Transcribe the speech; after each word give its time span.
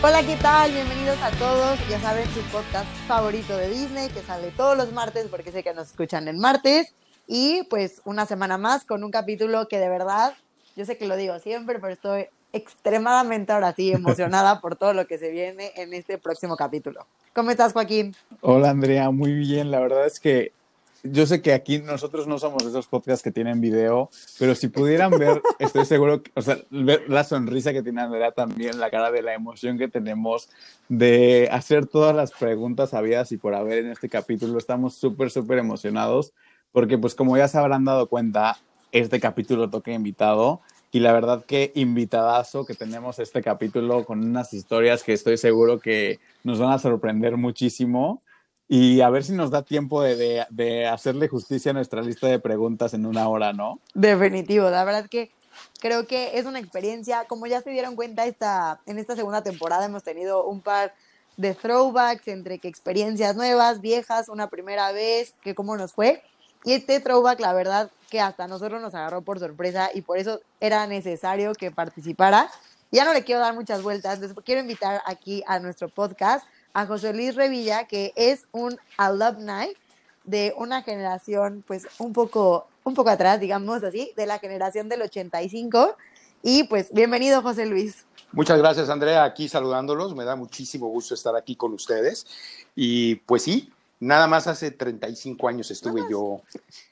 Hola, 0.00 0.22
¿qué 0.22 0.36
tal? 0.36 0.70
Bienvenidos 0.70 1.18
a 1.20 1.32
todos. 1.32 1.76
Ya 1.90 1.98
saben, 1.98 2.24
su 2.28 2.40
podcast 2.52 2.86
favorito 3.08 3.56
de 3.56 3.68
Disney, 3.68 4.08
que 4.10 4.20
sale 4.20 4.52
todos 4.52 4.76
los 4.76 4.92
martes, 4.92 5.26
porque 5.28 5.50
sé 5.50 5.64
que 5.64 5.74
nos 5.74 5.88
escuchan 5.88 6.28
el 6.28 6.36
martes. 6.36 6.94
Y 7.26 7.64
pues 7.64 8.00
una 8.04 8.24
semana 8.24 8.58
más 8.58 8.84
con 8.84 9.02
un 9.02 9.10
capítulo 9.10 9.66
que 9.66 9.80
de 9.80 9.88
verdad, 9.88 10.34
yo 10.76 10.84
sé 10.84 10.96
que 10.96 11.08
lo 11.08 11.16
digo 11.16 11.40
siempre, 11.40 11.80
pero 11.80 11.92
estoy 11.92 12.28
extremadamente 12.52 13.50
ahora 13.52 13.74
sí 13.74 13.90
emocionada 13.90 14.60
por 14.60 14.76
todo 14.76 14.94
lo 14.94 15.08
que 15.08 15.18
se 15.18 15.32
viene 15.32 15.72
en 15.74 15.92
este 15.92 16.16
próximo 16.16 16.56
capítulo. 16.56 17.04
¿Cómo 17.34 17.50
estás, 17.50 17.72
Joaquín? 17.72 18.14
Hola, 18.40 18.70
Andrea, 18.70 19.10
muy 19.10 19.32
bien. 19.32 19.72
La 19.72 19.80
verdad 19.80 20.06
es 20.06 20.20
que 20.20 20.52
yo 21.02 21.26
sé 21.26 21.42
que 21.42 21.52
aquí 21.52 21.78
nosotros 21.78 22.26
no 22.26 22.38
somos 22.38 22.64
esos 22.64 22.86
podcasts 22.86 23.22
que 23.22 23.30
tienen 23.30 23.60
video, 23.60 24.10
pero 24.38 24.54
si 24.54 24.68
pudieran 24.68 25.10
ver, 25.10 25.40
estoy 25.58 25.84
seguro, 25.84 26.22
que, 26.22 26.30
o 26.34 26.42
sea, 26.42 26.58
ver 26.70 27.04
la 27.08 27.24
sonrisa 27.24 27.72
que 27.72 27.82
tiene 27.82 28.02
Andrea 28.02 28.32
también, 28.32 28.80
la 28.80 28.90
cara 28.90 29.10
de 29.10 29.22
la 29.22 29.34
emoción 29.34 29.78
que 29.78 29.88
tenemos 29.88 30.48
de 30.88 31.48
hacer 31.52 31.86
todas 31.86 32.14
las 32.14 32.32
preguntas 32.32 32.94
habidas 32.94 33.32
y 33.32 33.36
por 33.36 33.54
haber 33.54 33.78
en 33.84 33.90
este 33.90 34.08
capítulo. 34.08 34.58
Estamos 34.58 34.94
súper, 34.94 35.30
súper 35.30 35.58
emocionados 35.58 36.32
porque, 36.72 36.98
pues, 36.98 37.14
como 37.14 37.36
ya 37.36 37.48
se 37.48 37.58
habrán 37.58 37.84
dado 37.84 38.08
cuenta, 38.08 38.58
este 38.92 39.20
capítulo 39.20 39.70
toca 39.70 39.92
invitado 39.92 40.60
y 40.90 41.00
la 41.00 41.12
verdad 41.12 41.44
que 41.44 41.72
invitadazo 41.74 42.64
que 42.64 42.74
tenemos 42.74 43.18
este 43.18 43.42
capítulo 43.42 44.04
con 44.04 44.20
unas 44.20 44.52
historias 44.54 45.02
que 45.02 45.12
estoy 45.12 45.36
seguro 45.36 45.78
que 45.78 46.18
nos 46.44 46.58
van 46.58 46.72
a 46.72 46.78
sorprender 46.78 47.36
muchísimo 47.36 48.22
y 48.68 49.00
a 49.00 49.08
ver 49.08 49.24
si 49.24 49.32
nos 49.32 49.50
da 49.50 49.62
tiempo 49.62 50.02
de, 50.02 50.46
de, 50.50 50.86
hacerle 50.86 51.28
justicia 51.28 51.70
a 51.70 51.74
nuestra 51.74 52.02
lista 52.02 52.26
de 52.26 52.38
preguntas 52.38 52.92
en 52.92 53.06
una 53.06 53.28
hora, 53.28 53.54
¿no? 53.54 53.80
Definitivo, 53.94 54.68
la 54.68 54.84
verdad 54.84 55.08
que 55.08 55.30
creo 55.80 56.06
que 56.06 56.38
es 56.38 56.44
una 56.44 56.58
experiencia, 56.58 57.24
como 57.24 57.46
ya 57.46 57.62
se 57.62 57.70
dieron 57.70 57.96
cuenta, 57.96 58.26
esta, 58.26 58.80
en 58.86 58.98
esta 58.98 59.16
segunda 59.16 59.42
temporada 59.42 59.86
hemos 59.86 60.02
tenido 60.02 60.44
un 60.44 60.60
par 60.60 60.92
de 61.38 61.54
throwbacks 61.54 62.28
entre 62.28 62.58
que 62.58 62.68
experiencias 62.68 63.36
nuevas, 63.36 63.80
viejas, 63.80 64.28
una 64.28 64.48
primera 64.48 64.92
vez, 64.92 65.34
que 65.42 65.54
cómo 65.54 65.76
nos 65.76 65.92
fue. 65.92 66.22
Y 66.64 66.72
este 66.72 67.00
throwback, 67.00 67.40
la 67.40 67.52
verdad, 67.52 67.90
que 68.10 68.20
hasta 68.20 68.48
nosotros 68.48 68.82
nos 68.82 68.94
agarró 68.94 69.22
por 69.22 69.38
sorpresa 69.38 69.90
y 69.94 70.02
por 70.02 70.18
eso 70.18 70.40
era 70.60 70.86
necesario 70.86 71.54
que 71.54 71.70
participara. 71.70 72.50
Ya 72.90 73.04
no 73.04 73.14
le 73.14 73.22
quiero 73.22 73.40
dar 73.40 73.54
muchas 73.54 73.82
vueltas, 73.82 74.14
entonces 74.14 74.36
quiero 74.44 74.60
invitar 74.60 75.00
aquí 75.06 75.44
a 75.46 75.60
nuestro 75.60 75.88
podcast 75.88 76.44
a 76.78 76.86
José 76.86 77.12
Luis 77.12 77.34
Revilla, 77.34 77.88
que 77.88 78.12
es 78.14 78.46
un 78.52 78.78
alumni 78.96 79.74
de 80.22 80.54
una 80.56 80.82
generación, 80.82 81.64
pues 81.66 81.88
un 81.98 82.12
poco, 82.12 82.68
un 82.84 82.94
poco 82.94 83.10
atrás, 83.10 83.40
digamos 83.40 83.82
así, 83.82 84.12
de 84.16 84.26
la 84.26 84.38
generación 84.38 84.88
del 84.88 85.02
85. 85.02 85.96
Y 86.40 86.62
pues 86.64 86.92
bienvenido, 86.92 87.42
José 87.42 87.66
Luis. 87.66 88.04
Muchas 88.30 88.58
gracias, 88.58 88.88
Andrea, 88.90 89.24
aquí 89.24 89.48
saludándolos. 89.48 90.14
Me 90.14 90.24
da 90.24 90.36
muchísimo 90.36 90.86
gusto 90.86 91.14
estar 91.14 91.34
aquí 91.34 91.56
con 91.56 91.72
ustedes. 91.72 92.26
Y 92.76 93.16
pues 93.16 93.42
sí, 93.42 93.72
Nada 94.00 94.28
más 94.28 94.46
hace 94.46 94.70
35 94.70 95.48
años 95.48 95.72
estuve 95.72 96.02
yo 96.08 96.40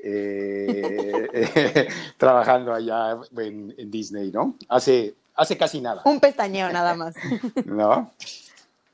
eh, 0.03 1.89
trabajando 2.19 2.75
allá 2.75 3.17
en, 3.39 3.73
en, 3.79 3.91
Disney, 3.93 4.33
¿no? 4.33 4.57
Hace, 4.69 5.15
hace 5.37 5.57
casi 5.57 5.81
nada. 5.81 6.03
Un 6.05 6.19
pestañeo 6.19 6.69
nada 6.73 6.97
más. 6.97 7.15
¿No? 7.65 8.11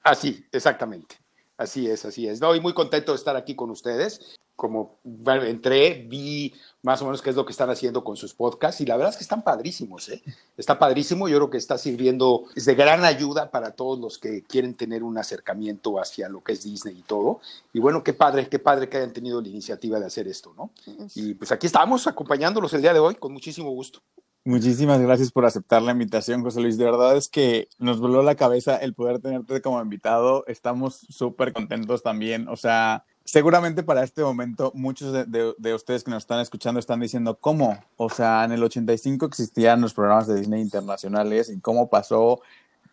Así, 0.03 0.45
exactamente. 0.53 1.17
Así 1.57 1.89
es, 1.89 2.05
así 2.05 2.27
es. 2.27 2.41
No, 2.41 2.55
y 2.55 2.61
muy 2.61 2.75
contento 2.75 3.13
de 3.13 3.17
estar 3.17 3.37
aquí 3.37 3.55
con 3.55 3.71
ustedes. 3.71 4.39
Como 4.57 4.99
entré, 5.45 6.07
vi 6.09 6.55
más 6.83 7.01
o 7.01 7.05
menos 7.05 7.23
qué 7.23 7.31
es 7.31 7.37
lo 7.37 7.47
que 7.47 7.53
están 7.53 7.71
haciendo 7.71 8.05
con 8.05 8.17
sus 8.17 8.35
podcasts 8.35 8.81
y 8.81 8.87
la 8.87 8.97
verdad 8.97 9.11
es 9.11 9.17
que 9.17 9.23
están 9.23 9.43
padrísimos, 9.43 10.09
¿eh? 10.09 10.23
Está 10.57 10.79
padrísimo, 10.79 11.29
yo 11.29 11.39
creo 11.39 11.51
que 11.51 11.57
está 11.57 11.79
sirviendo, 11.79 12.45
es 12.55 12.67
de 12.67 12.75
gran 12.75 13.05
ayuda 13.05 13.51
para 13.51 13.73
todos 13.73 13.99
los 13.99 14.19
que 14.19 14.43
quieren 14.43 14.75
tener 14.75 15.03
un 15.03 15.17
acercamiento 15.19 15.99
hacia 15.99 16.29
lo 16.29 16.43
que 16.43 16.53
es 16.53 16.65
Disney 16.65 16.99
y 16.99 17.03
todo. 17.03 17.41
Y 17.73 17.81
bueno, 17.81 18.05
qué 18.05 18.13
padre, 18.13 18.49
qué 18.49 18.59
padre 18.59 18.89
que 18.89 18.99
hayan 18.99 19.13
tenido 19.13 19.41
la 19.41 19.49
iniciativa 19.49 19.99
de 19.99 20.07
hacer 20.07 20.29
esto, 20.29 20.53
¿no? 20.57 20.71
Y 21.15 21.35
pues 21.35 21.51
aquí 21.51 21.67
estamos 21.67 22.07
acompañándolos 22.07 22.73
el 22.75 22.83
día 22.83 22.93
de 22.93 23.01
hoy 23.01 23.15
con 23.15 23.33
muchísimo 23.33 23.71
gusto. 23.71 24.01
Muchísimas 24.45 25.01
gracias 25.01 25.31
por 25.31 25.45
aceptar 25.45 25.83
la 25.83 25.93
invitación, 25.93 26.43
José 26.43 26.61
Luis. 26.61 26.77
De 26.77 26.85
verdad 26.85 27.17
es 27.17 27.29
que 27.29 27.69
nos 27.79 28.01
voló 28.01 28.25
la 28.25 28.35
cabeza 28.35 28.77
el 28.77 28.93
poder 28.93 29.21
tenerte 29.21 29.63
como 29.63 29.81
invitado. 29.81 30.45
Estamos 30.49 31.07
súper 31.11 31.53
contentos 31.53 32.03
también. 32.03 32.49
O 32.49 32.57
sea, 32.57 33.05
seguramente 33.25 33.85
para 33.85 34.03
este 34.03 34.21
momento 34.23 34.73
muchos 34.75 35.13
de, 35.13 35.75
ustedes 35.75 36.03
que 36.03 36.11
nos 36.11 36.25
están 36.25 36.41
escuchando 36.41 36.81
están 36.81 36.99
diciendo, 36.99 37.39
¿cómo? 37.41 37.79
O 37.97 38.11
sea, 38.11 38.43
en 38.43 38.51
el 38.51 38.65
85 38.65 39.27
existían 39.27 39.81
los 39.81 39.95
programas 39.95 40.27
de 40.27 40.35
Disney 40.35 40.61
internacionales 40.61 41.49
y 41.49 41.61
cómo 41.61 41.89
pasó. 41.89 42.41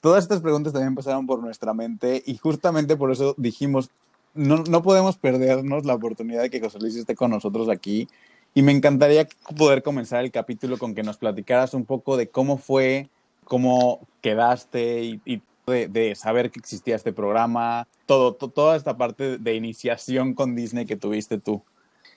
Todas 0.01 0.23
estas 0.23 0.41
preguntas 0.41 0.71
también 0.71 0.93
pasaron 0.93 1.25
por 1.25 1.41
nuestra 1.41 1.73
mente 1.73 2.21
y 2.27 2.37
justamente 2.37 2.95
por 2.95 3.11
eso 3.11 3.33
dijimos, 3.37 3.89
no, 4.35 4.57
no 4.57 4.83
podemos 4.83 5.17
perdernos 5.17 5.83
la 5.83 5.95
oportunidad 5.95 6.43
de 6.43 6.51
que 6.51 6.61
José 6.61 6.77
Luis 6.77 6.95
esté 6.95 7.15
con 7.15 7.31
nosotros 7.31 7.69
aquí 7.69 8.07
y 8.53 8.61
me 8.61 8.71
encantaría 8.71 9.27
poder 9.57 9.83
comenzar 9.83 10.23
el 10.23 10.31
capítulo 10.31 10.77
con 10.77 10.95
que 10.95 11.03
nos 11.03 11.17
platicaras 11.17 11.73
un 11.73 11.85
poco 11.85 12.17
de 12.17 12.29
cómo 12.29 12.57
fue, 12.57 13.09
cómo 13.45 14.01
quedaste 14.21 15.03
y, 15.25 15.41
de, 15.65 16.15
saber 16.15 16.49
que 16.49 16.59
existía 16.59 16.95
este 16.95 17.13
programa, 17.13 17.87
todo, 18.05 18.33
toda 18.33 18.75
esta 18.75 18.97
parte 18.97 19.37
de 19.37 19.55
iniciación 19.55 20.33
con 20.33 20.55
Disney 20.55 20.85
que 20.85 20.95
tuviste 20.95 21.37
tú. 21.37 21.61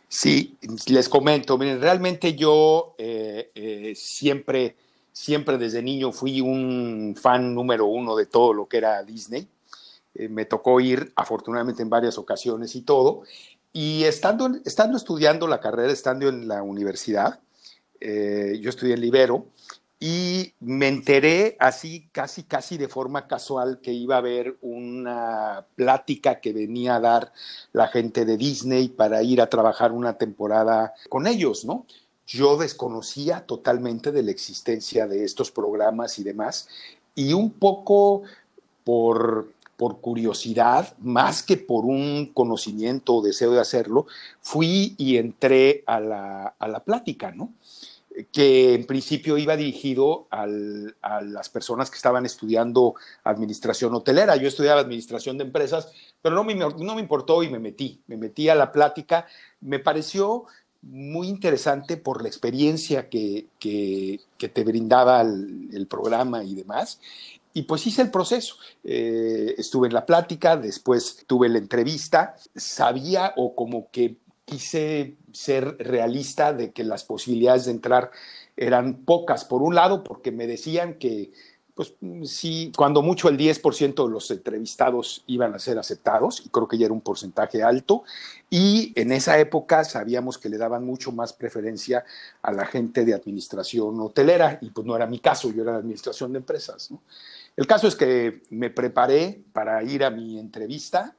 Sí, 0.09 0.59
les 0.88 1.09
comento, 1.09 1.56
miren, 1.56 1.81
realmente 1.81 2.34
yo 2.34 2.94
eh, 2.98 3.50
eh, 3.54 3.94
siempre, 3.97 4.76
siempre 5.10 5.56
desde 5.56 5.82
niño 5.82 6.12
fui 6.12 6.41
un 6.41 7.16
fan 7.19 7.54
número 7.54 7.87
uno 7.87 8.15
de 8.15 8.26
todo 8.26 8.53
lo 8.53 8.66
que 8.66 8.76
era 8.76 9.03
Disney. 9.03 9.48
Eh, 10.15 10.28
me 10.28 10.44
tocó 10.44 10.78
ir 10.81 11.12
afortunadamente 11.16 11.82
en 11.82 11.88
varias 11.88 12.19
ocasiones 12.19 12.76
y 12.76 12.82
todo. 12.82 13.22
Y 13.72 14.05
estando, 14.05 14.50
estando 14.65 14.97
estudiando 14.97 15.47
la 15.47 15.60
carrera, 15.60 15.93
estando 15.93 16.28
en 16.28 16.47
la 16.47 16.62
universidad, 16.62 17.41
eh, 18.00 18.59
yo 18.60 18.69
estudié 18.69 18.94
en 18.94 19.00
Libero 19.00 19.47
y 19.99 20.53
me 20.59 20.88
enteré 20.88 21.56
así, 21.60 22.09
casi, 22.10 22.43
casi 22.43 22.77
de 22.77 22.88
forma 22.88 23.28
casual, 23.28 23.78
que 23.81 23.93
iba 23.93 24.16
a 24.16 24.19
haber 24.19 24.56
una 24.60 25.65
plática 25.77 26.41
que 26.41 26.53
venía 26.53 26.97
a 26.97 27.00
dar 27.00 27.33
la 27.72 27.87
gente 27.87 28.25
de 28.25 28.37
Disney 28.37 28.88
para 28.88 29.22
ir 29.22 29.41
a 29.41 29.49
trabajar 29.49 29.93
una 29.93 30.19
temporada 30.19 30.93
con 31.09 31.28
ellos, 31.28 31.65
¿no? 31.65 31.87
Yo 32.27 32.56
desconocía 32.56 33.47
totalmente 33.47 34.10
de 34.10 34.25
la 34.25 34.33
existencia 34.33 35.06
de 35.06 35.25
estos 35.25 35.53
programas 35.53 36.19
y 36.19 36.25
demás, 36.25 36.69
y 37.15 37.33
un 37.33 37.53
poco 37.53 38.22
por 38.83 39.53
por 39.82 40.00
curiosidad, 40.00 40.94
más 41.00 41.43
que 41.43 41.56
por 41.56 41.87
un 41.87 42.31
conocimiento 42.32 43.16
o 43.16 43.20
deseo 43.20 43.50
de 43.50 43.59
hacerlo, 43.59 44.06
fui 44.41 44.94
y 44.97 45.16
entré 45.16 45.82
a 45.87 45.98
la, 45.98 46.54
a 46.56 46.69
la 46.69 46.84
plática, 46.84 47.32
¿no? 47.32 47.53
que 48.31 48.75
en 48.75 48.87
principio 48.87 49.38
iba 49.38 49.56
dirigido 49.56 50.28
a 50.31 50.47
las 50.47 51.48
personas 51.48 51.91
que 51.91 51.97
estaban 51.97 52.24
estudiando 52.24 52.95
administración 53.24 53.92
hotelera. 53.92 54.36
Yo 54.36 54.47
estudiaba 54.47 54.80
administración 54.80 55.36
de 55.36 55.47
empresas, 55.47 55.91
pero 56.21 56.36
no 56.36 56.45
me, 56.45 56.54
no 56.54 56.95
me 56.95 57.01
importó 57.01 57.42
y 57.42 57.51
me 57.51 57.59
metí. 57.59 58.03
Me 58.06 58.16
metí 58.16 58.48
a 58.48 58.54
la 58.54 58.71
plática. 58.71 59.27
Me 59.62 59.80
pareció 59.80 60.45
muy 60.83 61.28
interesante 61.28 61.97
por 61.97 62.22
la 62.22 62.28
experiencia 62.28 63.09
que, 63.09 63.47
que, 63.59 64.21
que 64.36 64.48
te 64.48 64.62
brindaba 64.62 65.22
el, 65.22 65.86
programa 65.89 66.45
y 66.45 66.54
demás. 66.54 67.01
Y 67.54 67.63
pues 67.63 67.87
hice 67.87 68.03
el 68.03 68.10
proceso. 68.10 68.57
Eh, 68.84 69.54
estuve 69.59 69.89
en 69.89 69.95
la 69.95 70.07
plática, 70.07 70.57
después 70.57 71.25
tuve 71.27 71.49
la 71.49 71.59
entrevista, 71.59 72.34
sabía 72.54 73.34
o 73.37 73.54
como 73.54 73.91
que 73.91 74.16
quise 74.45 75.16
ser 75.33 75.77
realista 75.78 76.53
de 76.53 76.72
que 76.72 76.84
las 76.84 77.04
posibilidades 77.04 77.66
de 77.66 77.72
entrar 77.72 78.10
eran 78.57 79.04
pocas. 79.04 79.45
Por 79.45 79.63
un 79.63 79.75
lado, 79.75 80.03
porque 80.03 80.31
me 80.31 80.47
decían 80.47 80.95
que 80.95 81.31
pues 81.75 81.95
sí, 82.25 82.71
cuando 82.77 83.01
mucho 83.01 83.31
el 83.31 83.39
10% 83.39 84.04
de 84.04 84.13
los 84.13 84.31
entrevistados 84.31 85.25
iban 85.27 85.54
a 85.54 85.59
ser 85.59 85.78
aceptados, 85.78 86.43
y 86.45 86.51
creo 86.51 86.69
que 86.69 86.77
ya 86.77 86.84
era 86.84 86.93
un 86.93 87.01
porcentaje 87.01 87.63
alto, 87.63 88.04
y 88.51 88.93
en 88.95 89.10
esa 89.10 89.39
época 89.39 89.83
sabíamos 89.84 90.37
que 90.37 90.51
le 90.51 90.59
daban 90.59 90.84
mucho 90.84 91.13
más 91.13 91.33
preferencia 91.33 92.04
a 92.43 92.53
la 92.53 92.66
gente 92.66 93.07
de 93.07 93.15
administración 93.15 93.99
hotelera, 94.01 94.59
y 94.60 94.69
pues 94.69 94.87
no 94.87 94.95
era 94.95 95.07
mi 95.07 95.19
caso, 95.19 95.51
yo 95.51 95.63
era 95.63 95.72
de 95.72 95.78
administración 95.78 96.33
de 96.33 96.41
empresas. 96.41 96.91
El 97.57 97.66
caso 97.66 97.87
es 97.87 97.97
que 97.97 98.43
me 98.51 98.71
preparé 98.71 99.43
para 99.53 99.83
ir 99.83 100.04
a 100.04 100.10
mi 100.10 100.39
entrevista, 100.39 101.16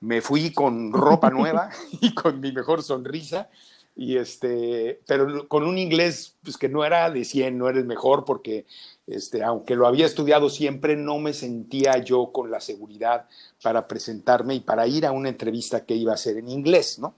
me 0.00 0.20
fui 0.20 0.52
con 0.52 0.92
ropa 0.92 1.30
nueva 1.30 1.70
y 2.00 2.14
con 2.14 2.40
mi 2.40 2.52
mejor 2.52 2.82
sonrisa, 2.82 3.48
y 3.96 4.16
este, 4.16 5.00
pero 5.06 5.46
con 5.46 5.64
un 5.64 5.78
inglés 5.78 6.34
pues, 6.42 6.58
que 6.58 6.68
no 6.68 6.84
era 6.84 7.10
de 7.10 7.24
100, 7.24 7.56
no 7.56 7.68
era 7.68 7.78
el 7.78 7.86
mejor, 7.86 8.24
porque 8.24 8.66
este, 9.06 9.42
aunque 9.42 9.76
lo 9.76 9.86
había 9.86 10.06
estudiado 10.06 10.50
siempre, 10.50 10.96
no 10.96 11.18
me 11.18 11.32
sentía 11.32 11.98
yo 11.98 12.32
con 12.32 12.50
la 12.50 12.60
seguridad 12.60 13.28
para 13.62 13.86
presentarme 13.86 14.54
y 14.54 14.60
para 14.60 14.86
ir 14.86 15.06
a 15.06 15.12
una 15.12 15.28
entrevista 15.28 15.84
que 15.84 15.94
iba 15.94 16.12
a 16.12 16.16
ser 16.16 16.38
en 16.38 16.48
inglés, 16.48 16.98
¿no? 16.98 17.14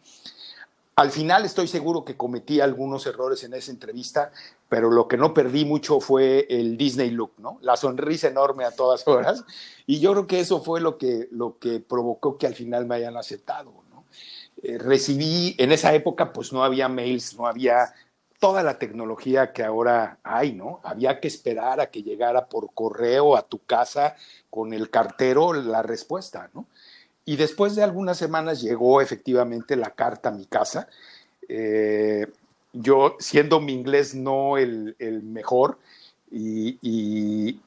Al 0.99 1.11
final 1.11 1.45
estoy 1.45 1.69
seguro 1.69 2.07
que 2.07 2.17
cometí 2.17 2.59
algunos 2.63 3.07
errores 3.07 3.45
en 3.45 3.53
esa 3.53 3.71
entrevista, 3.71 4.33
pero 4.67 4.91
lo 4.91 5.07
que 5.07 5.19
no 5.19 5.35
perdí 5.35 5.67
mucho 5.67 6.01
fue 6.01 6.47
el 6.49 6.79
Disney 6.79 7.11
look, 7.11 7.33
¿no? 7.37 7.59
La 7.61 7.77
sonrisa 7.77 8.29
enorme 8.29 8.65
a 8.65 8.71
todas 8.71 9.07
horas. 9.07 9.45
Y 9.87 10.01
yo 10.01 10.13
creo 10.13 10.27
que 10.27 10.41
eso 10.41 10.63
fue 10.63 10.81
lo 10.81 10.97
que, 10.97 11.29
lo 11.33 11.59
que 11.59 11.81
provocó 11.81 12.39
que 12.39 12.47
al 12.47 12.55
final 12.55 12.87
me 12.87 12.95
hayan 12.95 13.19
aceptado, 13.19 13.75
¿no? 13.91 14.07
Eh, 14.63 14.79
recibí, 14.79 15.55
en 15.59 15.71
esa 15.71 15.93
época 15.93 16.33
pues 16.33 16.51
no 16.55 16.65
había 16.65 16.89
mails, 16.89 17.37
no 17.37 17.47
había 17.47 17.93
toda 18.41 18.63
la 18.63 18.79
tecnología 18.79 19.53
que 19.53 19.65
ahora 19.65 20.19
hay, 20.23 20.55
¿no? 20.55 20.81
Había 20.83 21.21
que 21.21 21.29
esperar 21.29 21.79
a 21.79 21.91
que 21.91 22.03
llegara 22.03 22.47
por 22.47 22.73
correo 22.73 23.37
a 23.37 23.43
tu 23.43 23.59
casa 23.59 24.17
con 24.49 24.73
el 24.73 24.89
cartero 24.89 25.53
la 25.53 25.83
respuesta, 25.83 26.49
¿no? 26.55 26.65
Y 27.27 27.37
después 27.37 27.75
de 27.75 27.83
algunas 27.83 28.17
semanas 28.17 28.63
llegó 28.63 29.03
efectivamente 29.03 29.77
la 29.77 29.91
carta 29.91 30.31
a 30.31 30.33
mi 30.33 30.47
casa. 30.47 30.89
Eh, 31.49 32.27
yo, 32.73 33.17
siendo 33.19 33.61
mi 33.61 33.73
inglés 33.73 34.15
no 34.15 34.57
el, 34.57 34.95
mejor, 35.25 35.79
y, 36.31 36.79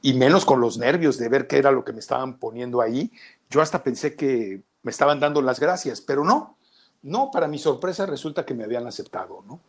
y, 0.02 0.14
menos 0.14 0.44
con 0.44 0.60
los 0.60 0.78
nervios 0.78 1.18
de 1.18 1.28
ver 1.28 1.46
qué 1.46 1.58
era 1.58 1.72
lo 1.72 1.84
que 1.84 1.92
me 1.92 2.00
estaban 2.00 2.38
poniendo 2.38 2.80
ahí, 2.80 3.12
yo 3.50 3.60
hasta 3.60 3.82
pensé 3.82 4.14
que 4.16 4.62
me 4.82 4.90
estaban 4.90 5.20
dando 5.20 5.42
las 5.42 5.60
gracias, 5.60 6.00
pero 6.00 6.24
no, 6.24 6.56
no, 7.02 7.30
para 7.30 7.48
mi 7.48 7.58
sorpresa 7.58 8.06
resulta 8.06 8.46
que 8.46 8.54
me 8.54 8.64
habían 8.64 8.86
aceptado, 8.86 9.44
¿no? 9.46 9.60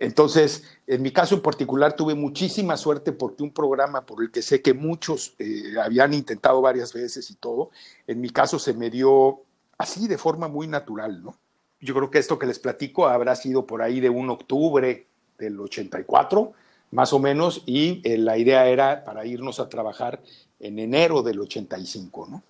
Entonces, 0.00 0.62
en 0.86 1.02
mi 1.02 1.10
caso 1.10 1.34
en 1.34 1.42
particular 1.42 1.94
tuve 1.94 2.14
muchísima 2.14 2.76
suerte 2.76 3.10
porque 3.10 3.42
un 3.42 3.50
programa 3.50 4.06
por 4.06 4.22
el 4.22 4.30
que 4.30 4.42
sé 4.42 4.62
que 4.62 4.72
muchos 4.72 5.34
eh, 5.40 5.74
habían 5.82 6.14
intentado 6.14 6.60
varias 6.60 6.92
veces 6.92 7.28
y 7.30 7.34
todo, 7.34 7.70
en 8.06 8.20
mi 8.20 8.30
caso 8.30 8.60
se 8.60 8.74
me 8.74 8.90
dio 8.90 9.42
así 9.76 10.06
de 10.06 10.16
forma 10.16 10.46
muy 10.46 10.68
natural, 10.68 11.22
¿no? 11.22 11.36
Yo 11.80 11.94
creo 11.94 12.10
que 12.10 12.18
esto 12.18 12.38
que 12.38 12.46
les 12.46 12.60
platico 12.60 13.08
habrá 13.08 13.34
sido 13.34 13.66
por 13.66 13.82
ahí 13.82 13.98
de 14.00 14.08
un 14.08 14.30
octubre 14.30 15.06
del 15.36 15.60
84, 15.60 16.52
más 16.92 17.12
o 17.12 17.18
menos, 17.18 17.62
y 17.66 18.00
eh, 18.04 18.18
la 18.18 18.38
idea 18.38 18.68
era 18.68 19.04
para 19.04 19.26
irnos 19.26 19.60
a 19.60 19.68
trabajar 19.68 20.22
en 20.60 20.78
enero 20.78 21.22
del 21.22 21.40
85, 21.40 22.28
¿no? 22.30 22.42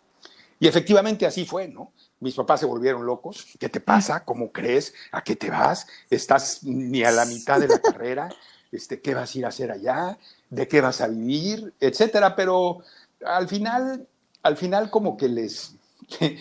Y 0.60 0.66
efectivamente 0.66 1.24
así 1.24 1.44
fue, 1.44 1.68
¿no? 1.68 1.92
Mis 2.20 2.34
papás 2.34 2.60
se 2.60 2.66
volvieron 2.66 3.06
locos. 3.06 3.46
¿Qué 3.58 3.68
te 3.68 3.80
pasa? 3.80 4.24
¿Cómo 4.24 4.50
crees? 4.50 4.92
¿A 5.12 5.22
qué 5.22 5.36
te 5.36 5.50
vas? 5.50 5.86
¿Estás 6.10 6.64
ni 6.64 7.04
a 7.04 7.12
la 7.12 7.24
mitad 7.24 7.60
de 7.60 7.68
la 7.68 7.78
carrera? 7.82 8.28
Este, 8.72 9.00
¿Qué 9.00 9.14
vas 9.14 9.34
a 9.34 9.38
ir 9.38 9.44
a 9.44 9.48
hacer 9.48 9.70
allá? 9.70 10.18
¿De 10.50 10.66
qué 10.66 10.80
vas 10.80 11.00
a 11.00 11.08
vivir? 11.08 11.72
Etcétera. 11.80 12.34
Pero 12.34 12.78
al 13.24 13.48
final, 13.48 14.06
al 14.42 14.56
final 14.56 14.90
como 14.90 15.16
que 15.16 15.28
les... 15.28 15.74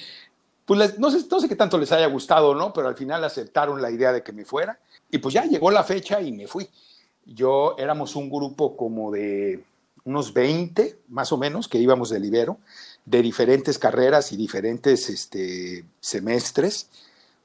Pues 0.66 1.00
no, 1.00 1.10
sé, 1.10 1.26
no 1.32 1.40
sé 1.40 1.48
qué 1.48 1.56
tanto 1.56 1.78
les 1.78 1.94
haya 1.94 2.08
gustado, 2.08 2.54
¿no? 2.54 2.74
Pero 2.74 2.90
al 2.90 2.98
final 2.98 3.24
aceptaron 3.24 3.82
la 3.82 3.90
idea 3.90 4.12
de 4.12 4.22
que 4.22 4.34
me 4.34 4.44
fuera. 4.44 4.78
Y 5.10 5.20
pues 5.20 5.34
ya 5.34 5.46
llegó 5.46 5.72
la 5.72 5.86
fecha 5.86 6.20
y 6.20 6.34
me 6.34 6.46
fui. 6.46 6.68
Yo 7.24 7.76
éramos 7.78 8.18
un 8.18 8.30
grupo 8.30 8.76
como 8.76 9.10
de 9.10 9.64
unos 10.04 10.34
20, 10.34 11.00
más 11.08 11.32
o 11.32 11.38
menos, 11.38 11.70
que 11.70 11.78
íbamos 11.78 12.10
de 12.10 12.20
Libero 12.20 12.58
de 13.08 13.22
diferentes 13.22 13.80
carreras 13.80 14.34
y 14.34 14.38
diferentes 14.38 15.10
este, 15.10 15.86
semestres. 16.02 16.90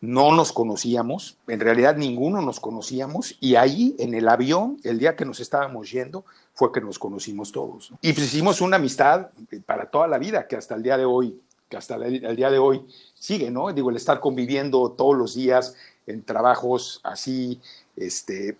No 0.01 0.35
nos 0.35 0.53
conocíamos, 0.53 1.37
en 1.47 1.61
realidad 1.61 1.97
ninguno 1.97 2.43
nos 2.43 2.59
conocíamos, 2.59 3.37
y 3.39 3.55
ahí 3.55 3.95
en 4.01 4.15
el 4.15 4.29
avión, 4.29 4.81
el 4.83 4.99
día 4.99 5.15
que 5.15 5.25
nos 5.25 5.39
estábamos 5.39 5.93
yendo, 5.93 6.25
fue 6.55 6.73
que 6.73 6.81
nos 6.81 6.99
conocimos 6.99 7.53
todos. 7.53 7.93
Y 8.03 8.13
pues 8.13 8.27
hicimos 8.27 8.61
una 8.61 8.77
amistad 8.77 9.29
para 9.65 9.87
toda 9.87 10.09
la 10.09 10.19
vida, 10.19 10.49
que 10.49 10.57
hasta 10.57 10.75
el 10.75 10.83
día 10.83 10.99
de 10.99 11.05
hoy, 11.05 11.41
que 11.69 11.77
hasta 11.77 11.95
el 11.95 12.35
día 12.35 12.51
de 12.51 12.59
hoy 12.59 12.85
sigue, 13.15 13.53
¿no? 13.53 13.73
Digo, 13.73 13.91
el 13.91 13.97
estar 13.97 14.19
conviviendo 14.19 14.91
todos 14.91 15.17
los 15.17 15.37
días 15.37 15.77
en 16.09 16.25
trabajos 16.25 17.01
así, 17.05 17.61
este, 17.95 18.57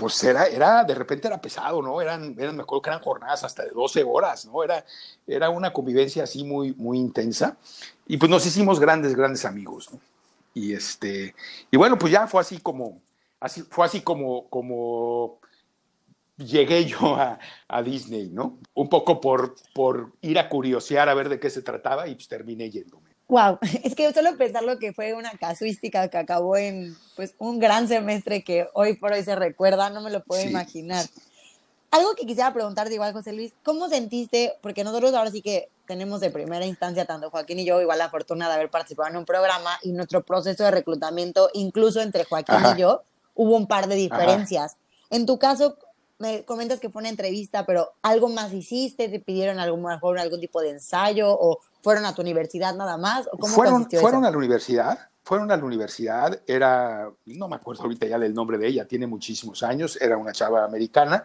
pues 0.00 0.24
era, 0.24 0.46
era, 0.46 0.82
de 0.82 0.94
repente 0.94 1.28
era 1.28 1.38
pesado, 1.38 1.82
¿no? 1.82 2.00
Eran, 2.00 2.34
eran, 2.38 2.56
me 2.56 2.62
acuerdo 2.62 2.80
que 2.80 2.90
eran 2.90 3.02
jornadas 3.02 3.44
hasta 3.44 3.64
de 3.64 3.70
12 3.70 4.02
horas, 4.02 4.46
¿no? 4.46 4.64
Era, 4.64 4.82
era 5.26 5.50
una 5.50 5.74
convivencia 5.74 6.24
así 6.24 6.42
muy, 6.42 6.72
muy 6.72 6.98
intensa. 6.98 7.58
Y 8.06 8.16
pues 8.16 8.30
nos 8.30 8.46
hicimos 8.46 8.80
grandes, 8.80 9.14
grandes 9.14 9.44
amigos, 9.44 9.92
¿no? 9.92 10.00
Y 10.54 10.72
este, 10.72 11.34
y 11.70 11.76
bueno, 11.76 11.98
pues 11.98 12.14
ya 12.14 12.26
fue 12.26 12.40
así 12.40 12.60
como, 12.60 13.02
así, 13.40 13.60
fue 13.62 13.84
así 13.84 14.00
como, 14.00 14.48
como 14.48 15.38
llegué 16.38 16.86
yo 16.86 17.16
a, 17.68 17.82
Disney, 17.82 18.30
¿no? 18.30 18.58
Un 18.72 18.88
poco 18.88 19.20
por, 19.20 19.54
por 19.74 20.12
ir 20.22 20.38
a 20.38 20.48
curiosear 20.48 21.10
a 21.10 21.14
ver 21.14 21.28
de 21.28 21.38
qué 21.38 21.50
se 21.50 21.60
trataba 21.60 22.08
y 22.08 22.14
pues 22.14 22.26
terminé 22.26 22.70
yéndome. 22.70 23.09
Wow, 23.30 23.60
es 23.84 23.94
que 23.94 24.12
solo 24.12 24.36
pensar 24.36 24.64
lo 24.64 24.78
que 24.80 24.92
fue 24.92 25.14
una 25.14 25.30
casuística 25.30 26.08
que 26.08 26.18
acabó 26.18 26.56
en 26.56 26.96
pues 27.14 27.34
un 27.38 27.60
gran 27.60 27.86
semestre 27.86 28.42
que 28.42 28.68
hoy 28.74 28.94
por 28.94 29.12
hoy 29.12 29.22
se 29.22 29.36
recuerda, 29.36 29.88
no 29.88 30.00
me 30.00 30.10
lo 30.10 30.22
puedo 30.24 30.42
imaginar. 30.42 31.06
Algo 31.92 32.14
que 32.14 32.26
quisiera 32.26 32.52
preguntarte 32.52 32.92
igual, 32.92 33.12
José 33.12 33.32
Luis, 33.32 33.52
¿cómo 33.64 33.88
sentiste? 33.88 34.54
Porque 34.60 34.84
nosotros 34.84 35.14
ahora 35.14 35.30
sí 35.30 35.42
que 35.42 35.68
tenemos 35.86 36.20
de 36.20 36.30
primera 36.30 36.66
instancia, 36.66 37.04
tanto 37.04 37.30
Joaquín 37.30 37.60
y 37.60 37.64
yo, 37.64 37.80
igual 37.80 37.98
la 37.98 38.10
fortuna 38.10 38.48
de 38.48 38.54
haber 38.54 38.70
participado 38.70 39.08
en 39.08 39.16
un 39.16 39.24
programa 39.24 39.78
y 39.82 39.92
nuestro 39.92 40.24
proceso 40.24 40.64
de 40.64 40.72
reclutamiento, 40.72 41.50
incluso 41.52 42.00
entre 42.00 42.24
Joaquín 42.24 42.56
y 42.76 42.80
yo, 42.80 43.02
hubo 43.34 43.56
un 43.56 43.66
par 43.66 43.86
de 43.86 43.94
diferencias. 43.94 44.76
En 45.08 45.26
tu 45.26 45.38
caso, 45.38 45.76
me 46.20 46.44
comentas 46.44 46.78
que 46.78 46.90
fue 46.90 47.00
una 47.00 47.08
entrevista, 47.08 47.64
pero 47.66 47.94
¿algo 48.02 48.28
más 48.28 48.52
hiciste? 48.52 49.08
¿Te 49.08 49.20
pidieron 49.20 49.58
algún, 49.58 49.90
algún 49.90 50.40
tipo 50.40 50.60
de 50.60 50.70
ensayo 50.70 51.28
o 51.30 51.60
fueron 51.82 52.04
a 52.04 52.14
tu 52.14 52.20
universidad 52.20 52.74
nada 52.74 52.98
más? 52.98 53.26
¿O 53.32 53.38
cómo 53.38 53.54
fueron 53.54 53.88
fueron 53.90 54.26
a 54.26 54.30
la 54.30 54.36
universidad, 54.36 54.98
fueron 55.22 55.50
a 55.50 55.56
la 55.56 55.64
universidad, 55.64 56.38
era, 56.46 57.10
no 57.24 57.48
me 57.48 57.56
acuerdo 57.56 57.84
ahorita 57.84 58.06
ya 58.06 58.18
del 58.18 58.34
nombre 58.34 58.58
de 58.58 58.68
ella, 58.68 58.86
tiene 58.86 59.06
muchísimos 59.06 59.62
años, 59.62 59.98
era 60.00 60.18
una 60.18 60.32
chava 60.32 60.62
americana, 60.62 61.24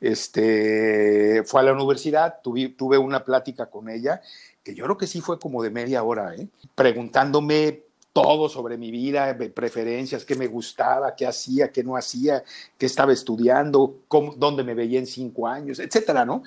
este, 0.00 1.42
fue 1.44 1.60
a 1.60 1.64
la 1.64 1.72
universidad, 1.72 2.36
tuve, 2.40 2.68
tuve 2.68 2.98
una 2.98 3.24
plática 3.24 3.66
con 3.66 3.88
ella, 3.88 4.22
que 4.62 4.76
yo 4.76 4.84
creo 4.84 4.96
que 4.96 5.08
sí 5.08 5.20
fue 5.20 5.40
como 5.40 5.60
de 5.62 5.70
media 5.70 6.04
hora, 6.04 6.36
¿eh? 6.36 6.46
preguntándome 6.76 7.85
todo 8.16 8.48
sobre 8.48 8.78
mi 8.78 8.90
vida, 8.90 9.36
preferencias, 9.54 10.24
qué 10.24 10.36
me 10.36 10.46
gustaba, 10.46 11.14
qué 11.14 11.26
hacía, 11.26 11.70
qué 11.70 11.84
no 11.84 11.98
hacía, 11.98 12.42
qué 12.78 12.86
estaba 12.86 13.12
estudiando, 13.12 13.98
cómo, 14.08 14.32
dónde 14.34 14.64
me 14.64 14.72
veía 14.72 14.98
en 14.98 15.06
cinco 15.06 15.46
años, 15.46 15.80
etcétera, 15.80 16.24
¿no? 16.24 16.42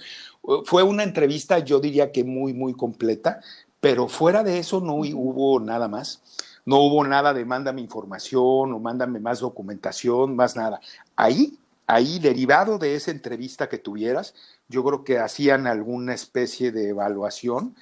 Fue 0.66 0.82
una 0.82 1.04
entrevista, 1.04 1.60
yo 1.60 1.80
diría 1.80 2.12
que 2.12 2.24
muy, 2.24 2.56
muy 2.56 2.74
completa, 2.74 3.40
pero 3.80 4.08
fuera 4.08 4.42
de 4.42 4.58
eso 4.58 4.82
no 4.82 4.96
hubo 4.96 5.60
nada 5.60 5.88
más. 5.88 6.24
No 6.66 6.78
hubo 6.80 7.06
nada 7.06 7.36
de 7.36 7.46
mándame 7.46 7.82
información 7.82 8.74
o 8.74 8.80
mándame 8.80 9.20
más 9.20 9.40
documentación, 9.40 10.36
más 10.36 10.56
nada. 10.56 10.82
Ahí, 11.16 11.56
ahí, 11.86 12.18
derivado 12.18 12.80
de 12.80 12.96
esa 12.96 13.12
entrevista 13.12 13.70
que 13.70 13.78
tuvieras, 13.78 14.34
yo 14.68 14.84
creo 14.84 15.04
que 15.04 15.20
hacían 15.20 15.68
alguna 15.68 16.16
especie 16.16 16.72
de 16.72 16.90
evaluación 16.90 17.76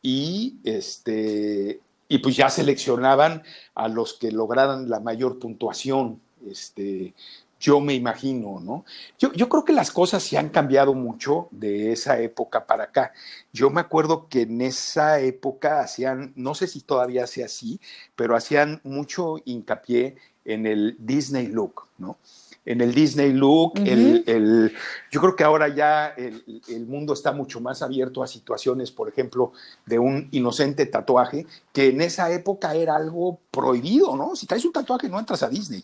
y 0.00 0.56
este 0.64 1.80
y 2.08 2.18
pues 2.18 2.36
ya 2.36 2.48
seleccionaban 2.50 3.42
a 3.74 3.88
los 3.88 4.14
que 4.14 4.30
lograran 4.30 4.88
la 4.88 5.00
mayor 5.00 5.38
puntuación. 5.38 6.20
Este, 6.46 7.14
yo 7.58 7.80
me 7.80 7.94
imagino, 7.94 8.60
¿no? 8.60 8.84
Yo, 9.18 9.32
yo, 9.32 9.48
creo 9.48 9.64
que 9.64 9.72
las 9.72 9.90
cosas 9.90 10.22
se 10.22 10.36
han 10.36 10.50
cambiado 10.50 10.92
mucho 10.92 11.48
de 11.50 11.92
esa 11.92 12.20
época 12.20 12.66
para 12.66 12.84
acá. 12.84 13.12
Yo 13.52 13.70
me 13.70 13.80
acuerdo 13.80 14.28
que 14.28 14.42
en 14.42 14.60
esa 14.60 15.20
época 15.20 15.80
hacían, 15.80 16.34
no 16.36 16.54
sé 16.54 16.66
si 16.66 16.82
todavía 16.82 17.26
sea 17.26 17.46
así, 17.46 17.80
pero 18.16 18.36
hacían 18.36 18.80
mucho 18.84 19.36
hincapié 19.46 20.16
en 20.44 20.66
el 20.66 20.96
Disney 20.98 21.46
look, 21.46 21.86
¿no? 21.96 22.18
En 22.66 22.80
el 22.80 22.94
Disney 22.94 23.32
look, 23.32 23.74
el, 23.84 24.24
el, 24.26 24.72
yo 25.10 25.20
creo 25.20 25.36
que 25.36 25.44
ahora 25.44 25.68
ya 25.68 26.08
el, 26.08 26.62
el, 26.68 26.86
mundo 26.86 27.12
está 27.12 27.32
mucho 27.32 27.60
más 27.60 27.82
abierto 27.82 28.22
a 28.22 28.26
situaciones, 28.26 28.90
por 28.90 29.08
ejemplo, 29.08 29.52
de 29.84 29.98
un 29.98 30.28
inocente 30.30 30.86
tatuaje, 30.86 31.46
que 31.72 31.88
en 31.88 32.00
esa 32.00 32.30
época 32.32 32.74
era 32.74 32.96
algo 32.96 33.38
prohibido, 33.50 34.16
¿no? 34.16 34.34
Si 34.34 34.46
traes 34.46 34.64
un 34.64 34.72
tatuaje 34.72 35.08
no 35.08 35.18
entras 35.18 35.42
a 35.42 35.48
Disney, 35.48 35.82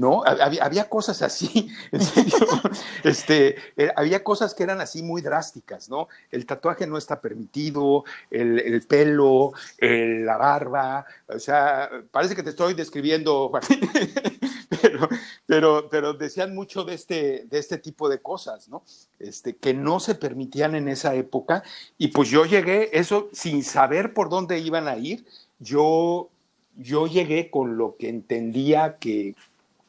¿no? 0.00 0.24
Había, 0.24 0.64
había 0.64 0.88
cosas 0.88 1.20
así, 1.20 1.68
este, 3.04 3.56
eh, 3.76 3.92
había 3.94 4.24
cosas 4.24 4.54
que 4.54 4.62
eran 4.62 4.80
así 4.80 5.02
muy 5.02 5.20
drásticas, 5.20 5.90
¿no? 5.90 6.08
El 6.30 6.46
tatuaje 6.46 6.86
no 6.86 6.96
está 6.96 7.20
permitido, 7.20 8.04
el, 8.30 8.58
el 8.58 8.82
pelo, 8.86 9.52
la 9.78 10.36
barba, 10.38 11.04
o 11.28 11.38
sea, 11.38 11.90
parece 12.10 12.34
que 12.34 12.42
te 12.42 12.50
estoy 12.50 12.72
describiendo, 12.72 13.52
pero, 14.82 15.08
pero, 15.46 15.88
pero 15.90 16.14
decían 16.14 16.54
mucho 16.54 16.84
de 16.84 16.94
este, 16.94 17.44
de 17.50 17.58
este 17.58 17.76
tipo 17.76 18.08
de 18.08 18.20
cosas, 18.20 18.68
¿no? 18.68 18.82
Este, 19.18 19.56
que 19.56 19.74
no 19.74 20.00
se 20.00 20.14
permitían 20.14 20.74
en 20.74 20.88
esa 20.88 21.14
época. 21.14 21.62
Y 21.98 22.08
pues 22.08 22.30
yo 22.30 22.46
llegué, 22.46 22.88
eso 22.92 23.28
sin 23.32 23.62
saber 23.62 24.14
por 24.14 24.30
dónde 24.30 24.58
iban 24.58 24.88
a 24.88 24.96
ir, 24.96 25.26
yo, 25.58 26.30
yo 26.76 27.06
llegué 27.06 27.50
con 27.50 27.76
lo 27.76 27.96
que 27.96 28.08
entendía 28.08 28.96
que, 28.98 29.34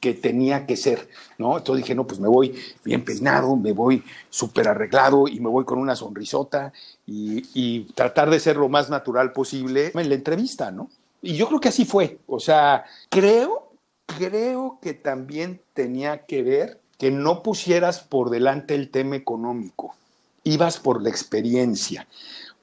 que 0.02 0.14
tenía 0.14 0.66
que 0.66 0.76
ser, 0.76 1.08
¿no? 1.38 1.58
Entonces 1.58 1.86
dije, 1.86 1.96
no, 1.96 2.06
pues 2.06 2.20
me 2.20 2.28
voy 2.28 2.54
bien 2.84 3.06
peinado, 3.06 3.56
me 3.56 3.72
voy 3.72 4.04
súper 4.30 4.68
arreglado 4.68 5.30
y 5.30 5.40
me 5.40 5.48
voy 5.48 5.64
con 5.64 5.80
una 5.80 5.96
sonrisota 5.96 6.74
y, 7.06 7.44
y, 7.54 7.84
tratar 7.94 8.30
de 8.30 8.40
ser 8.40 8.58
lo 8.58 8.68
más 8.68 8.90
natural 8.90 9.32
posible 9.32 9.92
en 9.94 10.10
la 10.10 10.16
entrevista, 10.16 10.72
¿no? 10.72 10.90
Y 11.22 11.36
yo 11.36 11.48
creo 11.48 11.60
que 11.60 11.70
así 11.70 11.86
fue, 11.86 12.18
o 12.28 12.40
sea, 12.40 12.84
creo 13.10 13.72
creo 14.18 14.80
que 14.82 14.94
también 14.94 15.62
tenía 15.74 16.26
que 16.26 16.44
ver 16.44 16.80
que 16.98 17.12
no 17.12 17.42
pusieras 17.44 18.00
por 18.02 18.30
delante 18.30 18.76
el 18.76 18.90
tema 18.90 19.16
económico, 19.16 19.96
ibas 20.44 20.80
por 20.80 21.02
la 21.02 21.10
experiencia, 21.10 22.08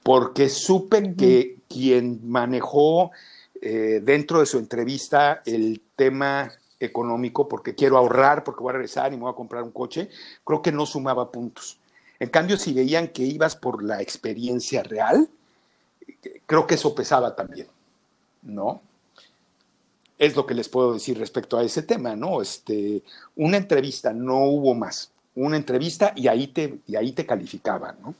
porque 0.02 0.48
supe 0.48 1.14
que 1.16 1.56
quien 1.68 2.20
manejó 2.28 3.10
eh, 3.60 4.00
dentro 4.02 4.40
de 4.40 4.46
su 4.46 4.58
entrevista 4.58 5.42
el 5.44 5.82
tema 5.96 6.52
económico, 6.80 7.48
porque 7.48 7.74
quiero 7.74 7.96
ahorrar, 7.96 8.44
porque 8.44 8.62
voy 8.62 8.70
a 8.70 8.74
regresar 8.74 9.12
y 9.12 9.16
me 9.16 9.22
voy 9.22 9.32
a 9.32 9.36
comprar 9.36 9.62
un 9.62 9.72
coche, 9.72 10.10
creo 10.44 10.62
que 10.62 10.72
no 10.72 10.86
sumaba 10.86 11.30
puntos. 11.30 11.78
En 12.20 12.30
cambio, 12.30 12.56
si 12.56 12.72
veían 12.72 13.08
que 13.08 13.22
ibas 13.22 13.56
por 13.56 13.82
la 13.82 14.02
experiencia 14.02 14.82
real, 14.82 15.28
creo 16.46 16.66
que 16.66 16.74
eso 16.74 16.94
pesaba 16.94 17.34
también, 17.36 17.68
¿no? 18.42 18.82
es 20.18 20.34
lo 20.34 20.46
que 20.46 20.54
les 20.54 20.68
puedo 20.68 20.92
decir 20.94 21.18
respecto 21.18 21.56
a 21.56 21.62
ese 21.62 21.82
tema, 21.82 22.16
¿no? 22.16 22.42
Este, 22.42 23.02
una 23.36 23.56
entrevista, 23.56 24.12
no 24.12 24.44
hubo 24.44 24.74
más. 24.74 25.12
Una 25.34 25.56
entrevista 25.56 26.12
y 26.16 26.26
ahí 26.26 26.48
te, 26.48 26.80
y 26.86 26.96
ahí 26.96 27.12
te 27.12 27.24
calificaban, 27.24 27.96
¿no? 28.02 28.14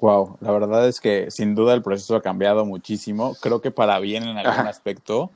Wow, 0.00 0.36
la 0.40 0.50
verdad 0.50 0.86
es 0.88 1.00
que 1.00 1.30
sin 1.30 1.54
duda 1.54 1.74
el 1.74 1.82
proceso 1.82 2.16
ha 2.16 2.22
cambiado 2.22 2.66
muchísimo, 2.66 3.36
creo 3.40 3.60
que 3.60 3.70
para 3.70 3.98
bien 4.00 4.24
en 4.24 4.36
algún 4.36 4.52
Ajá. 4.52 4.68
aspecto, 4.68 5.30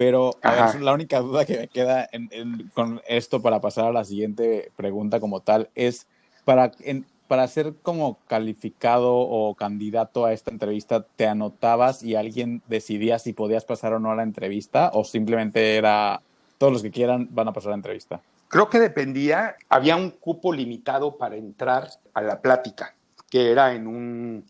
pero 0.00 0.30
a 0.40 0.72
ver, 0.72 0.80
la 0.80 0.94
única 0.94 1.20
duda 1.20 1.44
que 1.44 1.58
me 1.58 1.68
queda 1.68 2.08
en, 2.10 2.30
en, 2.32 2.70
con 2.72 3.02
esto 3.06 3.42
para 3.42 3.60
pasar 3.60 3.84
a 3.84 3.92
la 3.92 4.06
siguiente 4.06 4.72
pregunta 4.74 5.20
como 5.20 5.40
tal 5.40 5.68
es, 5.74 6.06
para, 6.46 6.72
en, 6.80 7.04
para 7.28 7.46
ser 7.48 7.74
como 7.82 8.16
calificado 8.26 9.14
o 9.14 9.54
candidato 9.54 10.24
a 10.24 10.32
esta 10.32 10.50
entrevista, 10.50 11.02
¿te 11.16 11.26
anotabas 11.26 12.02
y 12.02 12.14
alguien 12.14 12.62
decidía 12.66 13.18
si 13.18 13.34
podías 13.34 13.66
pasar 13.66 13.92
o 13.92 13.98
no 13.98 14.10
a 14.10 14.14
la 14.16 14.22
entrevista? 14.22 14.90
¿O 14.94 15.04
simplemente 15.04 15.76
era 15.76 16.22
todos 16.56 16.72
los 16.72 16.80
que 16.82 16.90
quieran 16.90 17.28
van 17.30 17.48
a 17.48 17.52
pasar 17.52 17.68
a 17.68 17.72
la 17.72 17.80
entrevista? 17.80 18.22
Creo 18.48 18.70
que 18.70 18.80
dependía, 18.80 19.56
había 19.68 19.96
un 19.96 20.12
cupo 20.12 20.50
limitado 20.54 21.18
para 21.18 21.36
entrar 21.36 21.90
a 22.14 22.22
la 22.22 22.40
plática, 22.40 22.96
que 23.28 23.50
era 23.50 23.74
en 23.74 23.86
un, 23.86 24.46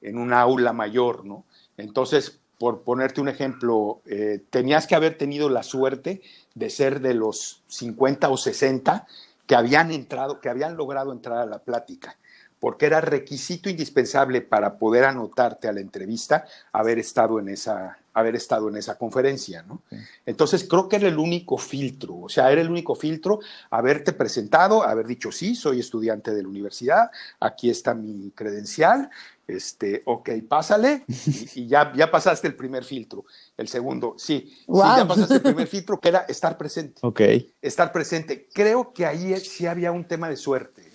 en 0.00 0.16
un 0.16 0.32
aula 0.32 0.72
mayor, 0.72 1.26
¿no? 1.26 1.44
Entonces, 1.76 2.40
por 2.58 2.82
ponerte 2.82 3.20
un 3.20 3.28
ejemplo, 3.28 4.00
eh, 4.06 4.40
tenías 4.50 4.86
que 4.86 4.94
haber 4.94 5.18
tenido 5.18 5.48
la 5.48 5.62
suerte 5.62 6.22
de 6.54 6.70
ser 6.70 7.00
de 7.00 7.14
los 7.14 7.62
50 7.68 8.28
o 8.30 8.36
60 8.36 9.06
que 9.46 9.54
habían 9.54 9.92
entrado, 9.92 10.40
que 10.40 10.48
habían 10.48 10.76
logrado 10.76 11.12
entrar 11.12 11.38
a 11.38 11.46
la 11.46 11.58
plática, 11.58 12.16
porque 12.66 12.86
era 12.86 13.00
requisito 13.00 13.70
indispensable 13.70 14.40
para 14.40 14.76
poder 14.76 15.04
anotarte 15.04 15.68
a 15.68 15.72
la 15.72 15.78
entrevista 15.78 16.46
haber 16.72 16.98
estado 16.98 17.38
en 17.38 17.48
esa, 17.48 17.96
haber 18.12 18.34
estado 18.34 18.68
en 18.68 18.76
esa 18.76 18.98
conferencia, 18.98 19.62
¿no? 19.62 19.82
Sí. 19.88 19.96
Entonces 20.26 20.66
creo 20.68 20.88
que 20.88 20.96
era 20.96 21.06
el 21.06 21.16
único 21.16 21.58
filtro, 21.58 22.22
o 22.22 22.28
sea, 22.28 22.50
era 22.50 22.60
el 22.60 22.68
único 22.68 22.96
filtro 22.96 23.38
haberte 23.70 24.12
presentado, 24.12 24.82
haber 24.82 25.06
dicho 25.06 25.30
sí, 25.30 25.54
soy 25.54 25.78
estudiante 25.78 26.34
de 26.34 26.42
la 26.42 26.48
universidad, 26.48 27.12
aquí 27.38 27.70
está 27.70 27.94
mi 27.94 28.32
credencial, 28.32 29.10
este, 29.46 30.02
ok, 30.04 30.30
pásale, 30.48 31.04
y, 31.06 31.60
y 31.60 31.68
ya, 31.68 31.92
ya 31.94 32.10
pasaste 32.10 32.48
el 32.48 32.56
primer 32.56 32.82
filtro. 32.82 33.26
El 33.56 33.68
segundo, 33.68 34.16
sí, 34.18 34.52
wow. 34.66 34.82
sí, 34.82 34.88
ya 34.96 35.06
pasaste 35.06 35.34
el 35.34 35.42
primer 35.42 35.68
filtro, 35.68 36.00
que 36.00 36.08
era 36.08 36.18
estar 36.28 36.58
presente. 36.58 36.98
Ok. 37.02 37.20
Estar 37.62 37.92
presente. 37.92 38.48
Creo 38.52 38.92
que 38.92 39.06
ahí 39.06 39.36
sí 39.36 39.66
había 39.66 39.92
un 39.92 40.04
tema 40.04 40.28
de 40.28 40.36
suerte. 40.36 40.85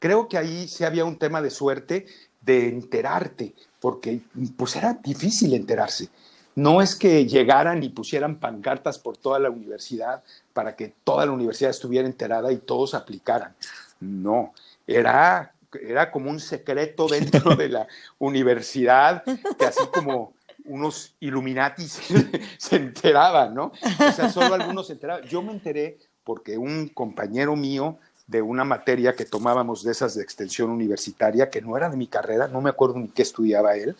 Creo 0.00 0.28
que 0.28 0.36
ahí 0.36 0.66
sí 0.66 0.82
había 0.82 1.04
un 1.04 1.16
tema 1.16 1.40
de 1.40 1.50
suerte 1.50 2.06
de 2.40 2.68
enterarte, 2.68 3.54
porque 3.78 4.20
pues 4.56 4.74
era 4.74 4.94
difícil 4.94 5.54
enterarse. 5.54 6.08
No 6.56 6.82
es 6.82 6.96
que 6.96 7.26
llegaran 7.26 7.84
y 7.84 7.90
pusieran 7.90 8.40
pancartas 8.40 8.98
por 8.98 9.16
toda 9.16 9.38
la 9.38 9.50
universidad 9.50 10.24
para 10.52 10.74
que 10.74 10.92
toda 11.04 11.24
la 11.26 11.32
universidad 11.32 11.70
estuviera 11.70 12.08
enterada 12.08 12.50
y 12.50 12.56
todos 12.56 12.94
aplicaran. 12.94 13.54
No, 14.00 14.52
era 14.86 15.52
era 15.80 16.10
como 16.10 16.30
un 16.30 16.40
secreto 16.40 17.06
dentro 17.06 17.54
de 17.54 17.68
la 17.68 17.86
universidad, 18.18 19.22
que 19.24 19.66
así 19.66 19.86
como 19.92 20.32
unos 20.64 21.14
Illuminatis 21.20 22.00
se 22.58 22.76
enteraban, 22.76 23.54
¿no? 23.54 23.72
O 24.08 24.12
sea, 24.12 24.30
solo 24.30 24.54
algunos 24.54 24.86
se 24.86 24.94
enteraban. 24.94 25.24
Yo 25.24 25.42
me 25.42 25.52
enteré 25.52 25.98
porque 26.24 26.58
un 26.58 26.88
compañero 26.88 27.56
mío 27.56 27.98
de 28.30 28.40
una 28.40 28.64
materia 28.64 29.16
que 29.16 29.24
tomábamos 29.24 29.82
de 29.82 29.90
esas 29.90 30.14
de 30.14 30.22
extensión 30.22 30.70
universitaria, 30.70 31.50
que 31.50 31.60
no 31.60 31.76
era 31.76 31.90
de 31.90 31.96
mi 31.96 32.06
carrera, 32.06 32.46
no 32.46 32.60
me 32.60 32.70
acuerdo 32.70 32.98
ni 32.98 33.08
qué 33.08 33.22
estudiaba 33.22 33.74
él, 33.74 33.96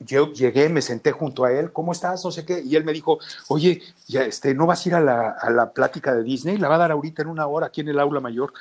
yo 0.00 0.32
llegué, 0.32 0.68
me 0.68 0.80
senté 0.80 1.12
junto 1.12 1.44
a 1.44 1.52
él, 1.52 1.72
¿cómo 1.72 1.92
estás? 1.92 2.24
No 2.24 2.30
sé 2.30 2.44
qué, 2.44 2.60
y 2.60 2.76
él 2.76 2.84
me 2.84 2.92
dijo, 2.92 3.18
oye, 3.48 3.82
ya, 4.06 4.22
este, 4.22 4.54
¿no 4.54 4.66
vas 4.66 4.84
a 4.84 4.88
ir 4.88 4.94
a 4.94 5.00
la, 5.00 5.30
a 5.30 5.50
la 5.50 5.72
plática 5.72 6.14
de 6.14 6.22
Disney? 6.22 6.56
La 6.56 6.68
va 6.68 6.76
a 6.76 6.78
dar 6.78 6.92
ahorita 6.92 7.22
en 7.22 7.28
una 7.28 7.46
hora 7.46 7.66
aquí 7.66 7.82
en 7.82 7.88
el 7.88 8.00
aula 8.00 8.20
mayor. 8.20 8.52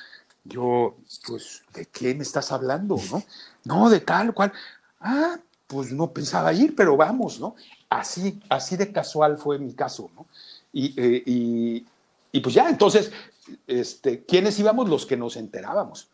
Yo, 0.44 0.96
pues, 1.28 1.64
¿de 1.74 1.86
qué 1.86 2.14
me 2.14 2.24
estás 2.24 2.52
hablando? 2.52 2.98
No, 3.12 3.24
no 3.64 3.90
de 3.90 4.00
tal 4.00 4.34
cual. 4.34 4.52
Ah, 5.00 5.38
pues 5.68 5.92
no 5.92 6.12
pensaba 6.12 6.54
ir, 6.54 6.76
pero 6.76 6.96
vamos, 6.96 7.40
¿no? 7.40 7.56
Así, 7.90 8.40
así 8.50 8.78
de 8.78 8.92
casual 8.92 9.38
fue 9.38 9.60
mi 9.60 9.74
caso, 9.74 10.10
¿no? 10.16 10.26
Y, 10.72 10.94
eh, 10.98 11.24
y, 11.26 11.86
y 12.32 12.40
pues 12.40 12.56
ya, 12.56 12.70
entonces, 12.70 13.12
este, 13.68 14.26
¿quiénes 14.26 14.60
íbamos? 14.60 14.90
Los 14.90 15.06
que 15.06 15.18
nos 15.18 15.38
enterábamos 15.38 16.10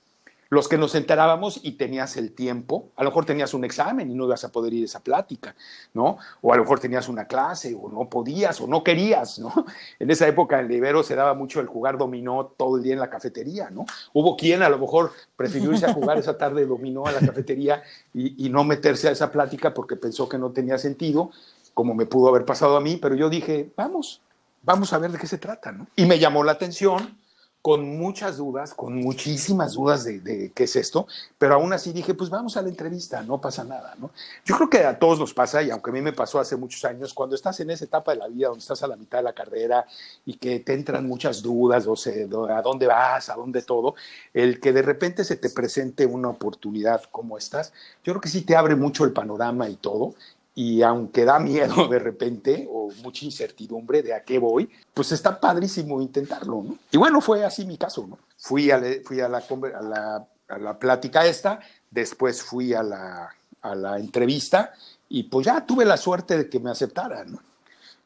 los 0.52 0.68
que 0.68 0.78
nos 0.78 0.96
enterábamos 0.96 1.62
y 1.64 1.72
tenías 1.72 2.18
el 2.18 2.34
tiempo, 2.34 2.90
a 2.98 3.06
lo 3.06 3.10
mejor 3.10 3.26
tenías 3.26 3.54
un 3.54 3.64
examen 3.64 4.12
y 4.12 4.16
no 4.16 4.26
ibas 4.26 4.44
a 4.44 4.52
poder 4.52 4.74
ir 4.74 4.84
a 4.84 4.86
esa 4.86 5.00
plática, 5.00 5.56
¿no? 5.94 6.18
O 6.42 6.52
a 6.52 6.58
lo 6.58 6.64
mejor 6.64 6.78
tenías 6.78 7.08
una 7.08 7.26
clase 7.26 7.74
o 7.74 7.90
no 7.90 8.10
podías 8.10 8.60
o 8.60 8.68
no 8.68 8.84
querías, 8.84 9.40
¿no? 9.40 9.50
En 9.98 10.12
esa 10.12 10.28
época 10.28 10.60
en 10.60 10.68
Libero 10.68 11.04
se 11.04 11.16
daba 11.16 11.36
mucho 11.36 11.62
el 11.62 11.68
jugar 11.68 11.98
dominó 11.98 12.48
todo 12.58 12.76
el 12.76 12.84
día 12.84 12.94
en 12.94 13.00
la 13.00 13.10
cafetería, 13.10 13.70
¿no? 13.70 13.86
Hubo 14.12 14.36
quien 14.36 14.62
a 14.62 14.68
lo 14.68 14.78
mejor 14.78 15.14
prefirió 15.38 15.72
irse 15.72 15.86
a 15.86 15.94
jugar 15.94 16.18
esa 16.18 16.38
tarde 16.38 16.66
dominó 16.66 17.06
a 17.06 17.14
la 17.14 17.22
cafetería 17.22 17.82
y, 18.14 18.46
y 18.46 18.50
no 18.50 18.66
meterse 18.66 19.08
a 19.08 19.12
esa 19.12 19.32
plática 19.32 19.74
porque 19.74 19.96
pensó 19.96 20.28
que 20.28 20.38
no 20.38 20.52
tenía 20.52 20.78
sentido, 20.78 21.32
como 21.74 21.94
me 21.94 22.06
pudo 22.06 22.28
haber 22.28 22.44
pasado 22.44 22.76
a 22.76 22.82
mí, 22.82 22.98
pero 22.98 23.16
yo 23.16 23.30
dije, 23.30 23.72
vamos, 23.78 24.20
vamos 24.64 24.92
a 24.92 24.98
ver 24.98 25.14
de 25.14 25.18
qué 25.18 25.28
se 25.28 25.38
trata, 25.38 25.72
¿no? 25.72 25.88
Y 25.96 26.06
me 26.06 26.20
llamó 26.20 26.44
la 26.44 26.52
atención 26.52 27.21
con 27.62 27.98
muchas 27.98 28.38
dudas, 28.38 28.74
con 28.74 28.96
muchísimas 28.96 29.74
dudas 29.74 30.04
de, 30.04 30.52
qué 30.56 30.64
es 30.64 30.76
esto, 30.76 31.08
pero 31.38 31.54
aún 31.54 31.74
así 31.74 31.94
dije, 31.94 32.16
pues 32.16 32.30
vamos 32.30 32.58
a 32.58 32.62
la 32.62 32.70
entrevista, 32.70 33.22
no 33.22 33.40
pasa 33.40 33.64
nada, 33.64 33.94
¿no? 34.00 34.10
Yo 34.44 34.56
creo 34.56 34.70
que 34.70 34.84
a 34.84 34.98
todos 34.98 35.20
nos 35.20 35.34
pasa, 35.34 35.62
y 35.62 35.70
aunque 35.70 35.92
a 35.92 35.94
mí 35.94 36.02
me 36.02 36.14
pasó 36.14 36.40
hace 36.40 36.56
muchos 36.56 36.84
años, 36.86 37.14
cuando 37.14 37.36
estás 37.36 37.60
en 37.60 37.70
esa 37.70 37.86
etapa 37.86 38.14
de 38.14 38.18
la 38.18 38.28
vida, 38.28 38.48
donde 38.48 38.62
estás 38.62 38.82
a 38.82 38.88
la 38.88 38.96
mitad 38.96 39.20
de 39.20 39.26
la 39.26 39.34
carrera 39.34 39.86
y 40.26 40.38
que 40.38 40.60
te 40.60 40.74
entran 40.74 41.08
muchas 41.08 41.42
dudas, 41.44 41.86
o 41.86 41.96
sea, 41.96 42.14
a 42.14 42.62
dónde 42.62 42.88
vas, 42.88 43.30
a 43.30 43.36
dónde 43.36 43.62
todo, 43.62 43.94
el 44.34 44.60
que 44.60 44.74
de 44.74 44.82
repente 44.82 45.24
se 45.24 45.36
te 45.36 45.52
presente 45.52 46.06
una 46.06 46.30
oportunidad 46.30 47.04
como 47.12 47.38
estas, 47.38 47.74
yo 48.04 48.14
creo 48.14 48.22
que 48.22 48.30
sí 48.30 48.42
te 48.42 48.56
abre 48.56 48.76
mucho 48.76 49.06
el 49.06 49.14
panorama 49.14 49.70
y 49.70 49.76
todo, 49.76 50.16
y 50.54 50.82
aunque 50.82 51.26
da 51.26 51.40
miedo 51.40 51.88
de 51.88 52.00
repente 52.00 52.68
o 52.70 52.92
mucha 53.04 53.26
incertidumbre 53.26 54.02
de 54.02 54.14
a 54.14 54.24
qué 54.24 54.40
voy, 54.40 54.70
pues 54.94 55.12
está 55.12 55.40
padrísimo 55.40 56.02
intentarlo, 56.02 56.64
¿no? 56.64 56.78
Y 56.92 56.98
bueno, 56.98 57.22
fue 57.22 57.46
así 57.46 57.66
mi 57.66 57.78
caso, 57.78 58.06
¿no? 58.08 58.20
Fui 58.38 58.72
a, 58.72 58.82
fui 59.06 59.22
a, 59.22 59.30
la, 59.30 60.28
la 60.60 60.80
plática 60.80 61.26
esta, 61.26 61.60
después 61.90 62.42
fui 62.42 62.74
a 62.74 62.84
la, 62.84 63.30
a 63.62 63.76
la 63.76 63.98
entrevista 63.98 64.74
y 65.08 65.24
pues 65.24 65.46
ya 65.46 65.66
tuve 65.66 65.86
la 65.86 65.98
suerte 65.98 66.38
de 66.38 66.50
que 66.50 66.60
me 66.60 66.72
aceptaran, 66.72 67.32
¿no? 67.32 67.40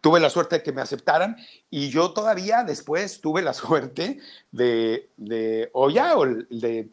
tuve 0.05 0.19
la 0.19 0.29
suerte 0.29 0.57
de 0.57 0.61
que 0.61 0.71
me 0.71 0.83
aceptaran 0.83 1.35
y 1.71 1.89
yo 1.89 2.11
todavía 2.11 2.63
después 2.63 3.21
tuve 3.21 3.41
la 3.41 3.53
suerte 3.55 4.19
de, 4.51 5.09
de 5.17 5.71
o 5.73 5.89
ya, 5.89 6.15
o 6.15 6.27
de, 6.27 6.89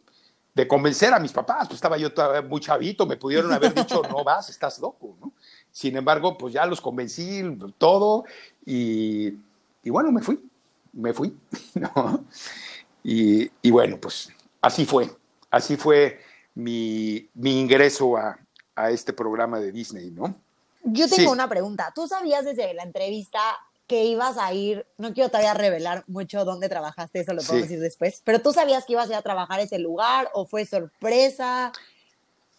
de 0.53 0.67
convencer 0.67 1.13
a 1.13 1.19
mis 1.19 1.31
papás, 1.31 1.67
pues 1.67 1.75
estaba 1.75 1.97
yo 1.97 2.09
muy 2.47 2.61
chavito, 2.61 3.05
me 3.05 3.17
pudieron 3.17 3.51
haber 3.51 3.73
dicho, 3.73 4.01
no 4.09 4.23
vas, 4.23 4.49
estás 4.49 4.79
loco, 4.79 5.17
¿no? 5.19 5.31
Sin 5.71 5.97
embargo, 5.97 6.37
pues 6.37 6.53
ya 6.53 6.65
los 6.65 6.79
convencí, 6.79 7.41
todo, 7.77 8.25
y, 8.65 9.33
y 9.83 9.89
bueno, 9.89 10.11
me 10.11 10.21
fui, 10.21 10.39
me 10.93 11.13
fui, 11.13 11.35
¿no? 11.73 12.25
Y, 13.03 13.51
y, 13.61 13.71
bueno, 13.71 13.97
pues 13.99 14.29
así 14.61 14.85
fue, 14.85 15.09
así 15.49 15.75
fue 15.75 16.21
mi, 16.55 17.27
mi 17.33 17.59
ingreso 17.59 18.15
a, 18.15 18.39
a 18.75 18.91
este 18.91 19.11
programa 19.11 19.59
de 19.59 19.71
Disney, 19.71 20.11
¿no? 20.11 20.35
Yo 20.83 21.07
tengo 21.07 21.21
sí. 21.21 21.27
una 21.27 21.47
pregunta. 21.47 21.91
¿Tú 21.95 22.07
sabías 22.07 22.45
desde 22.45 22.73
la 22.73 22.83
entrevista 22.83 23.39
que 23.93 24.05
ibas 24.05 24.39
a 24.39 24.51
ir? 24.53 24.87
No 24.97 25.13
quiero 25.13 25.29
todavía 25.29 25.53
revelar 25.53 26.03
mucho 26.07 26.43
dónde 26.45 26.67
trabajaste, 26.67 27.19
eso 27.19 27.33
lo 27.33 27.43
puedo 27.43 27.57
sí. 27.57 27.61
decir 27.61 27.79
después. 27.79 28.23
Pero 28.25 28.41
tú 28.41 28.51
sabías 28.51 28.85
que 28.85 28.93
ibas 28.93 29.07
a 29.09 29.11
ir 29.11 29.17
a 29.17 29.21
trabajar 29.21 29.59
ese 29.59 29.77
lugar 29.77 30.31
o 30.33 30.47
fue 30.47 30.65
sorpresa 30.65 31.71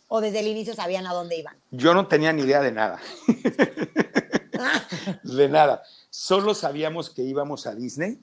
o 0.07 0.21
desde 0.21 0.39
el 0.39 0.47
inicio 0.47 0.75
sabían 0.75 1.09
a 1.09 1.13
dónde 1.13 1.37
iban. 1.37 1.57
Yo 1.73 1.93
no 1.93 2.07
tenía 2.07 2.33
ni 2.33 2.43
idea 2.43 2.61
de 2.61 2.71
nada. 2.71 3.01
de 5.25 5.49
nada. 5.49 5.83
Solo 6.09 6.55
sabíamos 6.55 7.11
que 7.11 7.23
íbamos 7.23 7.67
a 7.67 7.75
Disney, 7.75 8.17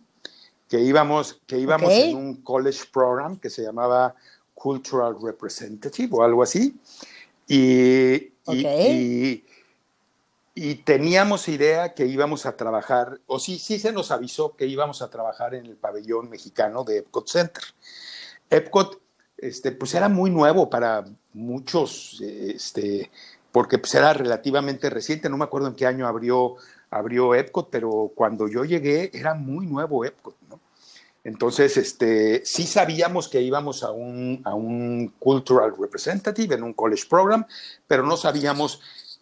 que 0.70 0.80
íbamos, 0.80 1.42
que 1.46 1.58
íbamos 1.58 1.90
okay. 1.90 2.12
en 2.12 2.16
un 2.16 2.36
college 2.42 2.86
program 2.94 3.38
que 3.38 3.50
se 3.50 3.62
llamaba 3.62 4.16
Cultural 4.54 5.18
Representative 5.22 6.08
o 6.14 6.24
algo 6.24 6.44
así. 6.44 6.80
Y, 7.46 8.32
okay. 8.46 8.64
y, 8.90 9.32
y, 9.32 9.46
y, 10.54 10.76
teníamos 10.76 11.48
idea 11.48 11.94
que 11.94 12.06
íbamos 12.06 12.46
a 12.46 12.56
trabajar, 12.56 13.20
o 13.28 13.40
sí, 13.40 13.60
sí 13.60 13.80
se 13.80 13.92
nos 13.92 14.12
avisó 14.12 14.56
que 14.56 14.68
íbamos 14.68 15.02
a 15.02 15.10
trabajar 15.10 15.56
en 15.56 15.66
el 15.66 15.76
pabellón 15.76 16.30
mexicano 16.30 16.84
de 16.84 17.00
Epcot 17.00 17.28
Center. 17.28 17.64
Epcot, 18.50 19.02
este, 19.38 19.72
pues 19.72 19.94
era 19.96 20.10
muy 20.10 20.30
nuevo 20.30 20.70
para 20.70 21.06
muchos, 21.34 22.22
este, 22.22 23.12
porque 23.52 23.78
pues 23.78 23.96
era 23.96 24.14
relativamente 24.14 24.90
reciente, 24.90 25.30
no 25.30 25.38
me 25.38 25.46
acuerdo 25.46 25.68
en 25.68 25.76
qué 25.76 25.86
año 25.86 26.08
abrió, 26.08 26.56
abrió 26.90 27.34
Epcot, 27.36 27.70
pero 27.70 28.12
cuando 28.14 28.48
yo 28.48 28.66
llegué 28.66 29.10
era 29.14 29.34
muy 29.34 29.66
nuevo 29.68 30.06
Epcot, 30.06 30.36
¿no? 30.50 30.60
Entonces, 31.24 31.78
este, 31.78 32.44
sí 32.46 32.66
sabíamos 32.66 33.28
que 33.30 33.42
íbamos 33.42 33.84
a 33.84 33.92
un, 33.92 34.42
a 34.44 34.56
un 34.56 35.14
Cultural 35.20 35.74
Representative 35.78 36.56
en 36.56 36.64
un 36.64 36.74
college 36.74 37.04
program, 37.08 37.46
pero 37.88 38.04
no 38.04 38.18
sabíamos 38.18 38.82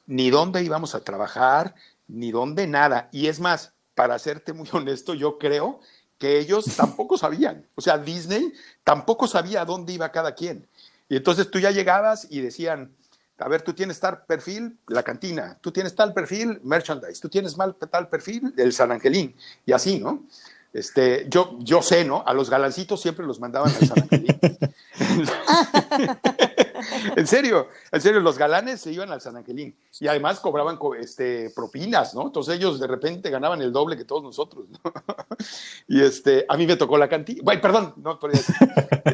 ni 0.09 0.31
dónde 0.31 0.63
íbamos 0.63 0.95
a 0.95 1.03
trabajar, 1.03 1.75
ni 2.07 2.31
dónde 2.31 2.65
nada. 2.65 3.09
Y 3.11 3.27
es 3.27 3.39
más, 3.39 3.73
para 3.93 4.17
serte 4.17 4.53
muy 4.53 4.67
honesto, 4.73 5.13
yo 5.13 5.37
creo 5.37 5.79
que 6.17 6.39
ellos 6.39 6.65
tampoco 6.75 7.17
sabían. 7.17 7.65
O 7.75 7.81
sea, 7.81 7.97
Disney 7.97 8.51
tampoco 8.83 9.27
sabía 9.27 9.63
dónde 9.63 9.93
iba 9.93 10.11
cada 10.11 10.33
quien. 10.33 10.67
Y 11.07 11.15
entonces 11.15 11.49
tú 11.49 11.59
ya 11.59 11.71
llegabas 11.71 12.27
y 12.29 12.41
decían, 12.41 12.91
a 13.37 13.47
ver, 13.47 13.61
tú 13.61 13.73
tienes 13.73 13.99
tal 13.99 14.25
perfil, 14.25 14.77
la 14.87 15.03
cantina, 15.03 15.57
tú 15.61 15.71
tienes 15.71 15.95
tal 15.95 16.13
perfil, 16.13 16.59
merchandise, 16.63 17.21
tú 17.21 17.29
tienes 17.29 17.55
mal, 17.55 17.75
tal 17.75 18.09
perfil, 18.09 18.53
el 18.57 18.73
San 18.73 18.91
Angelín, 18.91 19.33
y 19.65 19.71
así, 19.71 19.99
¿no? 19.99 20.25
Este, 20.73 21.25
yo, 21.29 21.57
yo 21.59 21.81
sé, 21.81 22.03
¿no? 22.03 22.23
A 22.27 22.33
los 22.33 22.49
galancitos 22.49 23.01
siempre 23.01 23.25
los 23.25 23.39
mandaban 23.39 23.73
al 23.73 23.87
San 23.87 24.01
Angelín. 24.01 24.39
en 27.15 27.27
serio, 27.27 27.69
en 27.91 28.01
serio, 28.01 28.19
los 28.19 28.37
galanes 28.37 28.81
se 28.81 28.91
iban 28.91 29.11
al 29.11 29.21
San 29.21 29.37
Angelín 29.37 29.75
y 29.99 30.07
además 30.07 30.39
cobraban 30.39 30.77
este, 30.99 31.49
propinas, 31.51 32.13
¿no? 32.15 32.27
Entonces 32.27 32.55
ellos 32.55 32.79
de 32.79 32.87
repente 32.87 33.29
ganaban 33.29 33.61
el 33.61 33.71
doble 33.71 33.97
que 33.97 34.05
todos 34.05 34.23
nosotros, 34.23 34.65
¿no? 34.69 34.93
y 35.87 36.01
este, 36.01 36.45
a 36.47 36.57
mí 36.57 36.65
me 36.65 36.75
tocó 36.75 36.97
la 36.97 37.09
cantina. 37.09 37.41
Bueno, 37.43 37.61
perdón, 37.61 37.93
no 37.97 38.17
decir. 38.27 38.55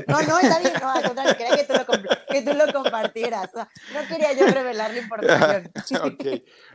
No, 0.07 0.21
no, 0.21 0.39
está 0.39 0.59
bien, 0.59 0.73
no, 0.79 0.89
al 0.89 1.03
contrario, 1.03 1.35
quería 1.37 1.55
que 1.55 1.63
tú 1.63 1.73
lo, 1.73 1.85
que 2.27 2.41
tú 2.41 2.53
lo 2.53 2.73
compartieras. 2.73 3.49
No 3.53 4.07
quería 4.07 4.33
yo 4.33 4.45
revelar 4.47 4.91
la 4.91 4.99
información. 4.99 5.71
ok, 6.03 6.25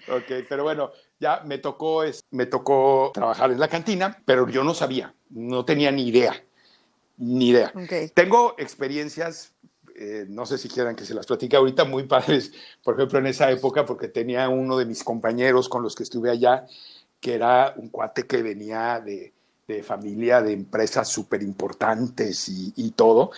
ok, 0.09 0.47
pero 0.49 0.63
bueno, 0.65 0.91
ya 1.19 1.43
me 1.45 1.59
tocó, 1.59 2.03
me 2.31 2.47
tocó 2.47 3.11
trabajar 3.15 3.51
en 3.51 3.61
la 3.61 3.69
cantina, 3.69 4.21
pero 4.25 4.49
yo 4.49 4.65
no 4.65 4.75
sabía, 4.75 5.15
no 5.31 5.65
tenía 5.65 5.91
ni 5.91 6.09
idea, 6.09 6.43
ni 7.19 7.49
idea. 7.49 7.73
Okay. 7.75 8.09
Tengo 8.09 8.55
experiencias, 8.59 9.53
eh, 10.01 10.25
no 10.31 10.47
sé 10.47 10.57
si 10.57 10.71
quieran 10.71 10.97
que 10.97 11.05
se 11.05 11.13
las 11.13 11.27
platique 11.27 11.57
ahorita, 11.57 11.85
muy 11.85 12.05
padres, 12.05 12.53
por 12.83 12.95
ejemplo, 12.95 13.19
en 13.19 13.27
esa 13.27 13.51
época, 13.51 13.85
porque 13.85 14.09
tenía 14.09 14.49
uno 14.49 14.79
de 14.79 14.87
mis 14.87 15.05
compañeros 15.05 15.69
con 15.69 15.83
los 15.83 15.95
que 15.95 16.05
estuve 16.05 16.31
allá, 16.31 16.67
que 17.21 17.35
era 17.35 17.75
un 17.77 17.91
cuate 17.91 18.27
que 18.27 18.43
venía 18.43 18.99
de, 18.99 19.35
de 19.69 19.83
familia 19.83 20.41
de 20.41 20.55
empresas 20.55 21.07
súper 21.07 21.43
importantes 21.43 22.49
y, 22.49 22.91
todo, 22.93 23.31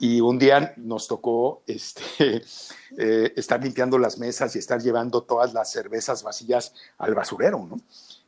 y 0.00 0.20
un 0.20 0.36
día 0.36 0.74
nos 0.78 1.06
tocó 1.06 1.62
este, 1.68 2.02
eh, 2.98 3.32
estar 3.36 3.62
limpiando 3.62 3.96
las 3.96 4.18
mesas 4.18 4.56
y 4.56 4.58
estar 4.58 4.82
llevando 4.82 5.22
todas 5.22 5.54
las 5.54 5.70
cervezas 5.70 6.24
vacías 6.24 6.74
al 6.98 7.14
basurero, 7.14 7.64
¿no? 7.70 7.80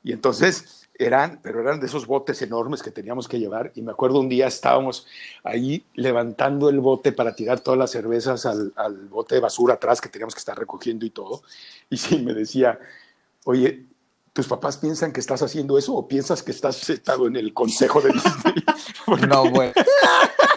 Y 0.04 0.12
entonces 0.12 0.81
eran, 1.04 1.40
pero 1.42 1.60
eran 1.60 1.80
de 1.80 1.86
esos 1.86 2.06
botes 2.06 2.40
enormes 2.42 2.82
que 2.82 2.90
teníamos 2.90 3.28
que 3.28 3.38
llevar. 3.38 3.72
Y 3.74 3.82
me 3.82 3.92
acuerdo 3.92 4.20
un 4.20 4.28
día 4.28 4.46
estábamos 4.46 5.06
ahí 5.44 5.84
levantando 5.94 6.68
el 6.68 6.80
bote 6.80 7.12
para 7.12 7.34
tirar 7.34 7.60
todas 7.60 7.78
las 7.78 7.90
cervezas 7.90 8.46
al, 8.46 8.72
al 8.76 9.08
bote 9.08 9.34
de 9.34 9.40
basura 9.40 9.74
atrás 9.74 10.00
que 10.00 10.08
teníamos 10.08 10.34
que 10.34 10.40
estar 10.40 10.58
recogiendo 10.58 11.04
y 11.04 11.10
todo. 11.10 11.42
Y 11.90 11.96
sí, 11.96 12.18
me 12.18 12.34
decía, 12.34 12.78
oye, 13.44 13.84
¿tus 14.32 14.46
papás 14.46 14.76
piensan 14.78 15.12
que 15.12 15.20
estás 15.20 15.42
haciendo 15.42 15.78
eso 15.78 15.94
o 15.94 16.08
piensas 16.08 16.42
que 16.42 16.52
estás 16.52 16.76
sentado 16.76 17.26
en 17.26 17.36
el 17.36 17.52
consejo 17.52 18.00
de 18.00 18.12
Disney? 18.12 18.54
Porque... 19.06 19.26
No, 19.26 19.50
bueno. 19.50 19.72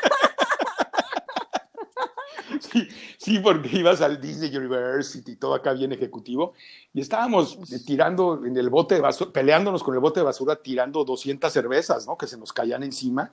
Sí, 2.75 2.87
sí, 3.17 3.39
porque 3.39 3.69
ibas 3.77 4.01
al 4.01 4.19
Disney 4.19 4.55
University, 4.55 5.35
todo 5.35 5.53
acá 5.53 5.73
bien 5.73 5.91
ejecutivo, 5.93 6.53
y 6.93 7.01
estábamos 7.01 7.57
tirando 7.85 8.45
en 8.45 8.57
el 8.57 8.69
bote 8.69 8.95
de 8.95 9.01
basura, 9.01 9.31
peleándonos 9.31 9.83
con 9.83 9.93
el 9.93 9.99
bote 9.99 10.19
de 10.19 10.25
basura, 10.25 10.55
tirando 10.57 11.03
200 11.05 11.51
cervezas, 11.51 12.05
¿no? 12.05 12.17
Que 12.17 12.27
se 12.27 12.37
nos 12.37 12.51
caían 12.51 12.83
encima, 12.83 13.31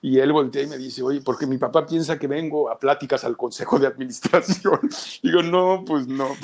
y 0.00 0.18
él 0.18 0.32
voltea 0.32 0.62
y 0.62 0.66
me 0.66 0.78
dice, 0.78 1.02
oye, 1.02 1.20
porque 1.20 1.46
mi 1.46 1.58
papá 1.58 1.86
piensa 1.86 2.18
que 2.18 2.26
vengo 2.26 2.68
a 2.68 2.78
pláticas 2.78 3.24
al 3.24 3.36
consejo 3.36 3.78
de 3.78 3.86
administración. 3.86 4.80
Digo, 5.22 5.42
no, 5.42 5.84
pues 5.86 6.06
no. 6.08 6.28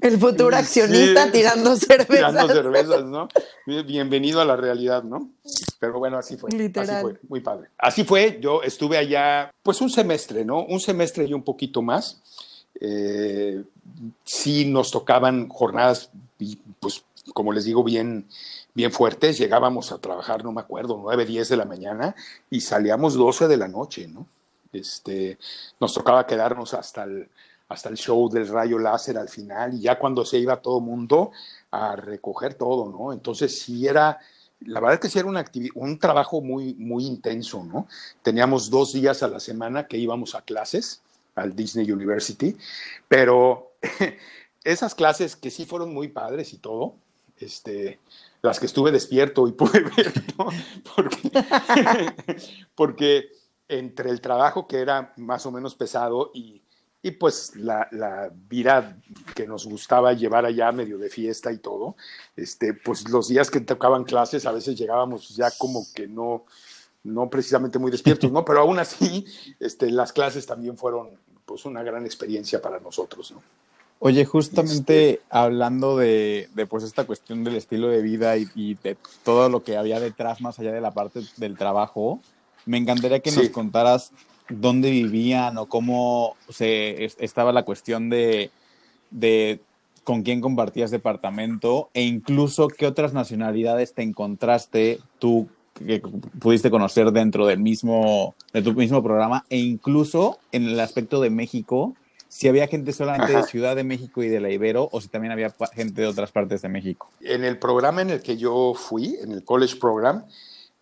El 0.00 0.18
futuro 0.18 0.56
accionista 0.56 1.26
sí, 1.26 1.32
tirando 1.32 1.76
cervezas. 1.76 2.30
Tirando 2.30 2.54
cervezas, 2.54 3.04
¿no? 3.04 3.28
Bienvenido 3.66 4.40
a 4.40 4.44
la 4.44 4.56
realidad, 4.56 5.02
¿no? 5.02 5.30
Pero 5.78 5.98
bueno, 5.98 6.16
así 6.18 6.36
fue. 6.36 6.50
Literal. 6.50 6.90
Así 6.90 7.02
fue, 7.02 7.20
muy 7.28 7.40
padre. 7.40 7.68
Así 7.78 8.04
fue, 8.04 8.38
yo 8.40 8.62
estuve 8.62 8.96
allá, 8.96 9.52
pues 9.62 9.80
un 9.80 9.90
semestre, 9.90 10.44
¿no? 10.44 10.64
Un 10.64 10.80
semestre 10.80 11.24
y 11.24 11.34
un 11.34 11.42
poquito 11.42 11.82
más. 11.82 12.22
Eh, 12.80 13.62
sí 14.24 14.64
nos 14.66 14.90
tocaban 14.90 15.48
jornadas, 15.48 16.10
pues 16.80 17.04
como 17.34 17.52
les 17.52 17.64
digo, 17.64 17.84
bien, 17.84 18.26
bien 18.74 18.92
fuertes. 18.92 19.36
Llegábamos 19.36 19.92
a 19.92 19.98
trabajar, 19.98 20.42
no 20.42 20.52
me 20.52 20.60
acuerdo, 20.60 20.98
9, 21.02 21.26
10 21.26 21.48
de 21.50 21.56
la 21.56 21.64
mañana 21.66 22.14
y 22.48 22.60
salíamos 22.60 23.14
12 23.14 23.48
de 23.48 23.56
la 23.56 23.68
noche, 23.68 24.08
¿no? 24.08 24.26
Este, 24.72 25.38
nos 25.80 25.94
tocaba 25.94 26.26
quedarnos 26.26 26.74
hasta 26.74 27.04
el, 27.04 27.28
hasta 27.68 27.88
el 27.88 27.96
show 27.96 28.28
del 28.28 28.48
rayo 28.48 28.78
láser 28.78 29.18
al 29.18 29.28
final 29.28 29.74
y 29.74 29.80
ya 29.80 29.98
cuando 29.98 30.24
se 30.24 30.38
iba 30.38 30.60
todo 30.60 30.80
mundo 30.80 31.32
a 31.70 31.96
recoger 31.96 32.54
todo, 32.54 32.90
¿no? 32.90 33.12
Entonces 33.12 33.58
sí 33.58 33.86
era, 33.86 34.18
la 34.60 34.80
verdad 34.80 34.94
es 34.94 35.00
que 35.00 35.08
sí 35.08 35.18
era 35.18 35.28
una 35.28 35.44
un 35.74 35.98
trabajo 35.98 36.40
muy, 36.40 36.74
muy 36.74 37.04
intenso, 37.04 37.64
¿no? 37.64 37.88
Teníamos 38.22 38.70
dos 38.70 38.92
días 38.92 39.22
a 39.22 39.28
la 39.28 39.40
semana 39.40 39.86
que 39.86 39.98
íbamos 39.98 40.34
a 40.34 40.42
clases 40.42 41.02
al 41.34 41.54
Disney 41.54 41.90
University, 41.90 42.56
pero 43.08 43.72
esas 44.64 44.94
clases 44.94 45.36
que 45.36 45.50
sí 45.50 45.66
fueron 45.66 45.92
muy 45.92 46.08
padres 46.08 46.52
y 46.52 46.58
todo, 46.58 46.94
este, 47.38 47.98
las 48.42 48.60
que 48.60 48.66
estuve 48.66 48.92
despierto 48.92 49.46
y 49.48 49.52
pude 49.52 49.80
ver, 49.96 50.12
¿no? 50.38 50.48
Porque, 50.94 51.30
porque 52.74 53.30
entre 53.68 54.10
el 54.10 54.20
trabajo 54.20 54.68
que 54.68 54.78
era 54.78 55.12
más 55.16 55.44
o 55.46 55.50
menos 55.50 55.74
pesado 55.74 56.30
y 56.32 56.62
y 57.06 57.12
pues 57.12 57.54
la, 57.54 57.86
la, 57.92 58.32
vida 58.48 58.98
que 59.36 59.46
nos 59.46 59.64
gustaba 59.64 60.12
llevar 60.12 60.44
allá 60.44 60.72
medio 60.72 60.98
de 60.98 61.08
fiesta 61.08 61.52
y 61.52 61.58
todo, 61.58 61.94
este, 62.34 62.74
pues 62.74 63.08
los 63.08 63.28
días 63.28 63.48
que 63.48 63.60
tocaban 63.60 64.02
clases 64.02 64.44
a 64.44 64.50
veces 64.50 64.76
llegábamos 64.76 65.28
ya 65.36 65.52
como 65.56 65.86
que 65.94 66.08
no, 66.08 66.46
no 67.04 67.30
precisamente 67.30 67.78
muy 67.78 67.92
despiertos, 67.92 68.32
¿no? 68.32 68.44
Pero 68.44 68.58
aún 68.62 68.80
así, 68.80 69.24
este, 69.60 69.88
las 69.92 70.12
clases 70.12 70.46
también 70.46 70.76
fueron 70.76 71.10
pues 71.44 71.64
una 71.64 71.84
gran 71.84 72.04
experiencia 72.04 72.60
para 72.60 72.80
nosotros, 72.80 73.30
¿no? 73.30 73.40
Oye, 74.00 74.24
justamente 74.24 75.10
este... 75.10 75.22
hablando 75.30 75.96
de, 75.96 76.48
de, 76.56 76.66
pues 76.66 76.82
esta 76.82 77.04
cuestión 77.04 77.44
del 77.44 77.54
estilo 77.54 77.86
de 77.86 78.02
vida 78.02 78.36
y, 78.36 78.48
y, 78.56 78.74
de 78.74 78.96
todo 79.22 79.48
lo 79.48 79.62
que 79.62 79.76
había 79.76 80.00
detrás, 80.00 80.40
más 80.40 80.58
allá 80.58 80.72
de 80.72 80.80
la 80.80 80.90
parte 80.90 81.20
del 81.36 81.56
trabajo, 81.56 82.20
me 82.64 82.78
encantaría 82.78 83.20
que 83.20 83.30
sí. 83.30 83.38
nos 83.38 83.50
contaras 83.50 84.10
dónde 84.48 84.90
vivían 84.90 85.58
o 85.58 85.66
cómo 85.66 86.36
se 86.48 87.04
estaba 87.18 87.52
la 87.52 87.64
cuestión 87.64 88.10
de, 88.10 88.50
de 89.10 89.60
con 90.04 90.22
quién 90.22 90.40
compartías 90.40 90.90
departamento 90.90 91.90
e 91.92 92.02
incluso 92.02 92.68
qué 92.68 92.86
otras 92.86 93.12
nacionalidades 93.12 93.92
te 93.92 94.02
encontraste 94.02 95.00
tú 95.18 95.48
que 95.74 96.00
pudiste 96.40 96.70
conocer 96.70 97.10
dentro 97.10 97.46
del 97.46 97.58
mismo, 97.58 98.34
de 98.52 98.62
tu 98.62 98.72
mismo 98.72 99.02
programa 99.02 99.44
e 99.50 99.58
incluso 99.58 100.38
en 100.52 100.64
el 100.64 100.80
aspecto 100.80 101.20
de 101.20 101.30
México, 101.30 101.94
si 102.28 102.48
había 102.48 102.66
gente 102.66 102.92
solamente 102.92 103.36
de 103.36 103.42
Ciudad 103.44 103.76
de 103.76 103.84
México 103.84 104.22
y 104.22 104.28
de 104.28 104.40
la 104.40 104.50
Ibero 104.50 104.88
o 104.90 105.00
si 105.00 105.08
también 105.08 105.32
había 105.32 105.54
gente 105.74 106.02
de 106.02 106.06
otras 106.06 106.32
partes 106.32 106.62
de 106.62 106.68
México. 106.68 107.10
En 107.20 107.44
el 107.44 107.58
programa 107.58 108.02
en 108.02 108.10
el 108.10 108.22
que 108.22 108.36
yo 108.36 108.74
fui, 108.74 109.16
en 109.22 109.32
el 109.32 109.44
College 109.44 109.76
Program, 109.76 110.24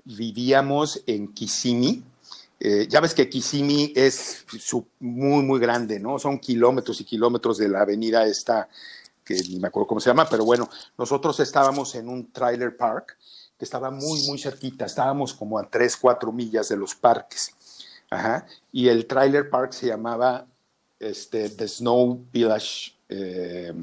vivíamos 0.04 1.02
en 1.06 1.28
Kissimmee. 1.28 2.02
Eh, 2.66 2.88
ya 2.88 3.00
ves 3.00 3.12
que 3.12 3.28
Kissimmee 3.28 3.92
es 3.94 4.46
muy, 4.98 5.42
muy 5.42 5.60
grande, 5.60 6.00
¿no? 6.00 6.18
Son 6.18 6.38
kilómetros 6.38 6.98
y 6.98 7.04
kilómetros 7.04 7.58
de 7.58 7.68
la 7.68 7.82
avenida 7.82 8.24
esta, 8.24 8.70
que 9.22 9.34
ni 9.34 9.58
me 9.58 9.68
acuerdo 9.68 9.86
cómo 9.86 10.00
se 10.00 10.08
llama, 10.08 10.26
pero 10.30 10.46
bueno, 10.46 10.70
nosotros 10.96 11.38
estábamos 11.40 11.94
en 11.94 12.08
un 12.08 12.32
trailer 12.32 12.74
park 12.74 13.18
que 13.58 13.66
estaba 13.66 13.90
muy, 13.90 14.26
muy 14.26 14.38
cerquita. 14.38 14.86
Estábamos 14.86 15.34
como 15.34 15.58
a 15.58 15.68
3, 15.68 15.94
4 15.94 16.32
millas 16.32 16.70
de 16.70 16.78
los 16.78 16.94
parques. 16.94 17.54
Ajá. 18.08 18.46
Y 18.72 18.88
el 18.88 19.06
trailer 19.06 19.50
park 19.50 19.72
se 19.72 19.88
llamaba 19.88 20.46
este, 20.98 21.50
The 21.50 21.68
Snow 21.68 22.24
Village 22.32 22.94
eh, 23.10 23.74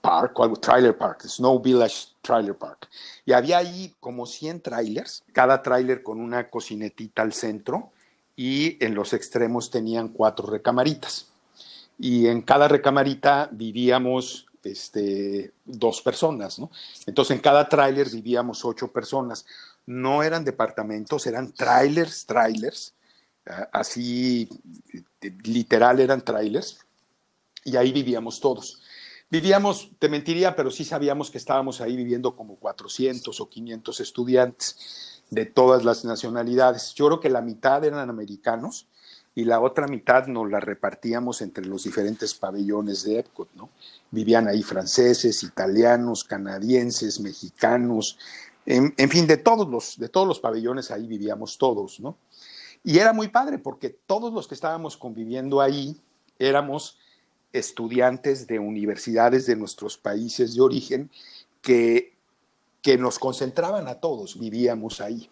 Park, 0.00 0.36
o 0.36 0.42
algo, 0.42 0.56
Trailer 0.56 0.98
Park, 0.98 1.22
Snow 1.28 1.60
Village 1.60 2.08
Trailer 2.22 2.56
Park. 2.56 2.88
Y 3.24 3.32
había 3.32 3.58
ahí 3.58 3.94
como 4.00 4.26
100 4.26 4.62
trailers, 4.62 5.22
cada 5.32 5.62
trailer 5.62 6.02
con 6.02 6.20
una 6.20 6.50
cocinetita 6.50 7.22
al 7.22 7.32
centro 7.32 7.92
y 8.36 8.82
en 8.84 8.94
los 8.94 9.14
extremos 9.14 9.70
tenían 9.70 10.08
cuatro 10.08 10.46
recamaritas. 10.46 11.28
Y 11.98 12.26
en 12.26 12.42
cada 12.42 12.68
recamarita 12.68 13.48
vivíamos 13.50 14.46
este, 14.62 15.52
dos 15.64 16.02
personas. 16.02 16.60
Entonces 17.06 17.34
en 17.34 17.42
cada 17.42 17.68
tráiler 17.68 18.10
vivíamos 18.10 18.64
ocho 18.64 18.92
personas. 18.92 19.46
No 19.86 20.22
eran 20.22 20.44
departamentos, 20.44 21.26
eran 21.26 21.52
trailers, 21.52 22.26
trailers, 22.26 22.92
así 23.72 24.48
literal 25.44 26.00
eran 26.00 26.24
trailers, 26.24 26.78
y 27.64 27.76
ahí 27.76 27.92
vivíamos 27.92 28.40
todos. 28.40 28.82
Vivíamos, 29.28 29.90
te 29.98 30.08
mentiría, 30.08 30.54
pero 30.54 30.70
sí 30.70 30.84
sabíamos 30.84 31.30
que 31.30 31.38
estábamos 31.38 31.80
ahí 31.80 31.96
viviendo 31.96 32.36
como 32.36 32.56
400 32.56 33.40
o 33.40 33.48
500 33.48 34.00
estudiantes 34.00 35.15
de 35.30 35.46
todas 35.46 35.84
las 35.84 36.04
nacionalidades. 36.04 36.94
Yo 36.94 37.06
creo 37.06 37.20
que 37.20 37.30
la 37.30 37.40
mitad 37.40 37.84
eran 37.84 38.08
americanos 38.08 38.86
y 39.34 39.44
la 39.44 39.60
otra 39.60 39.86
mitad 39.86 40.26
nos 40.26 40.50
la 40.50 40.60
repartíamos 40.60 41.42
entre 41.42 41.66
los 41.66 41.84
diferentes 41.84 42.34
pabellones 42.34 43.04
de 43.04 43.18
Epcot, 43.18 43.48
¿no? 43.54 43.68
Vivían 44.10 44.48
ahí 44.48 44.62
franceses, 44.62 45.42
italianos, 45.42 46.24
canadienses, 46.24 47.20
mexicanos, 47.20 48.18
en, 48.66 49.10
fin, 49.10 49.28
de 49.28 49.36
todos, 49.36 49.68
los, 49.68 49.96
de 49.96 50.08
todos 50.08 50.26
los 50.26 50.40
pabellones 50.40 50.90
ahí 50.90 51.06
vivíamos 51.06 51.56
todos, 51.56 52.00
¿no? 52.00 52.16
Y 52.82 52.98
era 52.98 53.12
muy 53.12 53.28
padre 53.28 53.58
porque 53.58 53.90
todos 53.90 54.32
los 54.32 54.48
que 54.48 54.54
estábamos 54.54 54.96
conviviendo 54.96 55.60
ahí 55.60 55.96
éramos 56.38 56.98
estudiantes 57.52 58.46
de 58.46 58.58
universidades 58.58 59.46
de 59.46 59.54
nuestros 59.54 59.96
países 59.96 60.54
de 60.54 60.60
origen 60.62 61.10
que, 61.62 62.15
que 62.86 62.96
nos 62.96 63.18
concentraban 63.18 63.88
a 63.88 63.96
todos, 63.96 64.38
vivíamos 64.38 65.00
ahí 65.00 65.28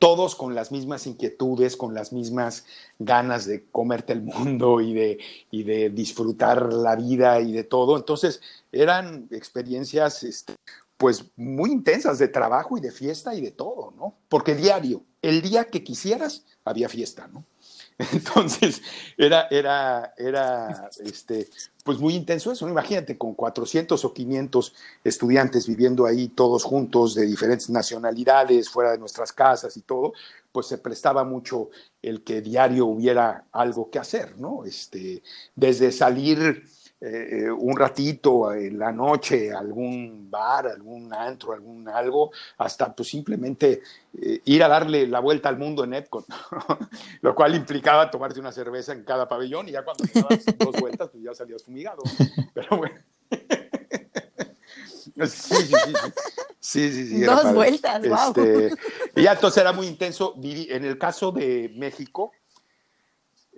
todos 0.00 0.34
con 0.34 0.56
las 0.56 0.72
mismas 0.72 1.06
inquietudes, 1.06 1.76
con 1.76 1.94
las 1.94 2.12
mismas 2.12 2.64
ganas 2.98 3.46
de 3.46 3.66
comerte 3.70 4.12
el 4.14 4.22
mundo 4.22 4.80
y 4.80 4.92
de, 4.92 5.18
y 5.52 5.62
de 5.62 5.90
disfrutar 5.90 6.72
la 6.72 6.96
vida 6.96 7.38
y 7.40 7.52
de 7.52 7.62
todo. 7.62 7.96
Entonces, 7.96 8.40
eran 8.72 9.28
experiencias 9.30 10.24
este, 10.24 10.56
pues 10.96 11.26
muy 11.36 11.70
intensas 11.70 12.18
de 12.18 12.26
trabajo 12.26 12.76
y 12.76 12.80
de 12.80 12.90
fiesta 12.90 13.32
y 13.32 13.40
de 13.40 13.52
todo, 13.52 13.92
¿no? 13.96 14.16
Porque 14.28 14.56
diario, 14.56 15.04
el 15.22 15.42
día 15.42 15.66
que 15.66 15.84
quisieras, 15.84 16.46
había 16.64 16.88
fiesta, 16.88 17.28
¿no? 17.28 17.44
Entonces, 18.12 18.82
era, 19.16 19.46
era, 19.50 20.14
era, 20.16 20.90
este, 21.04 21.48
pues 21.84 21.98
muy 21.98 22.14
intenso 22.14 22.50
eso. 22.50 22.68
Imagínate, 22.68 23.18
con 23.18 23.34
400 23.34 24.04
o 24.04 24.14
500 24.14 24.74
estudiantes 25.04 25.66
viviendo 25.66 26.06
ahí 26.06 26.28
todos 26.28 26.64
juntos, 26.64 27.14
de 27.14 27.26
diferentes 27.26 27.68
nacionalidades, 27.70 28.70
fuera 28.70 28.92
de 28.92 28.98
nuestras 28.98 29.32
casas 29.32 29.76
y 29.76 29.82
todo, 29.82 30.12
pues 30.52 30.66
se 30.66 30.78
prestaba 30.78 31.24
mucho 31.24 31.70
el 32.02 32.22
que 32.22 32.40
diario 32.40 32.86
hubiera 32.86 33.44
algo 33.52 33.90
que 33.90 33.98
hacer, 33.98 34.38
¿no? 34.38 34.64
Este, 34.64 35.22
desde 35.54 35.92
salir 35.92 36.64
eh, 37.02 37.44
eh, 37.46 37.50
un 37.50 37.78
ratito 37.78 38.52
en 38.52 38.78
la 38.78 38.92
noche 38.92 39.50
algún 39.54 40.30
bar, 40.30 40.66
algún 40.66 41.14
antro, 41.14 41.54
algún 41.54 41.88
algo, 41.88 42.30
hasta 42.58 42.94
pues 42.94 43.08
simplemente 43.08 43.80
eh, 44.20 44.42
ir 44.44 44.62
a 44.62 44.68
darle 44.68 45.06
la 45.06 45.20
vuelta 45.20 45.48
al 45.48 45.56
mundo 45.56 45.82
en 45.84 45.94
Epcot, 45.94 46.26
lo 47.22 47.34
cual 47.34 47.54
implicaba 47.54 48.10
tomarte 48.10 48.38
una 48.38 48.52
cerveza 48.52 48.92
en 48.92 49.04
cada 49.04 49.26
pabellón 49.26 49.70
y 49.70 49.72
ya 49.72 49.82
cuando 49.82 50.04
dabas 50.12 50.44
dos 50.58 50.78
vueltas 50.78 51.08
pues 51.08 51.24
ya 51.24 51.34
salías 51.34 51.64
fumigado. 51.64 52.02
Pero 52.52 52.76
bueno. 52.76 52.96
Sí, 55.26 55.54
sí, 55.54 55.66
sí. 55.66 55.92
sí, 56.60 56.92
sí, 56.92 57.06
sí 57.08 57.20
Dos 57.20 57.52
vueltas, 57.52 58.08
wow. 58.08 58.28
Este, 58.28 58.70
y 59.16 59.24
ya 59.24 59.32
entonces 59.32 59.60
era 59.60 59.72
muy 59.72 59.86
intenso. 59.86 60.34
En 60.42 60.82
el 60.82 60.96
caso 60.96 61.30
de 61.30 61.70
México, 61.76 62.32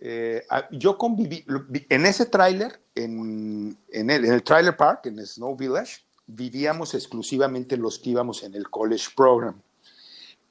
eh, 0.04 0.44
yo 0.72 0.98
conviví, 0.98 1.44
en 1.88 2.06
ese 2.06 2.26
tráiler, 2.26 2.80
en, 2.96 3.78
en, 3.92 4.10
el, 4.10 4.24
en 4.24 4.32
el 4.32 4.42
trailer 4.42 4.76
park, 4.76 5.06
en 5.06 5.24
Snow 5.24 5.54
Village, 5.54 6.02
vivíamos 6.26 6.94
exclusivamente 6.94 7.76
los 7.76 8.00
que 8.00 8.10
íbamos 8.10 8.42
en 8.42 8.56
el 8.56 8.68
college 8.68 9.10
program. 9.16 9.54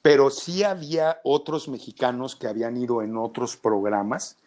Pero 0.00 0.30
sí 0.30 0.62
había 0.62 1.20
otros 1.22 1.68
mexicanos 1.68 2.34
que 2.34 2.46
habían 2.46 2.78
ido 2.78 3.02
en 3.02 3.18
otros 3.18 3.58
programas, 3.58 4.38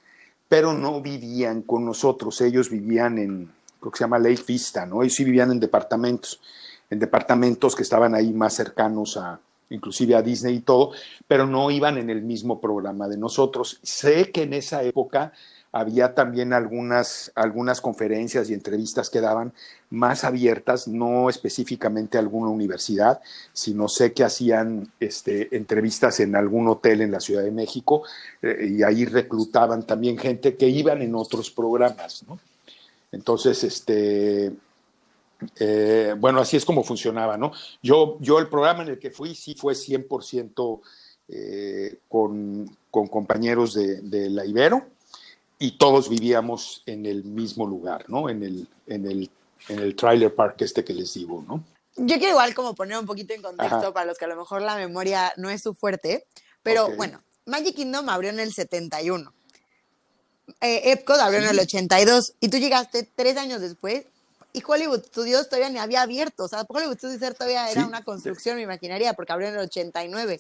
pero 0.50 0.74
no 0.74 1.00
vivían 1.02 1.62
con 1.62 1.86
nosotros. 1.86 2.42
Ellos 2.42 2.72
vivían 2.72 3.20
en, 3.20 3.54
creo 3.80 3.92
que 3.92 4.00
se 4.00 4.04
llama 4.06 4.18
Lake 4.18 4.44
Vista, 4.48 4.88
¿no? 4.88 5.04
Ellos 5.04 5.14
sí 5.14 5.24
vivían 5.24 5.52
en 5.52 5.60
departamentos, 5.60 6.42
en 6.90 6.98
departamentos 6.98 7.76
que 7.76 7.84
estaban 7.84 8.16
ahí 8.16 8.34
más 8.34 8.56
cercanos 8.56 9.18
a, 9.18 9.40
inclusive 9.70 10.16
a 10.16 10.22
Disney 10.22 10.56
y 10.56 10.62
todo, 10.62 10.92
pero 11.28 11.46
no 11.46 11.72
iban 11.72 11.98
en 11.98 12.10
el 12.10 12.22
mismo 12.22 12.60
programa 12.60 13.08
de 13.08 13.18
nosotros. 13.18 13.80
Sé 13.84 14.32
que 14.32 14.44
en 14.44 14.54
esa 14.54 14.84
época 14.84 15.34
había 15.76 16.16
también 16.16 16.54
algunas, 16.54 17.34
algunas 17.36 17.82
conferencias 17.82 18.50
y 18.50 18.54
entrevistas 18.54 19.10
que 19.10 19.20
daban 19.20 19.52
más 19.90 20.24
abiertas, 20.24 20.88
no 20.88 21.30
específicamente 21.30 22.18
a 22.18 22.22
alguna 22.22 22.50
universidad, 22.50 23.20
sino 23.52 23.90
sé 23.90 24.14
que 24.14 24.24
hacían 24.24 24.90
este, 25.02 25.54
entrevistas 25.54 26.22
en 26.22 26.38
algún 26.38 26.70
hotel 26.70 27.02
en 27.02 27.12
la 27.12 27.20
Ciudad 27.20 27.44
de 27.44 27.52
México 27.52 28.04
eh, 28.42 28.70
y 28.78 28.84
ahí 28.84 29.04
reclutaban 29.04 29.86
también 29.86 30.18
gente 30.18 30.56
que 30.56 30.70
iban 30.70 31.02
en 31.02 31.14
otros 31.14 31.52
programas. 31.52 32.24
¿no? 32.26 32.40
Entonces, 33.12 33.62
este, 33.66 34.54
eh, 35.60 36.16
bueno, 36.18 36.40
así 36.40 36.58
es 36.58 36.66
como 36.66 36.84
funcionaba, 36.84 37.38
¿no? 37.38 37.52
Yo, 37.82 38.18
yo 38.20 38.40
el 38.40 38.48
programa 38.48 38.84
en 38.84 38.90
el 38.90 39.00
que 39.00 39.12
fui 39.12 39.36
sí 39.36 39.56
fue 39.56 39.74
100% 39.74 40.82
eh, 41.28 41.98
con, 42.08 42.78
con, 42.92 43.08
compañeros 43.08 43.74
de, 43.74 44.02
de, 44.02 44.30
la 44.30 44.46
Ibero 44.46 44.86
y 45.60 45.78
todos 45.78 46.10
vivíamos 46.10 46.84
en 46.86 47.06
el 47.06 47.24
mismo 47.24 47.66
lugar, 47.66 48.06
¿no? 48.08 48.30
En 48.30 48.44
el, 48.44 48.68
en 48.88 49.06
el, 49.06 49.30
en 49.70 49.80
el 49.80 49.96
trailer 49.96 50.34
park 50.34 50.62
este 50.62 50.84
que 50.84 50.94
les 50.94 51.14
digo, 51.14 51.44
¿no? 51.48 51.64
Yo 51.98 52.18
quiero 52.18 52.32
igual 52.32 52.54
como 52.54 52.76
poner 52.76 52.98
un 52.98 53.06
poquito 53.06 53.34
en 53.34 53.42
contexto 53.42 53.94
para 53.94 54.06
los 54.06 54.18
que 54.18 54.26
a 54.26 54.28
lo 54.28 54.36
mejor 54.36 54.62
la 54.62 54.76
memoria 54.76 55.34
no 55.38 55.50
es 55.50 55.62
su 55.62 55.74
fuerte, 55.74 56.26
pero 56.62 56.94
bueno, 56.96 57.22
Magic 57.46 57.76
Kingdom 57.76 58.10
abrió 58.10 58.32
en 58.32 58.40
el 58.40 58.54
71. 58.54 59.34
Eh, 60.62 60.92
Epcot 60.92 61.20
abrió 61.20 61.40
en 61.40 61.48
el 61.48 61.60
82 61.60 62.34
y 62.40 62.50
tú 62.50 62.58
llegaste 62.58 63.10
tres 63.16 63.38
años 63.38 63.62
después 63.62 64.06
y 64.56 64.64
Hollywood 64.66 65.04
Studios 65.08 65.50
todavía 65.50 65.70
ni 65.70 65.80
había 65.80 66.02
abierto. 66.02 66.46
O 66.46 66.48
sea, 66.48 66.66
Hollywood 66.66 66.98
Studios 66.98 67.20
todavía 67.36 67.70
era 67.70 67.86
una 67.86 68.04
construcción, 68.06 68.56
me 68.56 68.62
imaginaría, 68.62 69.14
porque 69.14 69.34
abrió 69.34 69.50
en 69.50 69.56
el 69.56 69.60
89. 69.62 70.40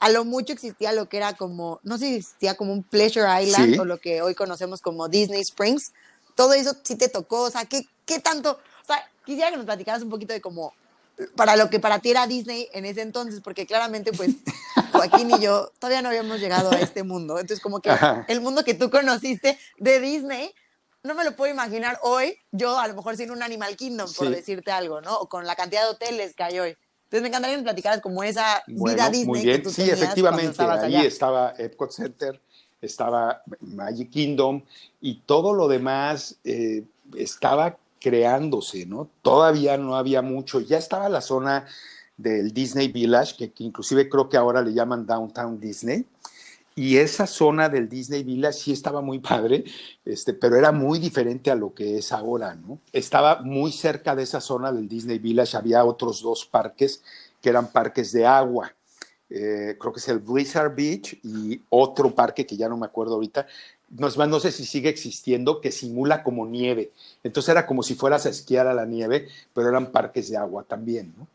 A 0.00 0.08
lo 0.08 0.24
mucho 0.24 0.54
existía 0.54 0.92
lo 0.92 1.10
que 1.10 1.18
era 1.18 1.34
como, 1.34 1.78
no 1.82 1.98
sé 1.98 2.06
si 2.06 2.14
existía 2.16 2.56
como 2.56 2.72
un 2.72 2.82
Pleasure 2.82 3.42
Island 3.42 3.78
o 3.78 3.84
lo 3.84 3.98
que 3.98 4.22
hoy 4.22 4.34
conocemos 4.34 4.80
como 4.80 5.08
Disney 5.08 5.42
Springs. 5.42 5.92
Todo 6.36 6.54
eso 6.54 6.74
sí 6.82 6.96
te 6.96 7.10
tocó. 7.10 7.42
O 7.42 7.50
sea, 7.50 7.66
¿qué, 7.66 7.86
qué 8.06 8.18
tanto? 8.18 8.52
O 8.82 8.86
sea, 8.86 9.04
quisiera 9.26 9.50
que 9.50 9.58
nos 9.58 9.66
platicaras 9.66 10.02
un 10.02 10.08
poquito 10.08 10.32
de 10.32 10.40
cómo, 10.40 10.72
para 11.36 11.56
lo 11.56 11.68
que 11.68 11.80
para 11.80 11.98
ti 11.98 12.10
era 12.12 12.26
Disney 12.26 12.68
en 12.72 12.86
ese 12.86 13.02
entonces, 13.02 13.42
porque 13.42 13.66
claramente, 13.66 14.12
pues, 14.12 14.30
Joaquín 14.92 15.30
y 15.32 15.38
yo 15.40 15.70
todavía 15.78 16.00
no 16.00 16.08
habíamos 16.08 16.40
llegado 16.40 16.70
a 16.70 16.80
este 16.80 17.02
mundo. 17.02 17.38
Entonces, 17.38 17.60
como 17.60 17.80
que 17.80 17.90
el 18.28 18.40
mundo 18.40 18.64
que 18.64 18.72
tú 18.72 18.88
conociste 18.88 19.58
de 19.76 20.00
Disney 20.00 20.54
no 21.02 21.14
me 21.14 21.24
lo 21.24 21.36
puedo 21.36 21.52
imaginar 21.52 21.98
hoy, 22.02 22.36
yo 22.50 22.78
a 22.78 22.88
lo 22.88 22.94
mejor 22.94 23.16
sin 23.16 23.30
un 23.30 23.42
Animal 23.42 23.76
Kingdom, 23.76 24.12
por 24.12 24.30
decirte 24.30 24.70
algo, 24.70 25.00
¿no? 25.00 25.18
O 25.18 25.28
con 25.28 25.46
la 25.46 25.54
cantidad 25.54 25.84
de 25.84 25.90
hoteles 25.90 26.34
que 26.34 26.42
hay 26.42 26.58
hoy. 26.58 26.76
Entonces 27.04 27.22
me 27.22 27.28
encantaría 27.28 27.56
que 27.56 27.62
me 27.62 27.64
platicaras 27.64 28.00
como 28.00 28.22
esa 28.22 28.62
vida 28.66 29.08
Disney 29.08 29.24
muy 29.24 29.40
bien. 29.42 29.56
que 29.56 29.62
tú 29.62 29.70
Sí, 29.70 29.88
efectivamente, 29.88 30.62
ahí 30.62 31.06
estaba 31.06 31.54
Epcot 31.56 31.90
Center, 31.90 32.40
estaba 32.82 33.42
Magic 33.60 34.10
Kingdom 34.10 34.62
y 35.00 35.20
todo 35.20 35.54
lo 35.54 35.68
demás 35.68 36.36
eh, 36.44 36.84
estaba 37.16 37.78
creándose, 38.00 38.84
¿no? 38.84 39.08
Todavía 39.22 39.78
no 39.78 39.96
había 39.96 40.20
mucho, 40.20 40.60
ya 40.60 40.76
estaba 40.76 41.08
la 41.08 41.20
zona 41.20 41.66
del 42.16 42.52
Disney 42.52 42.88
Village, 42.88 43.36
que, 43.36 43.52
que 43.52 43.64
inclusive 43.64 44.08
creo 44.08 44.28
que 44.28 44.36
ahora 44.36 44.60
le 44.60 44.74
llaman 44.74 45.06
Downtown 45.06 45.58
Disney, 45.58 46.04
y 46.78 46.98
esa 46.98 47.26
zona 47.26 47.68
del 47.68 47.88
Disney 47.88 48.22
Village 48.22 48.60
sí 48.60 48.72
estaba 48.72 49.00
muy 49.00 49.18
padre, 49.18 49.64
este, 50.04 50.32
pero 50.32 50.54
era 50.54 50.70
muy 50.70 51.00
diferente 51.00 51.50
a 51.50 51.56
lo 51.56 51.74
que 51.74 51.98
es 51.98 52.12
ahora, 52.12 52.54
¿no? 52.54 52.78
Estaba 52.92 53.42
muy 53.42 53.72
cerca 53.72 54.14
de 54.14 54.22
esa 54.22 54.40
zona 54.40 54.70
del 54.70 54.86
Disney 54.86 55.18
Village, 55.18 55.56
había 55.56 55.84
otros 55.84 56.22
dos 56.22 56.46
parques 56.46 57.02
que 57.42 57.48
eran 57.48 57.72
parques 57.72 58.12
de 58.12 58.24
agua. 58.24 58.72
Eh, 59.28 59.76
creo 59.76 59.92
que 59.92 59.98
es 59.98 60.08
el 60.08 60.20
Blizzard 60.20 60.72
Beach 60.76 61.18
y 61.24 61.60
otro 61.68 62.14
parque 62.14 62.46
que 62.46 62.56
ya 62.56 62.68
no 62.68 62.76
me 62.76 62.86
acuerdo 62.86 63.14
ahorita, 63.14 63.48
no, 63.90 64.06
más, 64.16 64.28
no 64.28 64.38
sé 64.38 64.52
si 64.52 64.64
sigue 64.64 64.88
existiendo, 64.88 65.60
que 65.60 65.72
simula 65.72 66.22
como 66.22 66.46
nieve. 66.46 66.92
Entonces 67.24 67.48
era 67.48 67.66
como 67.66 67.82
si 67.82 67.96
fueras 67.96 68.24
a 68.24 68.28
esquiar 68.28 68.68
a 68.68 68.74
la 68.74 68.86
nieve, 68.86 69.26
pero 69.52 69.68
eran 69.68 69.90
parques 69.90 70.30
de 70.30 70.36
agua 70.36 70.62
también, 70.62 71.12
¿no? 71.18 71.26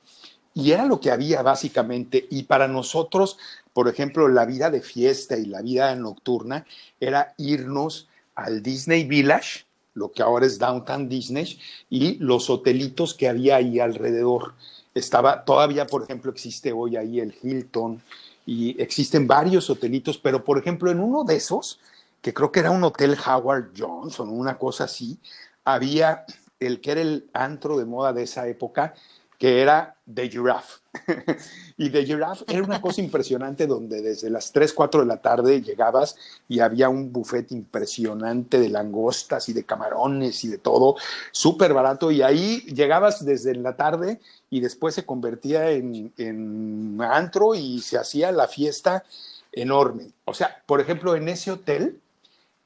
Y 0.56 0.72
era 0.72 0.86
lo 0.86 1.00
que 1.00 1.12
había 1.12 1.42
básicamente. 1.42 2.28
Y 2.30 2.44
para 2.44 2.68
nosotros, 2.68 3.38
por 3.74 3.88
ejemplo, 3.88 4.28
la 4.28 4.46
vida 4.46 4.70
de 4.70 4.82
fiesta 4.82 5.38
y 5.38 5.46
la 5.46 5.62
vida 5.62 5.96
nocturna 5.96 6.66
era 7.00 7.34
irnos 7.38 8.08
al 8.36 8.62
Disney 8.62 9.04
Village, 9.04 9.66
lo 9.96 10.12
que 10.12 10.22
ahora 10.22 10.46
es 10.46 10.60
Downtown 10.60 11.10
Disney, 11.10 11.60
y 11.90 12.16
los 12.16 12.50
hotelitos 12.50 13.14
que 13.14 13.28
había 13.28 13.58
ahí 13.58 13.80
alrededor. 13.80 14.54
Estaba, 14.94 15.44
todavía, 15.44 15.88
por 15.88 16.04
ejemplo, 16.04 16.32
existe 16.32 16.72
hoy 16.72 16.96
ahí 16.96 17.20
el 17.20 17.36
Hilton 17.42 18.02
y 18.46 18.80
existen 18.82 19.28
varios 19.28 19.70
hotelitos, 19.70 20.18
pero 20.18 20.44
por 20.44 20.58
ejemplo, 20.58 20.92
en 20.92 21.00
uno 21.00 21.24
de 21.24 21.36
esos, 21.36 21.80
que 22.22 22.34
creo 22.34 22.52
que 22.52 22.60
era 22.60 22.72
un 22.72 22.84
hotel 22.84 23.18
Howard 23.26 23.72
Johnson, 23.78 24.30
una 24.30 24.58
cosa 24.58 24.86
así, 24.86 25.18
había 25.66 26.26
el 26.60 26.80
que 26.80 26.92
era 26.92 27.02
el 27.02 27.30
antro 27.34 27.78
de 27.78 27.86
moda 27.86 28.14
de 28.14 28.24
esa 28.24 28.48
época, 28.48 28.94
que 29.44 29.62
era 29.62 29.94
The 30.06 30.30
Giraffe. 30.30 30.80
y 31.78 31.90
The 31.90 32.06
Giraffe 32.06 32.46
era 32.48 32.64
una 32.64 32.80
cosa 32.80 33.02
impresionante 33.08 33.68
donde 33.68 34.02
desde 34.02 34.30
las 34.30 34.54
3, 34.54 34.72
4 34.72 35.02
de 35.02 35.06
la 35.06 35.18
tarde 35.18 35.62
llegabas 35.62 36.16
y 36.48 36.62
había 36.62 36.88
un 36.88 37.12
buffet 37.12 37.52
impresionante 37.52 38.58
de 38.58 38.70
langostas 38.70 39.50
y 39.50 39.54
de 39.54 39.66
camarones 39.66 40.46
y 40.46 40.48
de 40.48 40.60
todo, 40.60 40.96
súper 41.34 41.74
barato. 41.74 42.10
Y 42.10 42.22
ahí 42.22 42.62
llegabas 42.74 43.26
desde 43.26 43.54
la 43.56 43.76
tarde 43.76 44.22
y 44.50 44.62
después 44.62 44.96
se 44.96 45.06
convertía 45.06 45.72
en, 45.72 46.14
en 46.18 46.98
antro 47.02 47.54
y 47.54 47.82
se 47.82 47.98
hacía 47.98 48.32
la 48.32 48.48
fiesta 48.48 49.04
enorme. 49.52 50.08
O 50.24 50.34
sea, 50.34 50.64
por 50.66 50.80
ejemplo, 50.80 51.18
en 51.18 51.28
ese 51.28 51.52
hotel, 51.52 52.00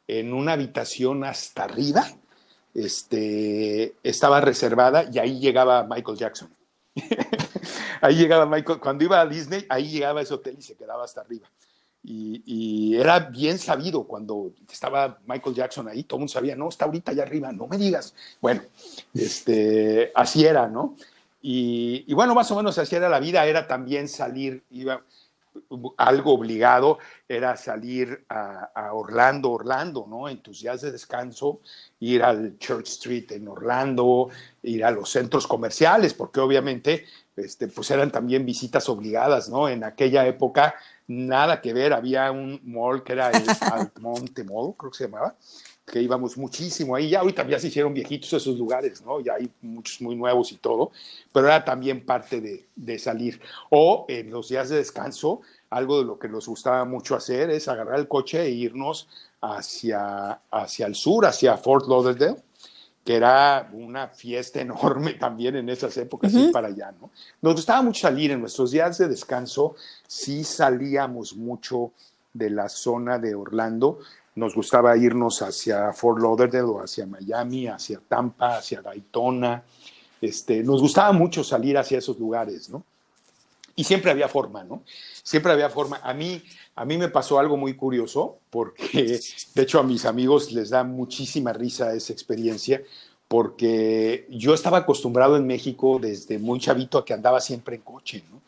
en 0.07 0.31
una 0.31 0.53
habitación 0.53 1.23
hasta 1.23 1.63
arriba, 1.63 2.05
este, 2.75 3.95
estaba 4.03 4.41
reservada 4.41 5.09
y 5.11 5.17
ahí 5.17 5.39
llegaba 5.39 5.81
Michael 5.81 6.19
Jackson. 6.19 6.56
Ahí 8.01 8.15
llegaba 8.15 8.45
Michael, 8.45 8.79
cuando 8.79 9.03
iba 9.03 9.19
a 9.19 9.25
Disney, 9.25 9.65
ahí 9.69 9.89
llegaba 9.89 10.21
ese 10.21 10.33
hotel 10.33 10.55
y 10.57 10.61
se 10.61 10.75
quedaba 10.75 11.03
hasta 11.03 11.21
arriba. 11.21 11.49
Y, 12.03 12.41
y, 12.45 12.95
era 12.95 13.19
bien 13.19 13.57
sabido 13.57 14.05
cuando 14.05 14.53
estaba 14.71 15.19
Michael 15.25 15.55
Jackson 15.55 15.87
ahí, 15.89 16.03
todo 16.03 16.17
el 16.17 16.21
mundo 16.21 16.33
sabía, 16.33 16.55
no, 16.55 16.69
está 16.69 16.85
ahorita 16.85 17.11
allá 17.11 17.23
arriba, 17.23 17.51
no 17.51 17.67
me 17.67 17.77
digas. 17.77 18.13
Bueno, 18.39 18.61
este, 19.13 20.11
así 20.15 20.45
era, 20.45 20.67
¿no? 20.67 20.95
Y, 21.41 22.05
y, 22.07 22.13
bueno, 22.13 22.33
más 22.33 22.49
o 22.51 22.55
menos 22.55 22.77
así 22.77 22.95
era 22.95 23.09
la 23.09 23.19
vida, 23.19 23.45
era 23.45 23.67
también 23.67 24.07
salir, 24.07 24.63
iba, 24.69 25.03
algo 25.97 26.33
obligado 26.33 26.99
era 27.27 27.57
salir 27.57 28.25
a, 28.29 28.71
a, 28.73 28.93
Orlando, 28.93 29.51
Orlando, 29.51 30.05
¿no? 30.07 30.29
En 30.29 30.41
tus 30.41 30.61
días 30.61 30.81
de 30.81 30.91
descanso, 30.91 31.61
ir 31.99 32.23
al 32.23 32.57
Church 32.57 32.87
Street 32.87 33.31
en 33.31 33.47
Orlando, 33.47 34.29
ir 34.63 34.83
a 34.85 34.91
los 34.91 35.09
centros 35.09 35.47
comerciales, 35.47 36.13
porque 36.13 36.39
obviamente, 36.39 37.05
este, 37.35 37.67
pues 37.67 37.91
eran 37.91 38.11
también 38.11 38.45
visitas 38.45 38.89
obligadas, 38.89 39.49
¿no? 39.49 39.69
En 39.69 39.83
aquella 39.83 40.25
época, 40.27 40.75
nada 41.07 41.61
que 41.61 41.73
ver, 41.73 41.93
había 41.93 42.31
un 42.31 42.59
mall 42.63 43.03
que 43.03 43.13
era 43.13 43.31
el 43.31 43.43
Almonte 43.95 44.43
Mall, 44.43 44.75
creo 44.77 44.91
que 44.91 44.97
se 44.97 45.05
llamaba, 45.05 45.35
que 45.87 46.01
íbamos 46.01 46.37
muchísimo 46.37 46.95
ahí, 46.95 47.09
ya 47.09 47.21
ahorita 47.21 47.47
ya 47.47 47.57
se 47.57 47.67
hicieron 47.67 47.93
viejitos 47.93 48.33
esos 48.33 48.57
lugares, 48.57 49.01
¿no? 49.05 49.21
Ya 49.21 49.35
hay 49.35 49.49
muchos 49.61 50.01
muy 50.01 50.17
nuevos 50.17 50.51
y 50.51 50.57
todo, 50.57 50.91
pero 51.31 51.47
era 51.47 51.63
también 51.63 52.05
parte 52.05 52.41
de, 52.41 52.65
de 52.75 52.99
salir. 52.99 53.39
O 53.69 54.05
en 54.09 54.29
los 54.29 54.49
días 54.49 54.67
de 54.67 54.75
descanso, 54.75 55.41
algo 55.69 55.99
de 55.99 56.05
lo 56.05 56.19
que 56.19 56.27
nos 56.27 56.45
gustaba 56.47 56.83
mucho 56.83 57.15
hacer 57.15 57.49
es 57.51 57.69
agarrar 57.69 57.99
el 57.99 58.09
coche 58.09 58.41
e 58.41 58.49
irnos 58.49 59.07
hacia, 59.39 60.41
hacia 60.51 60.87
el 60.87 60.95
sur, 60.95 61.25
hacia 61.25 61.55
Fort 61.55 61.87
Lauderdale, 61.87 62.35
que 63.05 63.15
era 63.15 63.69
una 63.71 64.09
fiesta 64.09 64.59
enorme 64.67 65.13
también 65.13 65.55
en 65.55 65.69
esas 65.69 65.95
épocas, 65.95 66.33
uh 66.33 66.37
-huh. 66.37 66.45
ir 66.47 66.51
para 66.51 66.67
allá, 66.67 66.93
¿no? 66.99 67.11
Nos 67.41 67.55
gustaba 67.55 67.81
mucho 67.81 68.01
salir 68.01 68.31
en 68.31 68.41
nuestros 68.41 68.71
días 68.71 68.97
de 68.97 69.07
descanso, 69.07 69.75
sí 70.05 70.43
salíamos 70.43 71.33
mucho 71.33 71.93
de 72.33 72.49
la 72.49 72.69
zona 72.69 73.17
de 73.17 73.33
Orlando, 73.35 73.99
nos 74.37 74.53
gustaba 74.53 74.95
irnos 74.95 75.41
hacia 75.41 75.91
Fort 75.93 76.19
Lauderdale 76.21 76.63
o 76.63 76.79
hacia 76.79 77.07
Miami, 77.07 77.67
hacia 77.67 77.99
Tampa, 78.07 78.57
hacia 78.57 78.83
Daytona, 78.83 79.63
este, 80.21 80.63
nos 80.63 80.79
gustaba 80.79 81.11
mucho 81.11 81.43
salir 81.43 81.75
hacia 81.75 81.97
esos 81.97 82.19
lugares, 82.19 82.69
¿no? 82.69 82.83
Y 83.75 83.83
siempre 83.83 84.11
había 84.11 84.27
forma, 84.27 84.63
¿no? 84.63 84.83
Siempre 85.23 85.51
había 85.51 85.69
forma. 85.71 85.99
A 86.03 86.13
mí, 86.13 86.41
a 86.75 86.85
mí 86.85 86.97
me 86.99 87.09
pasó 87.09 87.39
algo 87.39 87.57
muy 87.57 87.75
curioso, 87.75 88.37
porque 88.51 89.19
de 89.55 89.61
hecho 89.61 89.79
a 89.79 89.83
mis 89.83 90.05
amigos 90.05 90.51
les 90.51 90.69
da 90.69 90.83
muchísima 90.83 91.51
risa 91.51 91.93
esa 91.93 92.13
experiencia, 92.13 92.83
porque 93.27 94.27
yo 94.29 94.53
estaba 94.53 94.79
acostumbrado 94.79 95.35
en 95.35 95.47
México 95.47 95.97
desde 95.99 96.37
muy 96.37 96.59
chavito 96.59 96.99
a 96.99 97.05
que 97.05 97.13
andaba 97.13 97.41
siempre 97.41 97.75
en 97.75 97.81
coche, 97.81 98.23
¿no? 98.31 98.41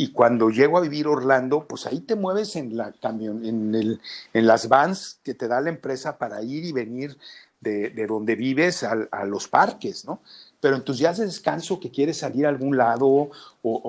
Y 0.00 0.12
cuando 0.12 0.48
llego 0.48 0.78
a 0.78 0.80
vivir 0.80 1.06
Orlando, 1.06 1.66
pues 1.68 1.84
ahí 1.84 2.00
te 2.00 2.14
mueves 2.14 2.56
en 2.56 2.74
la 2.74 2.90
camión, 2.90 3.44
en, 3.44 3.74
el, 3.74 4.00
en 4.32 4.46
las 4.46 4.66
vans 4.66 5.18
que 5.22 5.34
te 5.34 5.46
da 5.46 5.60
la 5.60 5.68
empresa 5.68 6.16
para 6.16 6.42
ir 6.42 6.64
y 6.64 6.72
venir 6.72 7.18
de, 7.60 7.90
de 7.90 8.06
donde 8.06 8.34
vives 8.34 8.82
a, 8.82 8.94
los 9.26 9.46
parques, 9.46 10.06
¿no? 10.06 10.22
Pero 10.58 10.76
en 10.76 10.84
tus 10.84 11.00
días 11.00 11.18
de 11.18 11.26
descanso 11.26 11.78
que 11.78 11.90
quieres 11.90 12.16
salir 12.16 12.46
a 12.46 12.48
algún 12.48 12.78
lado 12.78 13.06
o 13.06 13.30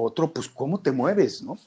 otro, 0.03 0.33
pues 0.33 0.49
¿cómo 0.49 0.81
te 0.81 0.91
mueves, 0.91 1.43
no? 1.43 1.57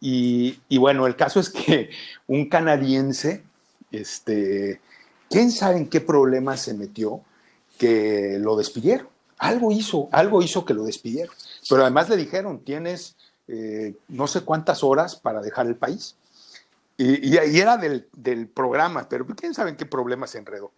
Y, 0.00 0.60
y 0.68 0.78
bueno, 0.78 1.04
el 1.08 1.16
caso 1.16 1.40
es 1.40 1.50
que 1.50 1.90
un 2.28 2.48
canadiense, 2.48 3.42
este, 3.90 4.80
quién 5.28 5.50
sabe 5.50 5.78
en 5.78 5.88
qué 5.88 6.00
problema 6.00 6.56
se 6.56 6.72
metió 6.74 7.22
que 7.78 8.38
lo 8.38 8.56
despidieron. 8.56 9.08
Algo 9.38 9.72
hizo, 9.72 10.08
algo 10.12 10.40
hizo 10.40 10.64
que 10.64 10.74
lo 10.74 10.84
despidieron. 10.84 11.34
Pero 11.68 11.82
además 11.82 12.08
le 12.08 12.16
dijeron, 12.16 12.60
tienes 12.60 13.16
eh, 13.48 13.94
no 14.08 14.26
sé 14.26 14.42
cuántas 14.42 14.84
horas 14.84 15.16
para 15.16 15.40
dejar 15.40 15.66
el 15.66 15.76
país. 15.76 16.16
Y, 16.96 17.28
y, 17.28 17.36
era 17.58 17.76
del, 17.76 18.06
del, 18.12 18.48
programa, 18.48 19.08
pero 19.08 19.26
quién 19.26 19.54
sabe 19.54 19.70
en 19.70 19.76
qué 19.76 19.86
problema 19.86 20.26
se 20.26 20.38
enredó. 20.38 20.72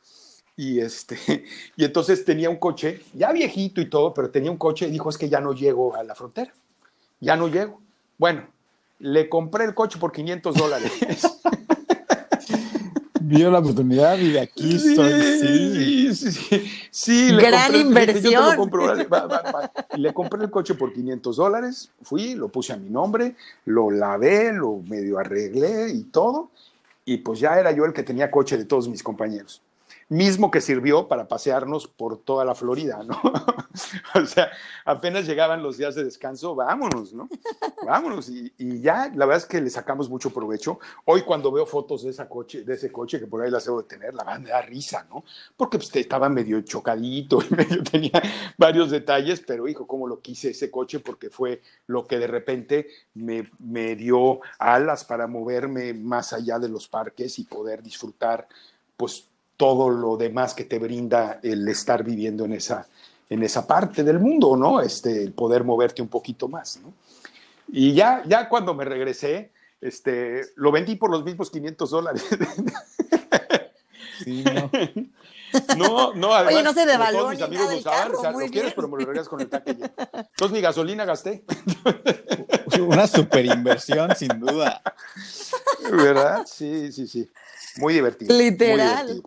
Y, 0.56 0.80
este, 0.80 1.18
y 1.76 1.84
entonces 1.84 2.24
tenía 2.24 2.50
un 2.50 2.56
coche, 2.56 3.02
ya 3.14 3.32
viejito 3.32 3.80
y 3.80 3.88
todo, 3.88 4.14
pero 4.14 4.30
tenía 4.30 4.50
un 4.50 4.58
coche 4.58 4.86
y 4.86 4.90
dijo, 4.90 5.10
es 5.10 5.18
que 5.18 5.28
ya 5.28 5.40
no 5.40 5.52
llego 5.52 5.94
a 5.96 6.04
la 6.04 6.14
frontera, 6.14 6.52
ya 7.20 7.36
no 7.36 7.48
llego. 7.48 7.80
Bueno, 8.18 8.46
le 8.98 9.28
compré 9.28 9.64
el 9.64 9.74
coche 9.74 9.98
por 9.98 10.12
500 10.12 10.54
dólares. 10.54 10.92
vio 13.30 13.50
la 13.50 13.60
oportunidad 13.60 14.18
y 14.18 14.32
de 14.32 14.40
aquí 14.40 14.78
sí, 14.78 14.96
soy. 14.96 15.22
Sí, 15.22 16.14
sí, 16.14 16.32
sí. 16.32 16.70
sí 16.90 17.32
le 17.32 17.42
Gran 17.42 17.72
compré, 17.72 17.80
inversión. 17.80 18.32
Yo 18.32 18.44
te 18.44 18.50
lo 18.50 18.56
compro, 18.56 18.86
vale, 18.86 19.04
va, 19.04 19.26
va, 19.26 19.42
va. 19.42 19.72
Y 19.94 20.00
le 20.00 20.12
compré 20.12 20.42
el 20.42 20.50
coche 20.50 20.74
por 20.74 20.92
500 20.92 21.36
dólares, 21.36 21.90
fui, 22.02 22.34
lo 22.34 22.48
puse 22.48 22.72
a 22.72 22.76
mi 22.76 22.90
nombre, 22.90 23.36
lo 23.64 23.90
lavé, 23.90 24.52
lo 24.52 24.82
medio 24.86 25.18
arreglé 25.18 25.90
y 25.90 26.02
todo, 26.04 26.50
y 27.04 27.18
pues 27.18 27.40
ya 27.40 27.58
era 27.58 27.72
yo 27.72 27.84
el 27.84 27.92
que 27.92 28.02
tenía 28.02 28.30
coche 28.30 28.58
de 28.58 28.64
todos 28.64 28.88
mis 28.88 29.02
compañeros 29.02 29.62
mismo 30.10 30.50
que 30.50 30.60
sirvió 30.60 31.06
para 31.06 31.28
pasearnos 31.28 31.86
por 31.86 32.18
toda 32.18 32.44
la 32.44 32.56
Florida, 32.56 33.04
¿no? 33.04 33.22
o 34.20 34.26
sea, 34.26 34.50
apenas 34.84 35.24
llegaban 35.24 35.62
los 35.62 35.78
días 35.78 35.94
de 35.94 36.02
descanso, 36.02 36.56
vámonos, 36.56 37.14
¿no? 37.14 37.28
Vámonos. 37.86 38.28
Y, 38.28 38.80
ya, 38.80 39.06
la 39.14 39.24
verdad 39.24 39.44
es 39.44 39.46
que 39.46 39.60
le 39.60 39.70
sacamos 39.70 40.10
mucho 40.10 40.30
provecho. 40.30 40.80
Hoy 41.04 41.22
cuando 41.22 41.52
veo 41.52 41.64
fotos 41.64 42.02
de, 42.02 42.10
esa 42.10 42.28
coche, 42.28 42.64
de 42.64 42.74
ese 42.74 42.90
coche, 42.90 43.20
que 43.20 43.28
por 43.28 43.40
ahí 43.40 43.52
las 43.52 43.64
debo 43.64 43.82
de 43.82 43.88
tener, 43.88 44.12
la 44.12 44.24
verdad 44.24 44.40
me 44.40 44.50
da 44.50 44.62
risa, 44.62 45.06
¿no? 45.08 45.24
Porque 45.56 45.78
pues, 45.78 45.94
estaba 45.94 46.28
medio 46.28 46.60
chocadito 46.62 47.38
y 47.48 47.54
medio 47.54 47.84
tenía 47.84 48.20
varios 48.58 48.90
detalles, 48.90 49.40
pero 49.46 49.68
hijo, 49.68 49.86
cómo 49.86 50.08
lo 50.08 50.20
quise 50.20 50.50
ese 50.50 50.72
coche 50.72 50.98
porque 50.98 51.30
fue 51.30 51.62
lo 51.86 52.04
que 52.08 52.18
de 52.18 52.26
repente 52.26 52.88
me 53.14 53.94
dio 53.94 54.40
alas 54.58 55.04
para 55.04 55.28
moverme 55.28 55.94
más 55.94 56.32
allá 56.32 56.58
de 56.58 56.68
los 56.68 56.88
parques 56.88 57.38
y 57.38 57.44
poder 57.44 57.80
disfrutar, 57.80 58.48
pues, 58.96 59.29
todo 59.60 59.90
lo 59.90 60.16
demás 60.16 60.54
que 60.54 60.64
te 60.64 60.78
brinda 60.78 61.38
el 61.42 61.68
estar 61.68 62.02
viviendo 62.02 62.46
en 62.46 62.54
esa, 62.54 62.86
en 63.28 63.42
esa 63.42 63.66
parte 63.66 64.02
del 64.02 64.18
mundo, 64.18 64.56
¿no? 64.56 64.80
Este, 64.80 65.22
el 65.22 65.34
poder 65.34 65.64
moverte 65.64 66.00
un 66.00 66.08
poquito 66.08 66.48
más, 66.48 66.80
¿no? 66.82 66.94
Y 67.68 67.92
ya, 67.92 68.22
ya 68.26 68.48
cuando 68.48 68.72
me 68.72 68.86
regresé, 68.86 69.50
este, 69.78 70.40
lo 70.56 70.72
vendí 70.72 70.96
por 70.96 71.10
los 71.10 71.24
mismos 71.24 71.50
500 71.50 71.90
dólares. 71.90 72.24
Sí, 74.22 74.44
no. 74.44 74.70
No, 75.78 76.14
no, 76.14 76.34
además, 76.34 76.54
Oye, 76.54 76.62
no 76.62 76.72
se 76.74 76.84
devaluó 76.84 77.20
todos 77.20 77.30
mis 77.30 77.38
ni 77.40 77.44
amigos 77.46 77.66
nada 77.68 77.80
saben, 77.82 77.98
carro, 78.00 78.18
o 78.18 78.20
sea, 78.22 78.30
muy 78.32 78.46
lo 78.46 78.52
quieres, 78.52 78.72
pero 78.74 78.86
me 78.86 78.98
lo 78.98 79.06
regas 79.06 79.28
con 79.28 79.40
el 79.40 79.48
tanque 79.48 79.72
lleno. 79.72 79.90
Entonces 80.12 80.52
mi 80.52 80.60
gasolina 80.60 81.04
gasté, 81.04 81.42
Una 82.80 83.06
super 83.06 83.44
inversión, 83.46 84.14
sin 84.14 84.38
duda. 84.38 84.82
¿verdad? 85.90 86.46
Sí, 86.46 86.92
sí, 86.92 87.08
sí. 87.08 87.28
Muy 87.78 87.94
divertido. 87.94 88.34
muy 88.34 88.50
Literal. 88.50 89.22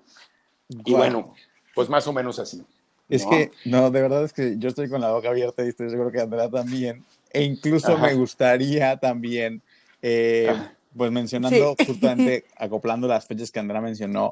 Y 0.69 0.93
bueno, 0.93 1.33
pues 1.73 1.89
más 1.89 2.07
o 2.07 2.13
menos 2.13 2.39
así. 2.39 2.63
Es 3.09 3.23
¿no? 3.23 3.29
que, 3.29 3.51
no, 3.65 3.91
de 3.91 4.01
verdad 4.01 4.23
es 4.23 4.33
que 4.33 4.55
yo 4.57 4.69
estoy 4.69 4.89
con 4.89 5.01
la 5.01 5.11
boca 5.11 5.29
abierta 5.29 5.63
y 5.63 5.69
estoy 5.69 5.89
seguro 5.89 6.11
que 6.11 6.21
Andrea 6.21 6.49
también. 6.49 7.05
E 7.31 7.43
incluso 7.43 7.93
Ajá. 7.93 8.07
me 8.07 8.13
gustaría 8.13 8.97
también, 8.97 9.61
eh, 10.01 10.53
pues 10.95 11.11
mencionando 11.11 11.75
Sí. 11.77 11.85
justamente, 11.87 12.45
acoplando 12.57 13.07
las 13.07 13.27
fechas 13.27 13.51
que 13.51 13.59
Andrea 13.59 13.81
mencionó, 13.81 14.31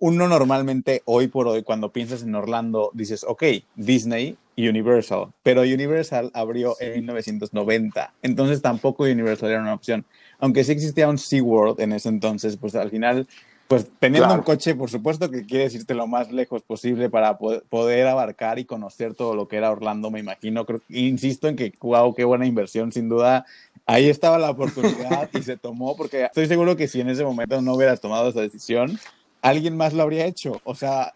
uno 0.00 0.28
normalmente 0.28 1.02
hoy 1.04 1.28
por 1.28 1.46
hoy 1.46 1.62
cuando 1.62 1.92
piensas 1.92 2.22
en 2.22 2.34
Orlando 2.34 2.90
dices, 2.94 3.24
ok, 3.24 3.44
Disney 3.74 4.36
Universal, 4.56 5.28
pero 5.42 5.60
Universal 5.62 6.30
abrió 6.34 6.74
en 6.80 6.94
1990, 6.94 8.14
entonces 8.22 8.62
tampoco 8.62 9.04
Universal 9.04 9.50
era 9.50 9.60
una 9.60 9.74
opción. 9.74 10.06
Aunque 10.38 10.64
sí 10.64 10.72
existía 10.72 11.08
un 11.08 11.18
SeaWorld 11.18 11.80
en 11.80 11.92
ese 11.92 12.08
entonces, 12.08 12.56
pues 12.56 12.74
al 12.74 12.90
final, 12.90 13.28
pues 13.70 13.86
teniendo 14.00 14.26
Claro. 14.26 14.40
un 14.40 14.44
coche, 14.44 14.74
por 14.74 14.90
supuesto 14.90 15.30
que 15.30 15.46
quieres 15.46 15.72
irte 15.76 15.94
lo 15.94 16.08
más 16.08 16.32
lejos 16.32 16.64
posible 16.64 17.08
para 17.08 17.38
po- 17.38 17.62
poder 17.68 18.08
abarcar 18.08 18.58
y 18.58 18.64
conocer 18.64 19.14
todo 19.14 19.36
lo 19.36 19.46
que 19.46 19.58
era 19.58 19.70
Orlando, 19.70 20.10
me 20.10 20.18
imagino. 20.18 20.66
Creo, 20.66 20.80
insisto 20.88 21.46
en 21.46 21.54
que, 21.54 21.72
wow, 21.80 22.12
qué 22.12 22.24
buena 22.24 22.46
inversión, 22.46 22.90
sin 22.90 23.08
duda. 23.08 23.46
Ahí 23.86 24.08
estaba 24.08 24.38
la 24.38 24.50
oportunidad 24.50 25.30
y 25.32 25.42
se 25.42 25.56
tomó, 25.56 25.96
porque 25.96 26.24
estoy 26.24 26.48
seguro 26.48 26.74
que 26.74 26.88
si 26.88 27.00
en 27.00 27.10
ese 27.10 27.22
momento 27.22 27.62
no 27.62 27.74
hubieras 27.74 28.00
tomado 28.00 28.28
esa 28.30 28.40
decisión, 28.40 28.98
alguien 29.40 29.76
más 29.76 29.92
lo 29.92 30.02
habría 30.02 30.26
hecho. 30.26 30.60
O 30.64 30.74
sea, 30.74 31.12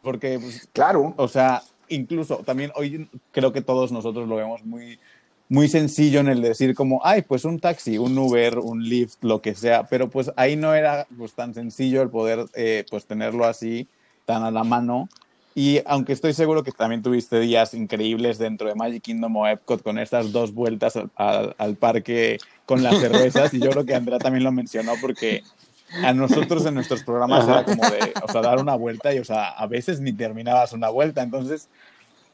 porque, 0.00 0.38
pues, 0.40 0.66
Claro. 0.72 1.12
o 1.18 1.28
sea, 1.28 1.62
incluso 1.90 2.36
también 2.38 2.72
hoy 2.74 3.06
creo 3.32 3.52
que 3.52 3.60
todos 3.60 3.92
nosotros 3.92 4.26
lo 4.26 4.36
vemos 4.36 4.64
muy, 4.64 4.98
muy 5.48 5.68
sencillo 5.68 6.20
en 6.20 6.28
el 6.28 6.42
decir 6.42 6.74
como, 6.74 7.00
ay, 7.04 7.22
pues 7.22 7.44
un 7.44 7.58
taxi, 7.58 7.96
un 7.98 8.16
Uber, 8.18 8.58
un 8.58 8.82
Lyft, 8.84 9.22
lo 9.22 9.40
que 9.40 9.54
sea, 9.54 9.84
pero 9.84 10.10
pues 10.10 10.30
ahí 10.36 10.56
no 10.56 10.74
era 10.74 11.06
pues 11.16 11.32
tan 11.32 11.54
sencillo 11.54 12.02
el 12.02 12.10
poder 12.10 12.44
eh, 12.54 12.84
pues 12.90 13.06
tenerlo 13.06 13.44
así, 13.46 13.88
tan 14.26 14.42
a 14.44 14.50
la 14.50 14.64
mano. 14.64 15.08
Y 15.54 15.80
aunque 15.86 16.12
estoy 16.12 16.34
seguro 16.34 16.62
que 16.62 16.70
también 16.70 17.02
tuviste 17.02 17.40
días 17.40 17.74
increíbles 17.74 18.38
dentro 18.38 18.68
de 18.68 18.74
Magic 18.74 19.02
Kingdom 19.02 19.34
o 19.36 19.46
Epcot 19.48 19.82
con 19.82 19.98
estas 19.98 20.30
dos 20.30 20.52
vueltas 20.52 20.94
al, 20.96 21.10
al- 21.16 21.54
al 21.58 21.74
parque 21.76 22.38
con 22.66 22.82
las 22.82 22.98
cervezas, 23.00 23.54
y 23.54 23.60
yo 23.60 23.70
creo 23.70 23.86
que 23.86 23.94
Andrea 23.94 24.18
también 24.18 24.44
lo 24.44 24.52
mencionó 24.52 24.92
porque 25.00 25.42
a 26.04 26.12
nosotros 26.12 26.66
en 26.66 26.74
nuestros 26.74 27.02
programas 27.02 27.44
Ajá. 27.44 27.52
era 27.52 27.64
como 27.64 27.82
de, 27.90 28.12
o 28.22 28.30
sea, 28.30 28.42
dar 28.42 28.58
una 28.60 28.74
vuelta 28.74 29.14
y, 29.14 29.18
o 29.18 29.24
sea, 29.24 29.48
a 29.48 29.66
veces 29.66 30.00
ni 30.00 30.12
terminabas 30.12 30.74
una 30.74 30.90
vuelta, 30.90 31.22
entonces, 31.22 31.68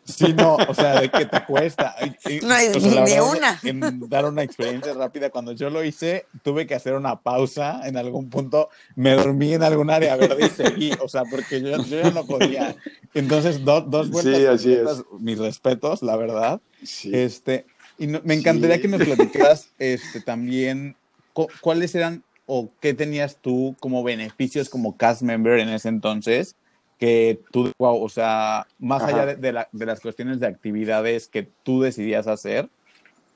sí, 0.05 0.33
no, 0.35 0.55
o 0.57 0.75
sea, 0.75 1.01
de 1.01 1.11
que 1.11 1.27
te 1.27 1.45
cuesta. 1.45 1.95
Y- 2.29 2.41
No 2.45 2.55
hay 2.55 2.69
o 2.69 2.81
sea, 2.81 2.91
ni 3.05 3.11
verdad, 3.13 3.31
una. 3.31 3.61
En 3.65 4.09
dar 4.09 4.25
una 4.27 4.43
experiencia 4.43 4.93
rápida, 4.95 5.31
cuando 5.31 5.53
yo 5.53 5.71
lo 5.71 5.83
hice, 5.85 6.27
tuve 6.43 6.67
que 6.67 6.75
hacer 6.75 6.95
una 6.95 7.21
pausa 7.21 7.81
en 7.87 7.97
algún 7.97 8.31
punto, 8.31 8.69
me 8.97 9.13
dormí 9.13 9.55
en 9.55 9.63
algún 9.63 9.91
área 9.91 10.17
verde 10.17 10.47
y 10.47 10.51
seguí, 10.51 10.93
o 11.03 11.09
sea, 11.09 11.23
porque 11.31 11.61
yo, 11.61 11.77
yo 11.85 12.01
ya 12.03 12.11
no 12.11 12.27
podía. 12.27 12.77
Entonces, 13.15 13.65
do- 13.65 13.81
dos 13.83 14.11
vueltas, 14.11 14.37
Sí, 14.37 14.47
así 14.47 14.73
es. 14.73 15.03
mis 15.19 15.39
respetos, 15.39 16.03
la 16.03 16.17
verdad. 16.17 16.61
Sí. 16.83 17.11
Este, 17.15 17.67
y 17.99 18.07
no- 18.07 18.21
me 18.25 18.35
encantaría 18.35 18.77
Sí. 18.77 18.83
que 18.83 18.89
nos 18.89 19.03
platicaras 19.03 19.69
este, 19.79 20.21
también 20.21 20.97
cu- 21.33 21.49
cuáles 21.61 21.95
eran 21.95 22.23
o 22.47 22.69
qué 22.81 22.93
tenías 22.93 23.39
tú 23.41 23.75
como 23.81 24.03
beneficios 24.03 24.69
como 24.69 24.97
cast 24.97 25.23
member 25.23 25.59
en 25.61 25.71
ese 25.71 25.89
entonces, 25.89 26.57
que 27.05 27.39
tú, 27.53 27.71
wow, 27.79 28.03
o 28.03 28.09
sea, 28.09 28.67
más 28.79 29.03
Ajá. 29.03 29.13
allá 29.13 29.27
de, 29.27 29.37
de 29.37 29.53
la- 29.53 29.69
de 29.71 29.85
las 29.85 30.01
cuestiones 30.01 30.41
de 30.41 30.47
actividades 30.47 31.29
que 31.29 31.43
tú 31.63 31.83
decidías 31.83 32.27
hacer, 32.27 32.71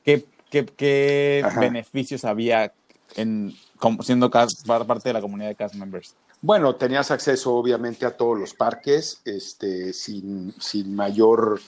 ¿qué, 0.04 0.24
qué, 0.50 0.64
qué 0.64 1.42
Ajá. 1.44 1.60
beneficios 1.60 2.24
había 2.24 2.72
en, 3.16 3.52
siendo 4.00 4.30
parte 4.30 5.08
de 5.10 5.12
la 5.12 5.20
comunidad 5.20 5.50
de 5.50 5.54
cast 5.54 5.74
members? 5.74 6.14
Bueno, 6.40 6.76
tenías 6.76 7.10
acceso 7.10 7.54
obviamente 7.56 8.06
a 8.06 8.16
todos 8.16 8.38
los 8.38 8.54
parques, 8.54 9.20
este, 9.26 9.92
sin, 9.92 10.54
sin 10.58 10.94
mayor 10.96 11.60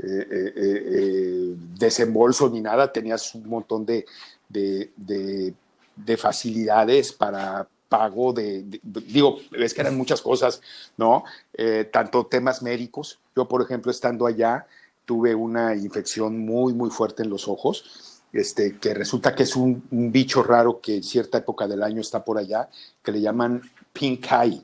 eh, 0.00 0.04
eh, 0.06 0.26
eh, 0.30 0.52
eh, 0.56 1.54
desembolso 1.78 2.50
ni 2.50 2.60
nada, 2.60 2.92
tenías 2.92 3.34
un 3.34 3.48
montón 3.48 3.86
de, 3.86 4.04
de, 4.50 4.90
de- 4.96 5.54
de 5.96 6.16
facilidades 6.18 7.10
para 7.12 7.66
pago 7.88 8.32
de, 8.32 8.64
digo, 8.82 9.38
es 9.52 9.74
que 9.74 9.80
eran 9.80 9.96
muchas 9.96 10.20
cosas, 10.20 10.60
¿no? 10.96 11.24
Eh, 11.54 11.88
tanto 11.92 12.26
temas 12.26 12.62
médicos, 12.62 13.18
yo 13.34 13.48
por 13.48 13.62
ejemplo 13.62 13.90
estando 13.90 14.26
allá 14.26 14.66
tuve 15.04 15.34
una 15.34 15.74
infección 15.74 16.38
muy, 16.38 16.74
muy 16.74 16.90
fuerte 16.90 17.22
en 17.22 17.30
los 17.30 17.48
ojos, 17.48 18.20
este, 18.32 18.76
que 18.76 18.92
resulta 18.92 19.34
que 19.34 19.44
es 19.44 19.56
un, 19.56 19.82
un 19.90 20.12
bicho 20.12 20.42
raro 20.42 20.80
que 20.80 20.96
en 20.96 21.02
cierta 21.02 21.38
época 21.38 21.66
del 21.66 21.82
año 21.82 22.02
está 22.02 22.24
por 22.24 22.36
allá, 22.36 22.68
que 23.02 23.12
le 23.12 23.22
llaman 23.22 23.62
pink 23.92 24.26
eye, 24.30 24.62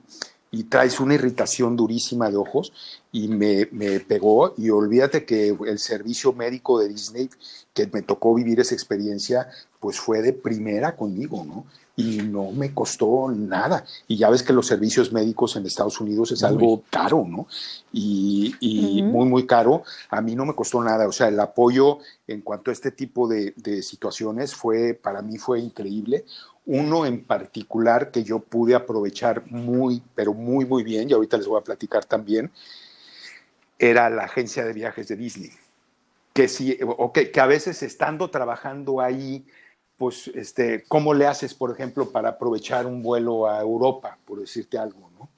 y 0.50 0.64
traes 0.64 1.00
una 1.00 1.14
irritación 1.14 1.76
durísima 1.76 2.30
de 2.30 2.37
ojos, 2.37 2.72
y 3.10 3.28
me, 3.28 3.68
me 3.72 4.00
pegó, 4.00 4.54
y 4.58 4.68
olvídate 4.68 5.24
que 5.24 5.56
el 5.66 5.78
servicio 5.78 6.32
médico 6.34 6.78
de 6.78 6.88
Disney, 6.88 7.30
que 7.72 7.87
me 7.87 8.02
tocó 8.02 8.34
vivir 8.34 8.60
esa 8.60 8.74
experiencia, 8.74 9.48
pues 9.80 9.98
fue 9.98 10.20
de 10.20 10.32
primera 10.32 10.94
conmigo, 10.94 11.44
¿no? 11.44 11.64
Y 11.96 12.18
no 12.18 12.50
me 12.50 12.74
costó 12.74 13.30
nada. 13.30 13.85
Y 14.09 14.16
ya 14.16 14.28
ves 14.28 14.42
que 14.42 14.52
los 14.52 14.66
servicios 14.66 15.12
médicos 15.12 15.54
en 15.54 15.64
Estados 15.64 16.00
Unidos 16.00 16.33
es 16.33 16.42
algo 16.42 16.83
caro, 16.90 17.24
¿no? 17.26 17.46
Y, 17.92 18.54
y 18.59 19.02
Ujú. 19.02 19.11
muy, 19.12 19.28
muy 19.28 19.46
caro. 19.46 19.85
A 20.11 20.20
mí 20.20 20.35
no 20.35 20.44
me 20.44 20.54
costó 20.54 20.83
nada. 20.83 21.07
O 21.07 21.12
sea, 21.12 21.28
el 21.28 21.38
apoyo 21.38 21.98
en 22.26 22.40
cuanto 22.40 22.70
a 22.70 22.74
este 22.74 22.90
tipo 22.90 23.28
de, 23.28 23.54
de 23.57 23.83
situaciones 23.83 24.54
fue, 24.57 24.94
para 24.94 25.22
mí 25.22 25.38
fue 25.38 25.61
increíble. 25.61 26.24
Uno 26.66 27.04
en 27.04 27.22
particular 27.22 28.11
que 28.11 28.24
yo 28.24 28.40
pude 28.40 28.74
aprovechar 28.74 29.44
muy, 29.50 30.02
pero 30.14 30.33
muy, 30.33 30.64
muy 30.64 30.83
bien, 30.83 31.11
y 31.11 31.12
ahorita 31.12 31.37
les 31.37 31.46
voy 31.46 31.61
a 31.61 31.64
platicar 31.64 32.07
también, 32.07 32.50
era 33.78 34.09
la 34.09 34.24
agencia 34.24 34.64
de 34.64 34.72
viajes 34.72 35.09
de 35.09 35.16
Disney. 35.16 35.50
Que, 36.33 36.48
sí, 36.48 36.78
o 36.85 37.12
que, 37.12 37.30
que 37.30 37.40
a 37.40 37.46
veces 37.46 37.83
estando 37.83 38.30
trabajando 38.30 39.00
ahí, 39.00 39.44
pues, 39.96 40.28
este, 40.35 40.85
¿cómo 40.88 41.14
le 41.14 41.26
haces, 41.26 41.54
por 41.54 41.70
ejemplo, 41.70 42.11
para 42.11 42.30
aprovechar 42.30 42.87
un 42.87 43.02
vuelo 43.02 43.48
a 43.48 43.61
Europa, 43.61 44.18
por 44.24 44.40
decirte 44.40 44.78
algo, 44.78 45.11
¿no? 45.18 45.28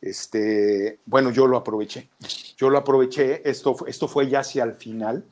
Este, 0.00 0.98
bueno, 1.06 1.30
yo 1.30 1.46
lo 1.46 1.56
aproveché. 1.56 2.08
Yo 2.56 2.68
lo 2.68 2.78
aproveché, 2.78 3.48
esto, 3.48 3.74
esto 3.86 4.06
fue 4.06 4.28
ya 4.28 4.40
hacia 4.40 4.64
el 4.64 4.74
final, 4.74 5.24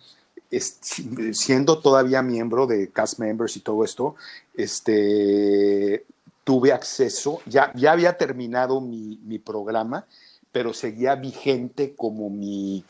siendo 1.32 1.78
todavía 1.78 2.22
miembro 2.22 2.66
de 2.66 2.90
cast 2.90 3.18
members 3.18 3.56
y 3.56 3.61
todo 3.61 3.85
esto, 3.85 4.16
este, 4.54 6.04
tuve 6.44 6.72
acceso, 6.72 7.40
ya, 7.46 7.72
ya 7.74 7.92
había 7.92 8.16
terminado 8.16 8.80
mi, 8.80 9.18
mi 9.24 9.38
programa, 9.38 10.06
pero 10.50 10.74
seguía 10.74 11.14
vigente 11.14 11.94
como 11.94 12.28
mi, 12.28 12.85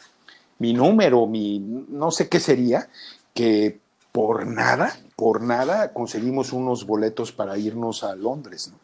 mi 0.58 0.72
número, 0.72 1.26
mi, 1.26 1.58
no 1.60 2.10
sé 2.10 2.28
qué 2.28 2.40
sería, 2.40 2.88
que 3.34 3.78
por 4.12 4.46
nada, 4.46 4.96
por 5.22 5.40
nada 5.40 5.92
conseguimos 5.92 6.52
unos 6.52 6.84
boletos 6.84 7.30
para 7.30 7.56
irnos 7.56 8.02
a 8.02 8.16
Londres, 8.16 8.72
¿no? 8.72 8.78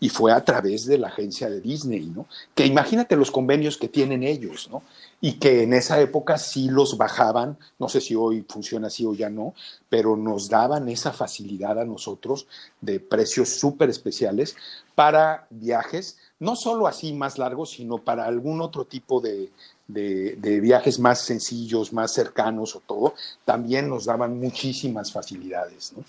Y 0.00 0.08
fue 0.08 0.32
a 0.32 0.44
través 0.44 0.86
de 0.86 0.98
la 0.98 1.06
agencia 1.06 1.48
de 1.48 1.60
Disney, 1.60 2.06
¿no? 2.06 2.26
Que 2.52 2.66
imagínate 2.66 3.14
los 3.14 3.30
convenios 3.30 3.78
que 3.78 3.86
tienen 3.86 4.24
ellos, 4.24 4.68
¿no? 4.72 4.82
Y 5.20 5.34
que 5.34 5.62
en 5.62 5.72
esa 5.72 6.00
época 6.00 6.36
sí 6.36 6.68
los 6.68 6.98
bajaban, 6.98 7.58
no 7.78 7.88
sé 7.88 8.00
si 8.00 8.16
hoy 8.16 8.44
funciona 8.48 8.88
así 8.88 9.06
o 9.06 9.14
ya 9.14 9.30
no, 9.30 9.54
pero 9.88 10.16
nos 10.16 10.48
daban 10.48 10.88
esa 10.88 11.12
facilidad 11.12 11.78
a 11.78 11.84
nosotros 11.84 12.48
de 12.80 12.98
precios 12.98 13.50
súper 13.50 13.88
especiales 13.88 14.56
para 14.96 15.46
viajes, 15.48 16.18
no 16.40 16.56
solo 16.56 16.88
así 16.88 17.12
más 17.12 17.38
largos, 17.38 17.70
sino 17.70 17.98
para 17.98 18.26
algún 18.26 18.60
otro 18.60 18.84
tipo 18.84 19.20
de, 19.20 19.52
de, 19.86 20.60
viajes 20.60 20.98
más 20.98 21.20
sencillos, 21.20 21.92
más 21.92 22.12
cercanos 22.12 22.74
o 22.76 22.80
todo, 22.80 23.14
también 23.44 23.88
nos 23.88 24.06
daban 24.06 24.38
muchísimas 24.38 25.12
facilidades, 25.12 25.92
¿no? 25.96 26.04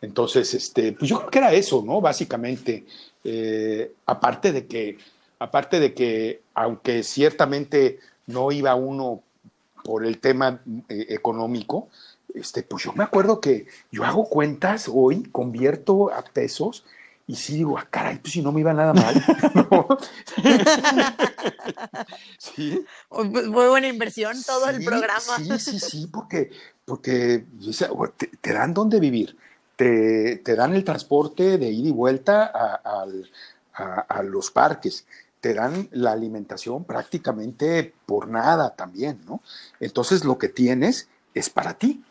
Entonces, 0.00 0.54
este, 0.54 0.92
pues 0.92 1.10
yo 1.10 1.18
creo 1.18 1.30
que 1.30 1.38
era 1.38 1.52
eso, 1.52 1.82
¿no? 1.84 2.00
Básicamente, 2.00 2.86
eh, 3.24 3.92
aparte 4.06 4.52
de 4.52 4.66
que, 4.66 4.98
aparte 5.40 5.80
de 5.80 5.92
que, 5.92 6.42
aunque 6.54 7.02
ciertamente 7.02 7.98
no 8.26 8.52
iba 8.52 8.74
uno 8.76 9.22
por 9.82 10.06
el 10.06 10.20
tema 10.20 10.60
eh, 10.88 11.06
económico, 11.08 11.88
este, 12.34 12.62
pues 12.62 12.84
yo 12.84 12.92
me 12.92 13.02
acuerdo 13.02 13.40
que 13.40 13.66
yo 13.90 14.04
hago 14.04 14.28
cuentas 14.28 14.88
hoy, 14.92 15.24
convierto 15.32 16.12
a 16.12 16.22
pesos 16.22 16.84
y 17.28 17.36
sí 17.36 17.56
digo, 17.58 17.78
ah, 17.78 17.86
caray, 17.88 18.18
pues 18.18 18.32
si 18.32 18.42
no 18.42 18.50
me 18.50 18.60
iba 18.60 18.72
nada 18.72 18.92
mal. 18.94 19.14
¿no? 19.54 19.86
sí. 22.38 22.84
Muy 23.10 23.68
buena 23.68 23.86
inversión 23.86 24.36
todo 24.44 24.68
el 24.70 24.82
programa. 24.82 25.36
Sí, 25.36 25.58
sí, 25.58 25.78
sí, 25.78 26.06
porque, 26.06 26.50
porque 26.84 27.44
te, 28.16 28.26
te 28.28 28.52
dan 28.52 28.72
dónde 28.74 28.98
vivir, 28.98 29.36
te, 29.76 30.36
te 30.36 30.56
dan 30.56 30.74
el 30.74 30.84
transporte 30.84 31.58
de 31.58 31.68
ida 31.70 31.88
y 31.88 31.92
vuelta 31.92 32.50
a- 32.52 33.06
a 34.08 34.22
los 34.24 34.50
parques, 34.50 35.06
te 35.40 35.54
dan 35.54 35.88
la 35.92 36.12
alimentación 36.12 36.84
prácticamente 36.84 37.94
por 38.06 38.26
nada 38.26 38.74
también, 38.74 39.20
¿no? 39.24 39.40
Entonces 39.78 40.24
lo 40.24 40.36
que 40.38 40.48
tienes 40.48 41.08
es 41.34 41.48
para 41.48 41.74
ti. 41.74 42.02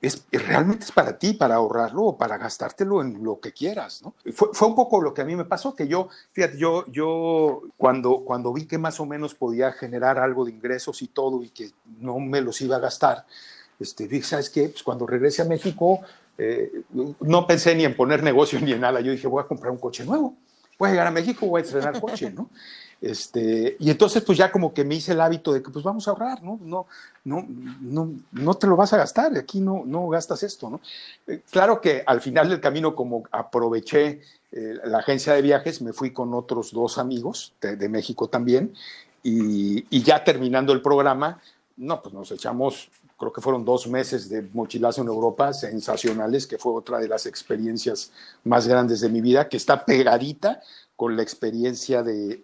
Es, 0.00 0.26
realmente 0.30 0.84
es 0.84 0.92
para 0.92 1.18
ti, 1.18 1.32
para 1.32 1.56
ahorrarlo 1.56 2.04
o 2.04 2.18
para 2.18 2.38
gastártelo 2.38 3.02
en 3.02 3.24
lo 3.24 3.40
que 3.40 3.52
quieras, 3.52 4.02
¿no? 4.02 4.14
Fue, 4.32 4.48
fue, 4.52 4.68
un 4.68 4.76
poco 4.76 5.00
lo 5.00 5.12
que 5.12 5.22
a 5.22 5.24
mí 5.24 5.34
me 5.34 5.44
pasó, 5.44 5.74
que 5.74 5.88
yo, 5.88 6.08
fíjate, 6.32 6.56
yo, 6.56 6.84
yo 6.86 7.62
cuando, 7.76 8.20
cuando 8.24 8.52
vi 8.52 8.66
que 8.66 8.78
más 8.78 9.00
o 9.00 9.06
menos 9.06 9.34
podía 9.34 9.72
generar 9.72 10.18
algo 10.18 10.44
de 10.44 10.52
ingresos 10.52 11.02
y 11.02 11.08
todo 11.08 11.42
y 11.42 11.50
que 11.50 11.70
no 12.00 12.20
me 12.20 12.40
los 12.40 12.60
iba 12.60 12.76
a 12.76 12.80
gastar, 12.80 13.26
este, 13.80 14.06
dije, 14.06 14.24
¿sabes 14.24 14.50
qué? 14.50 14.68
Pues 14.68 14.84
cuando 14.84 15.06
regrese 15.06 15.42
a 15.42 15.46
México, 15.46 16.00
eh, 16.36 16.82
no 17.20 17.46
pensé 17.46 17.74
ni 17.74 17.84
en 17.84 17.96
poner 17.96 18.22
negocio 18.22 18.60
ni 18.60 18.72
en 18.72 18.80
nada, 18.80 19.00
yo 19.00 19.10
dije, 19.10 19.26
voy 19.26 19.42
a 19.42 19.46
comprar 19.48 19.72
un 19.72 19.78
coche 19.78 20.04
nuevo 20.04 20.36
voy 20.78 20.88
a 20.88 20.92
llegar 20.92 21.06
a 21.08 21.10
México, 21.10 21.46
voy 21.46 21.60
a 21.60 21.64
estrenar 21.64 22.00
coche, 22.00 22.30
¿no? 22.30 22.50
Este, 23.00 23.76
y 23.78 23.90
entonces 23.90 24.24
pues 24.24 24.36
ya 24.36 24.50
como 24.50 24.74
que 24.74 24.84
me 24.84 24.96
hice 24.96 25.12
el 25.12 25.20
hábito 25.20 25.52
de 25.52 25.62
que 25.62 25.70
pues 25.70 25.84
vamos 25.84 26.08
a 26.08 26.10
ahorrar, 26.10 26.42
¿no? 26.42 26.58
No, 26.60 26.86
no, 27.24 27.46
no, 27.80 28.12
no 28.32 28.54
te 28.54 28.66
lo 28.66 28.74
vas 28.74 28.92
a 28.92 28.96
gastar, 28.96 29.36
aquí 29.38 29.60
no, 29.60 29.84
no 29.86 30.08
gastas 30.08 30.42
esto, 30.42 30.68
¿no? 30.68 30.80
Eh, 31.26 31.42
claro 31.50 31.80
que 31.80 32.02
al 32.04 32.20
final 32.20 32.48
del 32.48 32.60
camino 32.60 32.96
como 32.96 33.22
aproveché 33.30 34.20
eh, 34.50 34.74
la 34.84 34.98
agencia 34.98 35.34
de 35.34 35.42
viajes, 35.42 35.80
me 35.80 35.92
fui 35.92 36.12
con 36.12 36.34
otros 36.34 36.72
dos 36.72 36.98
amigos 36.98 37.52
de, 37.60 37.88
México 37.88 38.28
también 38.28 38.74
y, 39.22 39.86
y, 39.90 40.02
ya 40.02 40.24
terminando 40.24 40.72
el 40.72 40.82
programa, 40.82 41.40
no, 41.76 42.02
pues 42.02 42.12
nos 42.12 42.32
echamos, 42.32 42.90
creo 43.16 43.32
que 43.32 43.40
fueron 43.40 43.64
dos 43.64 43.86
meses 43.86 44.28
de 44.28 44.42
mochilazo 44.52 45.02
en 45.02 45.08
Europa 45.08 45.52
sensacionales, 45.52 46.48
que 46.48 46.58
fue 46.58 46.72
otra 46.72 46.98
de 46.98 47.08
las 47.08 47.26
experiencias 47.26 48.10
más 48.42 48.66
grandes 48.66 49.00
de 49.00 49.08
mi 49.08 49.20
vida, 49.20 49.48
que 49.48 49.56
está 49.56 49.84
pegadita 49.84 50.62
con 50.98 51.14
la 51.14 51.22
experiencia 51.22 52.02
de, 52.02 52.40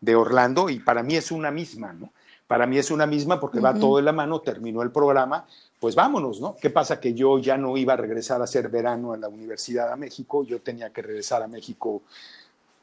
de, 0.00 0.14
Orlando 0.14 0.70
y 0.70 0.78
para 0.78 1.02
mí 1.02 1.16
es 1.16 1.32
una 1.32 1.50
misma, 1.50 1.92
¿no? 1.92 2.12
Para 2.46 2.64
mí 2.64 2.78
es 2.78 2.92
una 2.92 3.06
misma 3.06 3.40
porque 3.40 3.58
va 3.58 3.74
todo 3.74 3.96
de 3.96 4.04
la 4.04 4.12
mano, 4.12 4.40
terminó 4.40 4.82
el 4.82 4.92
programa, 4.92 5.44
pues 5.80 5.96
vámonos, 5.96 6.40
¿no? 6.40 6.54
¿Qué 6.54 6.70
pasa? 6.70 7.00
Que 7.00 7.12
yo 7.12 7.40
ya 7.40 7.56
no 7.56 7.76
iba 7.76 7.94
a 7.94 7.96
regresar 7.96 8.40
a 8.40 8.44
hacer 8.44 8.68
verano 8.68 9.16
en 9.16 9.20
la 9.20 9.28
Universidad 9.28 9.90
de 9.90 9.96
México, 9.96 10.44
yo 10.44 10.60
tenía 10.60 10.92
que 10.92 11.02
regresar 11.02 11.42
a 11.42 11.48
México 11.48 12.02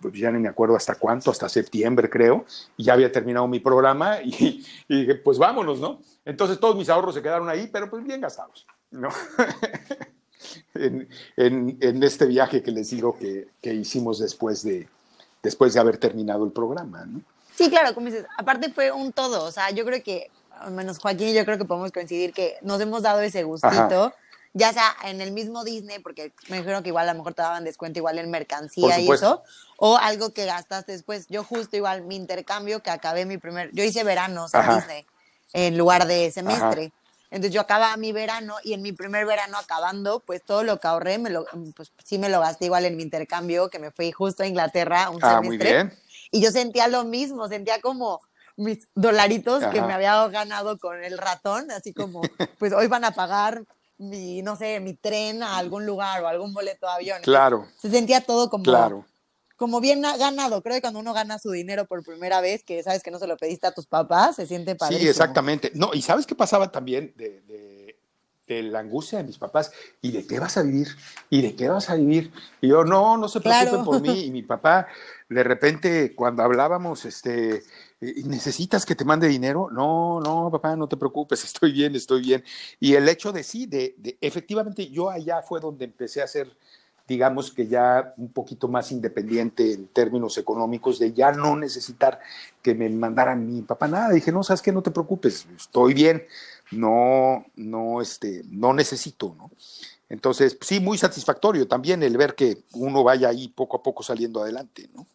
pues 0.01 0.15
ya 0.15 0.29
no 0.31 0.39
me 0.41 0.49
acuerdo 0.49 0.75
hasta 0.75 0.95
cuánto, 0.95 1.31
hasta 1.31 1.47
septiembre 1.47 2.09
creo, 2.09 2.43
y 2.75 2.83
ya 2.83 2.91
había 2.91 3.09
terminado 3.09 3.47
mi 3.47 3.61
programa 3.61 4.21
y, 4.21 4.65
dije, 4.89 5.15
pues 5.15 5.37
vámonos, 5.37 5.79
¿no? 5.79 6.01
Entonces 6.25 6.59
todos 6.59 6.75
mis 6.75 6.89
ahorros 6.89 7.15
se 7.15 7.21
quedaron 7.21 7.47
ahí, 7.47 7.69
pero 7.71 7.89
pues 7.89 8.03
bien 8.03 8.19
gastados, 8.19 8.67
¿no? 8.91 9.07
en, 10.73 12.03
este 12.03 12.25
viaje 12.25 12.61
que 12.63 12.71
les 12.71 12.89
digo 12.89 13.17
que, 13.17 13.73
hicimos 13.73 14.19
después 14.19 14.63
de, 14.63 14.87
después 15.41 15.73
de 15.73 15.79
haber 15.79 15.97
terminado 15.97 16.45
el 16.45 16.51
programa, 16.51 17.05
¿no? 17.05 17.21
Sí, 17.55 17.69
claro, 17.69 17.93
como 17.93 18.07
dices, 18.07 18.25
aparte 18.37 18.71
fue 18.71 18.91
un 18.91 19.11
todo, 19.11 19.45
o 19.45 19.51
sea, 19.51 19.69
yo 19.69 19.85
creo 19.85 20.01
que, 20.01 20.31
al 20.59 20.71
menos 20.71 20.97
Joaquín 20.97 21.29
y 21.29 21.33
yo 21.33 21.45
creo 21.45 21.57
que 21.57 21.65
podemos 21.65 21.91
coincidir 21.91 22.33
que 22.33 22.57
nos 22.61 22.81
hemos 22.81 23.03
dado 23.03 23.21
ese 23.21 23.43
gustito, 23.43 24.11
ya 24.53 24.73
sea 24.73 24.95
en 25.05 25.21
el 25.21 25.31
mismo 25.31 25.63
Disney, 25.63 25.99
porque 25.99 26.31
me 26.47 26.57
dijeron 26.57 26.83
que 26.83 26.89
igual 26.89 27.09
a 27.09 27.13
lo 27.13 27.19
mejor 27.19 27.33
te 27.33 27.41
daban 27.41 27.63
descuento 27.63 27.99
igual 27.99 28.19
en 28.19 28.29
mercancía 28.31 28.99
y 28.99 29.09
eso, 29.09 29.43
o 29.77 29.97
algo 29.97 30.31
que 30.31 30.45
gastaste 30.45 30.91
después. 30.91 31.27
Yo 31.27 31.43
justo 31.43 31.75
igual 31.75 32.03
mi 32.03 32.15
intercambio 32.15 32.81
que 32.81 32.91
acabé 32.91 33.25
mi 33.25 33.37
primer, 33.37 33.71
yo 33.73 33.83
hice 33.83 34.03
verano 34.03 34.45
en 34.51 34.75
Disney 34.75 35.05
en 35.53 35.77
lugar 35.77 36.07
de 36.07 36.31
semestre. 36.31 36.91
Entonces 37.33 37.51
yo 37.51 37.61
acababa 37.61 37.97
mi 37.97 38.11
verano 38.11 38.57
y 38.63 38.73
en 38.73 38.83
mi 38.83 38.91
primer 38.91 39.25
verano 39.25 39.57
acabando, 39.57 40.19
pues 40.19 40.43
todo 40.43 40.63
lo 40.63 40.79
que 40.79 40.87
ahorré, 40.87 41.17
me 41.17 41.31
lo, 41.31 41.45
pues 41.75 41.91
sí 42.05 42.19
me 42.19 42.29
lo 42.29 42.39
gasté 42.39 42.65
igual 42.65 42.85
en 42.85 42.95
mi 42.95 43.01
intercambio, 43.01 43.71
que 43.71 43.79
me 43.79 43.89
fui 43.89 44.11
justo 44.11 44.43
a 44.43 44.45
Inglaterra 44.45 45.09
un 45.09 45.17
ah, 45.23 45.41
semestre. 45.41 45.97
Y 46.29 46.41
yo 46.41 46.51
sentía 46.51 46.87
lo 46.87 47.05
mismo, 47.05 47.47
sentía 47.47 47.81
como 47.81 48.21
mis 48.55 48.87
dolaritos 48.93 49.65
que 49.65 49.81
me 49.81 49.93
había 49.93 50.27
ganado 50.27 50.77
con 50.77 51.03
el 51.03 51.17
ratón, 51.17 51.71
así 51.71 51.91
como, 51.91 52.21
pues 52.59 52.71
hoy 52.71 52.85
van 52.85 53.03
a 53.03 53.11
pagar 53.11 53.63
mi, 53.97 54.43
no 54.43 54.55
sé, 54.55 54.79
mi 54.79 54.93
tren 54.93 55.41
a 55.41 55.57
algún 55.57 55.87
lugar 55.87 56.23
o 56.23 56.27
algún 56.27 56.53
boleto 56.53 56.85
de 56.85 56.93
avión. 56.93 57.21
Claro. 57.23 57.67
Se 57.81 57.89
sentía 57.89 58.21
todo 58.21 58.51
como, 58.51 58.63
claro. 58.63 59.05
Como 59.63 59.79
bien 59.79 60.01
ganado. 60.01 60.61
Creo 60.61 60.75
que 60.75 60.81
cuando 60.81 60.99
uno 60.99 61.13
gana 61.13 61.39
su 61.39 61.49
dinero 61.49 61.85
por 61.85 62.03
primera 62.03 62.41
vez, 62.41 62.65
que 62.65 62.83
sabes 62.83 63.01
que 63.01 63.11
no 63.11 63.17
se 63.17 63.27
lo 63.27 63.37
pediste 63.37 63.65
a 63.65 63.71
tus 63.71 63.87
papás, 63.87 64.35
se 64.35 64.45
siente 64.45 64.75
padre. 64.75 64.99
Sí, 64.99 65.07
exactamente. 65.07 65.71
No, 65.73 65.91
y 65.93 66.01
¿sabes 66.01 66.25
qué 66.25 66.35
pasaba 66.35 66.69
también 66.69 67.13
de, 67.15 67.39
de, 68.45 68.63
la 68.63 68.79
angustia 68.79 69.19
de 69.19 69.23
mis 69.23 69.37
papás? 69.37 69.71
¿Y 70.01 70.11
de 70.11 70.27
qué 70.27 70.37
vas 70.37 70.57
a 70.57 70.63
vivir? 70.63 70.89
¿Y 71.29 71.41
de 71.41 71.55
qué 71.55 71.69
vas 71.69 71.89
a 71.89 71.95
vivir? 71.95 72.33
Y 72.59 72.67
yo, 72.67 72.83
no, 72.83 73.15
no 73.15 73.29
se 73.29 73.39
preocupen 73.39 73.85
por 73.85 74.01
mí. 74.01 74.19
Y 74.25 74.31
mi 74.31 74.43
papá, 74.43 74.85
de 75.29 75.43
repente, 75.45 76.13
cuando 76.13 76.43
hablábamos, 76.43 77.05
este 77.05 77.63
¿necesitas 78.25 78.85
que 78.85 78.95
te 78.95 79.05
mande 79.05 79.29
dinero? 79.29 79.69
No, 79.71 80.19
no, 80.19 80.49
papá, 80.51 80.75
no 80.75 80.87
te 80.87 80.97
preocupes, 80.97 81.43
estoy 81.45 81.71
bien, 81.71 81.95
estoy 81.95 82.21
bien. 82.21 82.43
Y 82.81 82.95
el 82.95 83.07
hecho 83.07 83.31
de 83.31 83.43
sí, 83.43 83.65
de, 83.65 83.95
efectivamente 84.19 84.89
yo 84.89 85.09
allá 85.09 85.41
fue 85.41 85.59
donde 85.59 85.85
empecé 85.85 86.21
a 86.21 86.27
ser, 86.27 86.49
digamos 87.07 87.51
que 87.51 87.67
ya 87.67 88.13
un 88.17 88.31
poquito 88.31 88.67
más 88.67 88.91
independiente 88.91 89.73
en 89.73 89.87
términos 89.87 90.37
económicos, 90.37 90.99
de 90.99 91.13
ya 91.13 91.31
no 91.31 91.55
necesitar 91.55 92.19
que 92.61 92.73
me 92.73 92.89
mandaran 92.89 93.45
mi 93.45 93.61
papá 93.61 93.87
nada. 93.87 94.09
Dije, 94.11 94.31
no, 94.31 94.43
sabes 94.43 94.61
qué, 94.61 94.71
no 94.71 94.81
te 94.81 94.91
preocupes, 94.91 95.45
estoy 95.55 95.93
bien, 95.93 96.25
no, 96.71 97.45
no, 97.55 98.01
este, 98.01 98.43
no 98.49 98.73
necesito, 98.73 99.35
¿no? 99.37 99.51
Entonces, 100.09 100.57
sí, 100.61 100.79
muy 100.79 100.97
satisfactorio 100.97 101.67
también 101.67 102.03
el 102.03 102.17
ver 102.17 102.35
que 102.35 102.63
uno 102.73 103.03
vaya 103.03 103.29
ahí 103.29 103.47
poco 103.47 103.77
a 103.77 103.83
poco 103.83 104.03
saliendo 104.03 104.41
adelante, 104.41 104.89
¿no? 104.93 105.07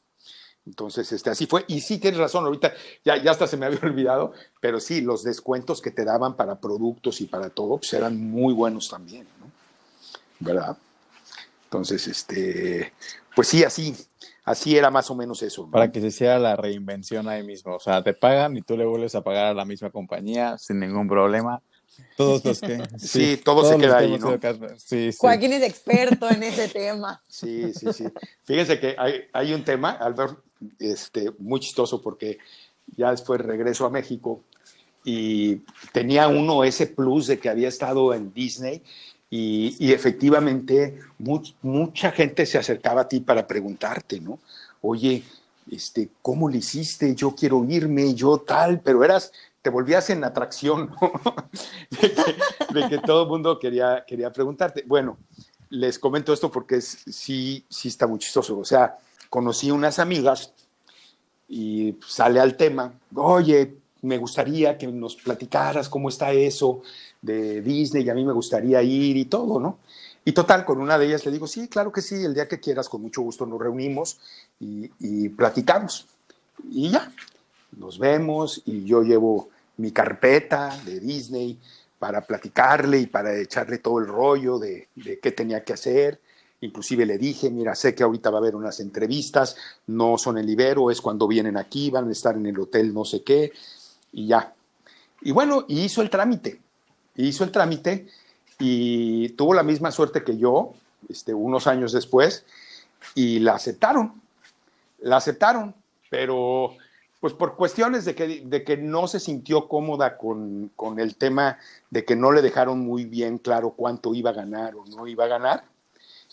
Entonces, 0.66 1.10
este, 1.12 1.30
así 1.30 1.46
fue. 1.46 1.64
Y 1.68 1.80
sí 1.80 1.98
tienes 1.98 2.20
razón, 2.20 2.44
ahorita 2.44 2.74
ya, 3.04 3.16
ya 3.22 3.30
hasta 3.30 3.46
se 3.46 3.56
me 3.56 3.64
había 3.64 3.78
olvidado, 3.82 4.32
pero 4.60 4.80
sí, 4.80 5.00
los 5.00 5.22
descuentos 5.22 5.80
que 5.80 5.90
te 5.90 6.04
daban 6.04 6.36
para 6.36 6.60
productos 6.60 7.20
y 7.22 7.26
para 7.26 7.48
todo, 7.48 7.78
pues 7.78 7.92
eran 7.94 8.20
muy 8.20 8.52
buenos 8.52 8.90
también, 8.90 9.26
¿no? 9.40 9.50
¿Verdad? 10.40 10.76
Entonces, 11.68 12.06
este, 12.06 12.94
pues 13.36 13.48
sí, 13.48 13.62
así, 13.62 13.94
así 14.42 14.74
era 14.74 14.90
más 14.90 15.10
o 15.10 15.14
menos 15.14 15.42
eso. 15.42 15.70
Para 15.70 15.92
que 15.92 16.00
se 16.00 16.06
hiciera 16.06 16.38
la 16.38 16.56
reinvención 16.56 17.28
ahí 17.28 17.42
mismo. 17.42 17.74
O 17.74 17.78
sea, 17.78 18.02
te 18.02 18.14
pagan 18.14 18.56
y 18.56 18.62
tú 18.62 18.74
le 18.74 18.86
vuelves 18.86 19.14
a 19.14 19.22
pagar 19.22 19.48
a 19.48 19.54
la 19.54 19.66
misma 19.66 19.90
compañía 19.90 20.56
sin 20.56 20.80
ningún 20.80 21.06
problema. 21.06 21.60
Todos 22.16 22.42
los 22.42 22.60
que. 22.62 22.82
Sí, 22.98 23.38
todo 23.44 23.70
se 23.70 23.76
queda 23.76 23.98
ahí, 23.98 24.18
¿no? 24.18 24.38
Sí, 24.78 25.12
sí. 25.12 25.18
Joaquín 25.18 25.52
es 25.52 25.62
experto 25.62 26.30
en 26.30 26.42
ese 26.42 26.68
tema. 26.68 27.22
Sí, 27.28 27.70
sí, 27.74 27.92
sí. 27.92 28.04
Fíjense 28.44 28.80
que 28.80 28.96
hay, 28.96 29.24
hay 29.34 29.52
un 29.52 29.62
tema, 29.62 29.90
Albert, 29.90 30.38
este, 30.78 31.32
muy 31.38 31.60
chistoso 31.60 32.00
porque 32.00 32.38
ya 32.96 33.10
después 33.10 33.42
regreso 33.42 33.84
a 33.84 33.90
México 33.90 34.42
y 35.04 35.56
tenía 35.92 36.28
uno 36.28 36.64
ese 36.64 36.86
plus 36.86 37.26
de 37.26 37.38
que 37.38 37.50
había 37.50 37.68
estado 37.68 38.14
en 38.14 38.32
Disney 38.32 38.82
y, 39.30 39.92
efectivamente 39.92 41.00
mucha 41.18 42.10
gente 42.12 42.46
se 42.46 42.58
acercaba 42.58 43.02
a 43.02 43.08
ti 43.08 43.20
para 43.20 43.46
preguntarte, 43.46 44.20
¿no? 44.20 44.38
Oye, 44.80 45.22
este, 45.70 46.08
¿cómo 46.22 46.48
lo 46.48 46.56
hiciste? 46.56 47.14
Yo 47.14 47.34
quiero 47.34 47.64
irme, 47.68 48.14
yo 48.14 48.38
tal, 48.38 48.80
pero 48.80 49.04
eras, 49.04 49.32
te 49.60 49.70
volvías 49.70 50.08
en 50.10 50.24
atracción, 50.24 50.90
¿no? 51.00 51.12
de, 52.72 52.88
que, 52.88 52.98
todo 52.98 53.24
el 53.24 53.28
mundo 53.28 53.58
quería, 53.58 54.04
quería 54.06 54.32
preguntarte. 54.32 54.84
Bueno, 54.86 55.18
les 55.68 55.98
comento 55.98 56.32
esto 56.32 56.50
porque 56.50 56.80
sí, 56.80 57.64
sí 57.68 57.88
está 57.88 58.06
muy 58.06 58.18
chistoso. 58.18 58.58
O 58.58 58.64
sea, 58.64 58.96
conocí 59.28 59.70
unas 59.70 59.98
amigas 59.98 60.54
y 61.48 61.96
sale 62.06 62.40
al 62.40 62.56
tema, 62.56 62.92
oye, 63.14 63.76
me 64.02 64.18
gustaría 64.18 64.78
que 64.78 64.86
nos 64.86 65.16
platicaras 65.16 65.88
cómo 65.88 66.08
está 66.08 66.32
eso 66.32 66.82
de 67.20 67.62
Disney 67.62 68.04
y 68.04 68.10
a 68.10 68.14
mí 68.14 68.24
me 68.24 68.32
gustaría 68.32 68.82
ir 68.82 69.16
y 69.16 69.24
todo, 69.26 69.60
¿no? 69.60 69.78
Y 70.24 70.32
total, 70.32 70.64
con 70.64 70.80
una 70.80 70.98
de 70.98 71.06
ellas 71.06 71.24
le 71.24 71.32
digo, 71.32 71.46
sí, 71.46 71.68
claro 71.68 71.90
que 71.90 72.02
sí, 72.02 72.16
el 72.16 72.34
día 72.34 72.48
que 72.48 72.60
quieras, 72.60 72.88
con 72.88 73.02
mucho 73.02 73.22
gusto 73.22 73.46
nos 73.46 73.58
reunimos 73.58 74.18
y, 74.60 74.90
y 75.00 75.28
platicamos. 75.30 76.06
Y 76.70 76.90
ya, 76.90 77.10
nos 77.76 77.98
vemos 77.98 78.62
y 78.66 78.84
yo 78.84 79.02
llevo 79.02 79.48
mi 79.78 79.90
carpeta 79.90 80.78
de 80.84 81.00
Disney 81.00 81.58
para 81.98 82.20
platicarle 82.20 83.00
y 83.00 83.06
para 83.06 83.36
echarle 83.38 83.78
todo 83.78 83.98
el 84.00 84.06
rollo 84.06 84.58
de, 84.58 84.88
de 84.96 85.18
qué 85.18 85.32
tenía 85.32 85.64
que 85.64 85.72
hacer 85.72 86.20
Inclusive 86.60 87.06
le 87.06 87.18
dije, 87.18 87.50
mira, 87.50 87.74
sé 87.74 87.94
que 87.94 88.02
ahorita 88.02 88.30
va 88.30 88.38
a 88.38 88.40
haber 88.40 88.56
unas 88.56 88.80
entrevistas, 88.80 89.56
no 89.86 90.18
son 90.18 90.38
el 90.38 90.50
Ibero, 90.50 90.90
es 90.90 91.00
cuando 91.00 91.28
vienen 91.28 91.56
aquí, 91.56 91.90
van 91.90 92.08
a 92.08 92.12
estar 92.12 92.36
en 92.36 92.46
el 92.46 92.58
hotel 92.58 92.92
no 92.92 93.04
sé 93.04 93.22
qué, 93.22 93.52
y 94.12 94.28
ya. 94.28 94.54
Y 95.20 95.32
bueno, 95.32 95.64
hizo 95.68 96.02
el 96.02 96.10
trámite, 96.10 96.60
hizo 97.16 97.44
el 97.44 97.50
trámite 97.50 98.06
y 98.58 99.30
tuvo 99.30 99.54
la 99.54 99.62
misma 99.62 99.90
suerte 99.90 100.24
que 100.24 100.36
yo, 100.36 100.74
este, 101.08 101.34
unos 101.34 101.66
años 101.66 101.92
después, 101.92 102.44
y 103.14 103.40
la 103.40 103.54
aceptaron, 103.54 104.20
la 105.00 105.16
aceptaron, 105.16 105.74
pero 106.10 106.76
pues 107.20 107.32
por 107.32 107.56
cuestiones 107.56 108.04
de 108.04 108.14
que, 108.14 108.42
de 108.44 108.62
que 108.62 108.76
no 108.76 109.08
se 109.08 109.18
sintió 109.18 109.66
cómoda 109.66 110.16
con, 110.16 110.70
con 110.76 111.00
el 111.00 111.16
tema 111.16 111.58
de 111.90 112.04
que 112.04 112.14
no 112.14 112.30
le 112.30 112.42
dejaron 112.42 112.78
muy 112.78 113.06
bien 113.06 113.38
claro 113.38 113.70
cuánto 113.70 114.14
iba 114.14 114.30
a 114.30 114.34
ganar 114.34 114.76
o 114.76 114.84
no 114.86 115.06
iba 115.08 115.24
a 115.24 115.28
ganar, 115.28 115.64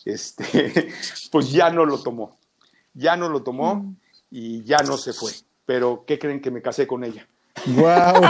este, 0.05 0.93
pues 1.31 1.51
ya 1.51 1.71
no 1.71 1.85
lo 1.85 2.01
tomó, 2.01 2.37
ya 2.93 3.17
no 3.17 3.29
lo 3.29 3.41
tomó. 3.41 3.75
Mm. 3.75 3.95
y 4.31 4.63
ya 4.63 4.77
no 4.79 4.97
se 4.97 5.13
fue. 5.13 5.31
Pero, 5.65 6.03
¿qué 6.05 6.19
creen 6.19 6.41
que 6.41 6.51
me 6.51 6.61
casé 6.61 6.85
con 6.85 7.03
ella? 7.03 7.27
¡Wow! 7.67 8.21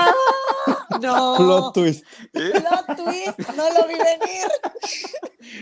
No. 1.01 1.35
Plot 1.37 1.73
twist. 1.73 2.05
¿Eh? 2.33 2.51
Plot 2.51 2.97
twist, 2.97 3.49
no 3.55 3.69
lo 3.73 3.87
vi 3.87 3.95
venir. 3.95 4.47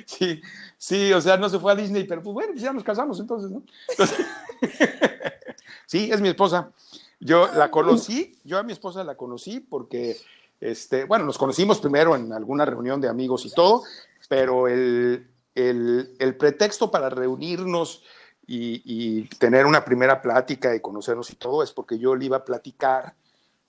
Sí, 0.05 0.41
sí, 0.78 1.11
o 1.14 1.22
sea, 1.22 1.38
no 1.38 1.49
se 1.49 1.59
fue 1.59 1.72
a 1.72 1.76
Disney, 1.76 2.05
pero 2.05 2.22
pues 2.22 2.34
bueno, 2.34 2.51
pues 2.53 2.64
ya 2.64 2.74
nos 2.74 2.84
casamos 2.84 3.20
entonces, 3.20 3.51
¿no? 3.51 3.64
Entonces, 3.89 4.26
sí, 5.86 6.09
es 6.11 6.22
mi 6.22 6.30
esposa. 6.30 6.72
Yo 7.20 7.49
la 7.53 7.72
conocí, 7.72 8.38
yo 8.43 8.57
a 8.57 8.64
mi 8.64 8.74
esposa 8.74 9.03
la 9.03 9.16
conocí 9.16 9.59
porque, 9.59 10.18
este, 10.59 11.05
bueno, 11.05 11.26
nos 11.26 11.38
conocimos 11.38 11.80
primero 11.80 12.16
en 12.16 12.34
alguna 12.34 12.66
reunión 12.66 12.99
de 13.01 13.09
amigos 13.09 13.45
y 13.45 13.51
todo, 13.51 13.84
pero 14.28 14.68
el, 14.68 15.28
el, 15.55 16.16
el 16.20 16.36
pretexto 16.36 16.91
para 16.91 17.09
reunirnos 17.09 18.03
y, 18.45 18.82
y 18.86 19.28
tener 19.38 19.66
una 19.66 19.86
primera 19.86 20.22
plática 20.22 20.76
y 20.76 20.82
conocernos 20.82 21.30
y 21.30 21.36
todo 21.36 21.64
es 21.64 21.72
porque 21.72 21.97
yo 21.97 22.16
le 22.16 22.26
iba 22.26 22.38
a 22.38 22.45
platicar 22.45 23.16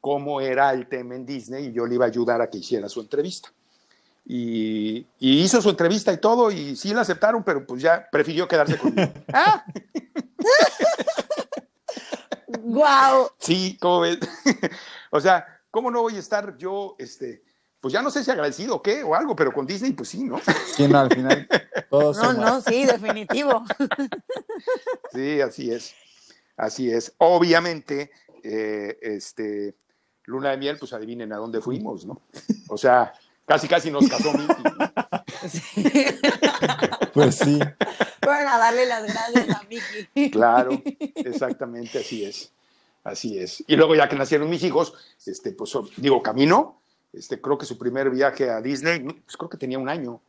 cómo 0.04 0.38
era 0.38 0.70
el 0.74 0.86
tema 0.86 1.14
en 1.14 1.24
Disney 1.24 1.68
y 1.68 1.72
yo 1.72 1.86
le 1.86 1.94
iba 1.94 2.04
a 2.04 2.08
ayudar 2.08 2.38
a 2.42 2.50
que 2.50 2.58
hiciera 2.58 2.90
su 2.90 3.00
entrevista. 3.00 3.48
Y, 4.26 4.98
y 5.18 5.40
hizo 5.40 5.62
su 5.62 5.70
entrevista 5.70 6.12
y 6.12 6.18
todo, 6.18 6.50
y 6.50 6.76
sí 6.76 6.92
la 6.92 7.00
aceptaron, 7.00 7.42
pero 7.42 7.66
pues 7.66 7.80
ya 7.80 8.06
prefirió 8.12 8.46
quedarse 8.46 8.76
conmigo. 8.76 9.10
¡Ah! 9.32 9.64
¡Guau! 12.60 13.30
Sí, 13.38 13.78
¿cómo 13.80 14.00
ves? 14.00 14.18
o 15.10 15.18
sea, 15.22 15.46
¿cómo 15.70 15.90
no 15.90 16.02
voy 16.02 16.16
a 16.16 16.20
estar 16.20 16.54
yo, 16.58 16.96
este, 16.98 17.42
pues 17.80 17.94
ya 17.94 18.02
no 18.02 18.10
sé 18.10 18.22
si 18.22 18.30
agradecido 18.30 18.76
o 18.76 18.82
qué, 18.82 19.02
o 19.02 19.14
algo, 19.14 19.34
pero 19.34 19.54
con 19.54 19.64
Disney, 19.64 19.92
pues 19.92 20.10
sí, 20.10 20.22
¿no? 20.22 20.38
Sí, 20.76 20.86
no, 20.86 20.98
al 20.98 21.14
final 21.14 21.48
todo 21.88 22.12
No, 22.12 22.34
no, 22.34 22.60
sí, 22.60 22.84
definitivo. 22.84 23.64
Sí, 25.14 25.40
así 25.40 25.72
es. 25.72 25.94
Así 26.58 26.90
es. 26.90 27.14
Obviamente, 27.16 28.10
eh, 28.42 28.98
este, 29.00 29.76
Luna 30.26 30.50
de 30.50 30.56
Miel, 30.56 30.78
pues 30.78 30.92
adivinen 30.92 31.32
a 31.32 31.36
dónde 31.36 31.60
fuimos, 31.60 32.04
¿no? 32.06 32.20
O 32.68 32.78
sea, 32.78 33.12
casi, 33.46 33.68
casi 33.68 33.90
nos 33.90 34.08
casó 34.08 34.32
Mickey. 34.32 34.64
¿no? 34.64 35.48
Sí. 35.48 35.84
Pues 37.12 37.36
sí. 37.36 37.60
Fueron 38.20 38.48
a 38.48 38.58
darle 38.58 38.86
las 38.86 39.04
gracias 39.04 39.48
a 39.50 39.62
Miki. 39.68 40.30
Claro, 40.32 40.82
exactamente, 41.14 42.00
así 42.00 42.24
es. 42.24 42.50
Así 43.04 43.38
es. 43.38 43.62
Y 43.68 43.76
luego 43.76 43.94
ya 43.94 44.08
que 44.08 44.16
nacieron 44.16 44.50
mis 44.50 44.64
hijos, 44.64 44.94
este, 45.24 45.52
pues 45.52 45.72
digo, 45.96 46.20
camino, 46.22 46.80
este, 47.12 47.40
creo 47.40 47.56
que 47.56 47.66
su 47.66 47.78
primer 47.78 48.10
viaje 48.10 48.50
a 48.50 48.60
Disney, 48.60 49.00
pues 49.00 49.36
creo 49.36 49.48
que 49.48 49.58
tenía 49.58 49.78
un 49.78 49.88
año. 49.88 50.20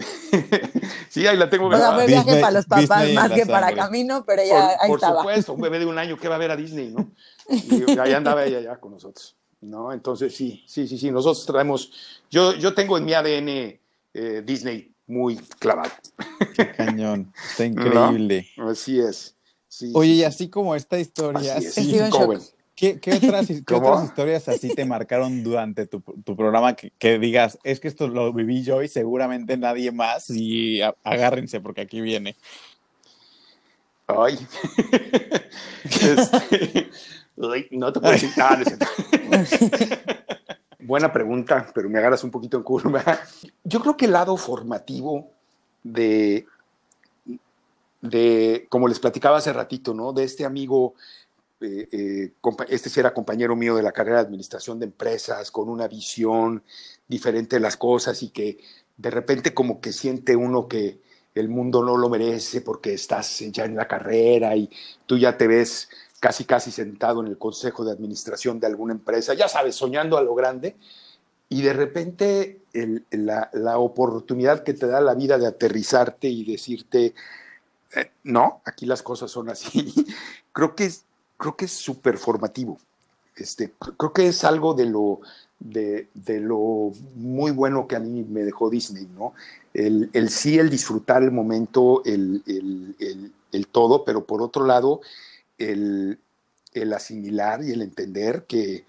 sí, 1.08 1.26
ahí 1.26 1.36
la 1.36 1.48
tengo 1.50 1.66
O 1.68 1.76
sea, 1.76 1.92
fue 1.94 2.06
viaje 2.06 2.24
Disney- 2.26 2.40
para 2.42 2.52
los 2.52 2.66
papás 2.66 2.80
Disney 3.02 3.14
más 3.14 3.32
que 3.32 3.46
para 3.46 3.66
sangre. 3.68 3.76
camino, 3.76 4.24
pero 4.26 4.42
ya 4.44 4.50
por, 4.50 4.62
ahí 4.82 4.88
por 4.88 4.98
estaba. 4.98 5.20
supuesto, 5.20 5.52
un 5.54 5.60
bebé 5.60 5.78
de 5.78 5.86
un 5.86 5.98
año 5.98 6.16
que 6.18 6.28
va 6.28 6.36
a 6.36 6.38
ver 6.38 6.50
a 6.50 6.56
Disney, 6.56 6.90
¿no? 6.90 7.10
Y 7.48 7.98
ahí 7.98 8.12
andaba 8.12 8.44
ella 8.44 8.60
ya 8.60 8.76
con 8.78 8.92
nosotros, 8.92 9.36
¿no? 9.60 9.92
Entonces 9.92 10.34
sí, 10.34 10.62
sí, 10.66 10.86
sí, 10.86 10.98
sí, 10.98 11.10
nosotros 11.10 11.44
traemos, 11.46 11.92
yo, 12.30 12.54
yo 12.54 12.74
tengo 12.74 12.96
en 12.98 13.04
mi 13.04 13.12
ADN 13.14 13.48
eh, 14.14 14.42
Disney 14.44 14.92
muy 15.06 15.36
clavado. 15.58 15.90
Qué 16.54 16.70
cañón. 16.72 17.32
Está 17.44 17.64
increíble. 17.66 18.48
Así 18.58 19.00
es. 19.00 19.34
Sí, 19.68 19.92
Oye, 19.94 20.12
y 20.12 20.18
sí. 20.18 20.24
así 20.24 20.48
como 20.48 20.74
esta 20.74 20.98
historia, 20.98 21.56
Así 21.56 21.66
es, 21.66 21.74
Sí, 21.74 21.84
sí, 21.84 21.98
¿qué, 22.80 22.98
qué 22.98 23.12
otras, 23.12 23.46
qué 23.46 23.74
otras 23.74 24.04
historias 24.04 24.48
así 24.48 24.74
te 24.74 24.86
marcaron 24.86 25.42
durante 25.44 25.86
tu, 25.86 26.00
tu 26.00 26.34
programa 26.34 26.74
que, 26.74 26.90
que 26.98 27.18
digas, 27.18 27.58
es 27.62 27.78
que 27.78 27.88
esto 27.88 28.08
lo 28.08 28.32
viví 28.32 28.62
yo 28.62 28.82
y 28.82 28.88
seguramente 28.88 29.58
nadie 29.58 29.92
más 29.92 30.30
y 30.30 30.80
a- 30.80 30.94
agárrense 31.04 31.60
porque 31.60 31.82
aquí 31.82 32.00
viene? 32.00 32.36
Ay. 34.06 34.38
Este, 35.82 36.90
ay, 37.42 37.66
no 37.72 37.92
te 37.92 38.00
puedo 38.00 38.12
decir. 38.12 38.30
Ah, 38.38 38.58
cierto. 38.64 38.86
Buena 40.80 41.12
pregunta, 41.12 41.66
pero 41.74 41.88
me 41.88 41.98
agarras 41.98 42.22
un 42.24 42.30
poquito 42.30 42.56
en 42.56 42.62
curva. 42.62 43.02
Yo 43.64 43.80
creo 43.80 43.96
que 43.96 44.04
el 44.06 44.12
lado 44.12 44.36
formativo 44.36 45.30
de, 45.82 46.46
de 48.00 48.66
como 48.68 48.88
les 48.88 48.98
platicaba 48.98 49.38
hace 49.38 49.52
ratito, 49.52 49.94
¿no? 49.94 50.12
De 50.12 50.24
este 50.24 50.44
amigo, 50.44 50.94
eh, 51.60 51.88
eh, 51.92 52.32
este 52.68 52.88
sí 52.90 53.00
era 53.00 53.14
compañero 53.14 53.56
mío 53.56 53.76
de 53.76 53.82
la 53.82 53.92
carrera 53.92 54.16
de 54.18 54.26
administración 54.26 54.78
de 54.78 54.86
empresas, 54.86 55.50
con 55.50 55.68
una 55.68 55.88
visión 55.88 56.62
diferente 57.08 57.56
de 57.56 57.60
las 57.60 57.76
cosas 57.76 58.22
y 58.22 58.30
que 58.30 58.58
de 58.96 59.10
repente 59.10 59.54
como 59.54 59.80
que 59.80 59.92
siente 59.92 60.36
uno 60.36 60.68
que 60.68 61.00
el 61.34 61.48
mundo 61.48 61.82
no 61.84 61.96
lo 61.96 62.08
merece 62.08 62.60
porque 62.60 62.92
estás 62.94 63.38
ya 63.52 63.64
en 63.64 63.76
la 63.76 63.86
carrera 63.88 64.56
y 64.56 64.68
tú 65.06 65.16
ya 65.18 65.36
te 65.36 65.46
ves 65.46 65.88
casi 66.20 66.44
casi 66.44 66.70
sentado 66.70 67.20
en 67.22 67.28
el 67.28 67.38
consejo 67.38 67.84
de 67.84 67.92
administración 67.92 68.60
de 68.60 68.66
alguna 68.66 68.92
empresa, 68.92 69.32
ya 69.34 69.48
sabes, 69.48 69.74
soñando 69.76 70.18
a 70.18 70.22
lo 70.22 70.34
grande, 70.34 70.76
y 71.48 71.62
de 71.62 71.72
repente 71.72 72.60
el- 72.72 73.04
la, 73.10 73.50
la 73.52 73.78
oportunidad 73.78 74.62
que 74.64 74.74
te 74.74 74.86
da 74.86 75.00
la 75.00 75.14
vida 75.14 75.38
de 75.38 75.46
aterrizarte 75.46 76.28
y 76.28 76.44
decirte, 76.44 77.14
eh, 77.96 78.10
no, 78.24 78.62
aquí 78.64 78.86
las 78.86 79.02
cosas 79.02 79.30
son 79.30 79.48
así, 79.50 79.92
creo 80.52 80.74
que 80.74 80.86
es 80.86 81.04
creo 81.40 81.56
que 81.56 81.66
es 81.66 81.72
súper 81.72 82.18
formativo. 82.18 82.78
Este, 83.36 83.72
cr- 83.78 83.96
creo 83.98 84.12
que 84.14 84.28
es 84.28 84.44
algo 84.44 84.74
de 84.74 84.86
lo, 84.86 85.20
de, 85.58 86.08
de 86.14 86.40
lo 86.40 86.92
muy 87.16 87.52
bueno 87.52 87.88
que 87.88 87.96
a 87.96 88.00
mí 88.00 88.24
me 88.28 88.42
dejó 88.44 88.70
Disney, 88.70 89.08
¿no? 89.18 89.34
El, 89.74 90.10
el 90.14 90.30
sí, 90.30 90.58
el 90.58 90.70
disfrutar 90.70 91.24
el 91.24 91.32
momento, 91.32 92.02
el, 92.04 92.42
el- 92.46 92.96
el- 93.52 93.66
todo, 93.68 94.04
pero 94.04 94.24
por 94.26 94.42
otro 94.42 94.66
lado, 94.66 95.00
el, 95.58 96.18
el 96.74 96.92
asimilar 96.92 97.62
y 97.64 97.72
el 97.72 97.82
entender 97.82 98.44
que, 98.46 98.84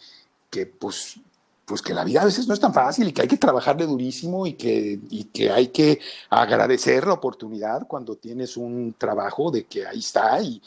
que, 0.50 0.66
pues, 0.68 1.20
pues 1.66 1.82
que 1.82 1.94
la 1.94 2.04
vida 2.04 2.22
a 2.22 2.26
veces 2.26 2.48
no 2.48 2.54
es 2.54 2.60
tan 2.60 2.74
fácil 2.74 3.08
y 3.08 3.14
que 3.14 3.24
hay 3.24 3.28
que 3.30 3.38
trabajarle 3.38 3.86
durísimo 3.88 4.48
y 4.48 4.54
que, 4.54 5.00
y 5.10 5.26
que 5.26 5.52
hay 5.52 5.70
que 5.70 6.00
agradecer 6.30 7.08
la 7.08 7.14
oportunidad 7.14 7.88
cuando 7.88 8.16
tienes 8.18 8.58
un 8.58 8.96
trabajo 8.98 9.52
de 9.52 9.66
que 9.66 9.86
ahí 9.88 10.00
está 10.00 10.42
y, 10.42 10.62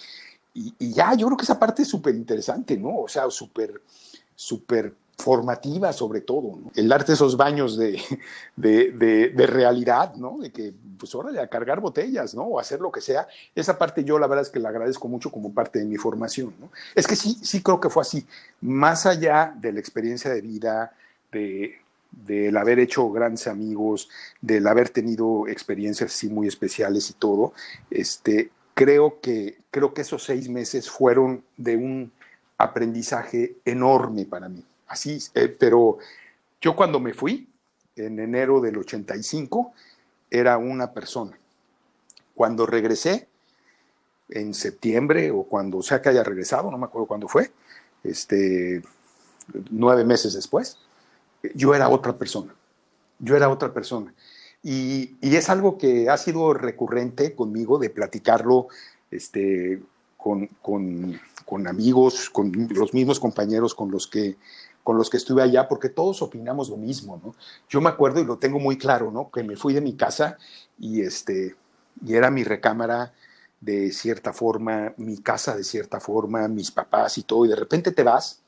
y, 0.54 0.92
ya, 0.92 1.14
yo 1.14 1.26
creo 1.26 1.36
que 1.36 1.44
esa 1.44 1.58
parte 1.58 1.82
es 1.82 1.88
súper 1.88 2.14
interesante, 2.14 2.76
¿no? 2.76 3.00
O 3.00 3.08
sea, 3.08 3.28
súper, 3.30 3.82
súper 4.34 4.94
formativa 5.16 5.92
sobre 5.92 6.20
todo, 6.22 6.56
¿no? 6.56 6.70
El 6.74 6.88
darte 6.88 7.12
esos 7.12 7.36
baños 7.36 7.76
de, 7.76 8.00
de, 8.56 8.90
de- 8.92 9.28
de 9.30 9.46
realidad, 9.46 10.14
¿no? 10.16 10.38
De 10.38 10.50
que, 10.50 10.74
pues 10.98 11.14
órale, 11.14 11.40
a 11.40 11.46
cargar 11.48 11.80
botellas, 11.80 12.34
¿no? 12.34 12.42
O 12.44 12.58
hacer 12.60 12.80
lo 12.80 12.90
que 12.90 13.00
sea. 13.00 13.26
Esa 13.54 13.78
parte 13.78 14.04
yo 14.04 14.18
la 14.18 14.26
verdad 14.26 14.42
es 14.44 14.50
que 14.50 14.58
la 14.60 14.70
agradezco 14.70 15.08
mucho 15.08 15.30
como 15.30 15.52
parte 15.52 15.78
de 15.78 15.84
mi 15.84 15.96
formación, 15.96 16.54
¿no? 16.60 16.70
Es 16.94 17.06
que 17.06 17.16
sí, 17.16 17.38
sí 17.42 17.62
creo 17.62 17.80
que 17.80 17.90
fue 17.90 18.02
así. 18.02 18.26
Más 18.60 19.06
allá 19.06 19.54
de 19.60 19.72
la 19.72 19.80
experiencia 19.80 20.30
de 20.32 20.40
vida, 20.40 20.92
de 21.32 21.76
del 22.10 22.56
haber 22.56 22.78
hecho 22.78 23.10
grandes 23.10 23.48
amigos, 23.48 24.08
del 24.40 24.68
haber 24.68 24.88
tenido 24.90 25.48
experiencias 25.48 26.12
así 26.14 26.28
muy 26.28 26.46
especiales 26.46 27.10
y 27.10 27.14
todo, 27.14 27.52
este, 27.90 28.52
creo 28.74 29.20
que, 29.20 29.58
creo 29.70 29.94
que 29.94 30.02
esos 30.02 30.24
seis 30.24 30.48
meses 30.48 30.90
fueron 30.90 31.44
de 31.56 31.76
un 31.76 32.12
aprendizaje 32.58 33.56
enorme 33.64 34.26
para 34.26 34.48
mí. 34.48 34.64
Así, 34.86 35.18
eh, 35.34 35.48
pero 35.48 35.98
yo 36.60 36.76
cuando 36.76 37.00
me 37.00 37.14
fui, 37.14 37.48
en 37.96 38.18
enero 38.18 38.60
del 38.60 38.78
85, 38.78 39.72
era 40.30 40.58
una 40.58 40.92
persona. 40.92 41.38
Cuando 42.34 42.66
regresé, 42.66 43.28
en 44.28 44.54
septiembre 44.54 45.30
o 45.30 45.44
cuando 45.44 45.82
sea 45.82 46.00
que 46.00 46.08
haya 46.08 46.24
regresado, 46.24 46.70
no 46.70 46.78
me 46.78 46.86
acuerdo 46.86 47.06
cuándo 47.06 47.28
fue, 47.28 47.52
este, 48.02 48.82
nueve 49.70 50.04
meses 50.04 50.34
después, 50.34 50.78
yo 51.54 51.74
era 51.74 51.88
otra 51.88 52.16
persona. 52.16 52.54
Yo 53.18 53.36
era 53.36 53.48
otra 53.48 53.72
persona. 53.72 54.12
Y, 54.64 55.16
es 55.20 55.50
algo 55.50 55.76
que 55.76 56.08
ha 56.08 56.16
sido 56.16 56.54
recurrente 56.54 57.34
conmigo 57.34 57.78
de 57.78 57.90
platicarlo 57.90 58.68
este, 59.10 59.82
con, 60.16 60.46
con, 60.62 61.20
con 61.44 61.68
amigos, 61.68 62.30
con 62.30 62.50
los 62.70 62.94
mismos 62.94 63.20
compañeros 63.20 63.74
con 63.74 63.90
los 63.90 64.06
que 64.08 64.36
con 64.82 64.98
los 64.98 65.08
que 65.08 65.16
estuve 65.16 65.42
allá, 65.42 65.66
porque 65.66 65.88
todos 65.88 66.20
opinamos 66.20 66.68
lo 66.68 66.76
mismo, 66.76 67.18
¿no? 67.24 67.34
Yo 67.70 67.80
me 67.80 67.88
acuerdo 67.88 68.20
y 68.20 68.24
lo 68.24 68.36
tengo 68.36 68.60
muy 68.60 68.76
claro, 68.76 69.10
¿no? 69.10 69.30
Que 69.30 69.42
me 69.42 69.56
fui 69.56 69.72
de 69.72 69.80
mi 69.80 69.94
casa 69.94 70.36
y, 70.78 71.00
este, 71.00 71.56
y 72.04 72.14
era 72.14 72.30
mi 72.30 72.44
recámara 72.44 73.14
de 73.62 73.90
cierta 73.92 74.34
forma, 74.34 74.92
mi 74.98 75.16
casa 75.16 75.56
de 75.56 75.64
cierta 75.64 76.00
forma, 76.00 76.48
mis 76.48 76.70
papás 76.70 77.16
y 77.16 77.22
todo, 77.22 77.46
y 77.46 77.48
de 77.48 77.56
repente 77.56 77.92
te 77.92 78.02
vas 78.02 78.42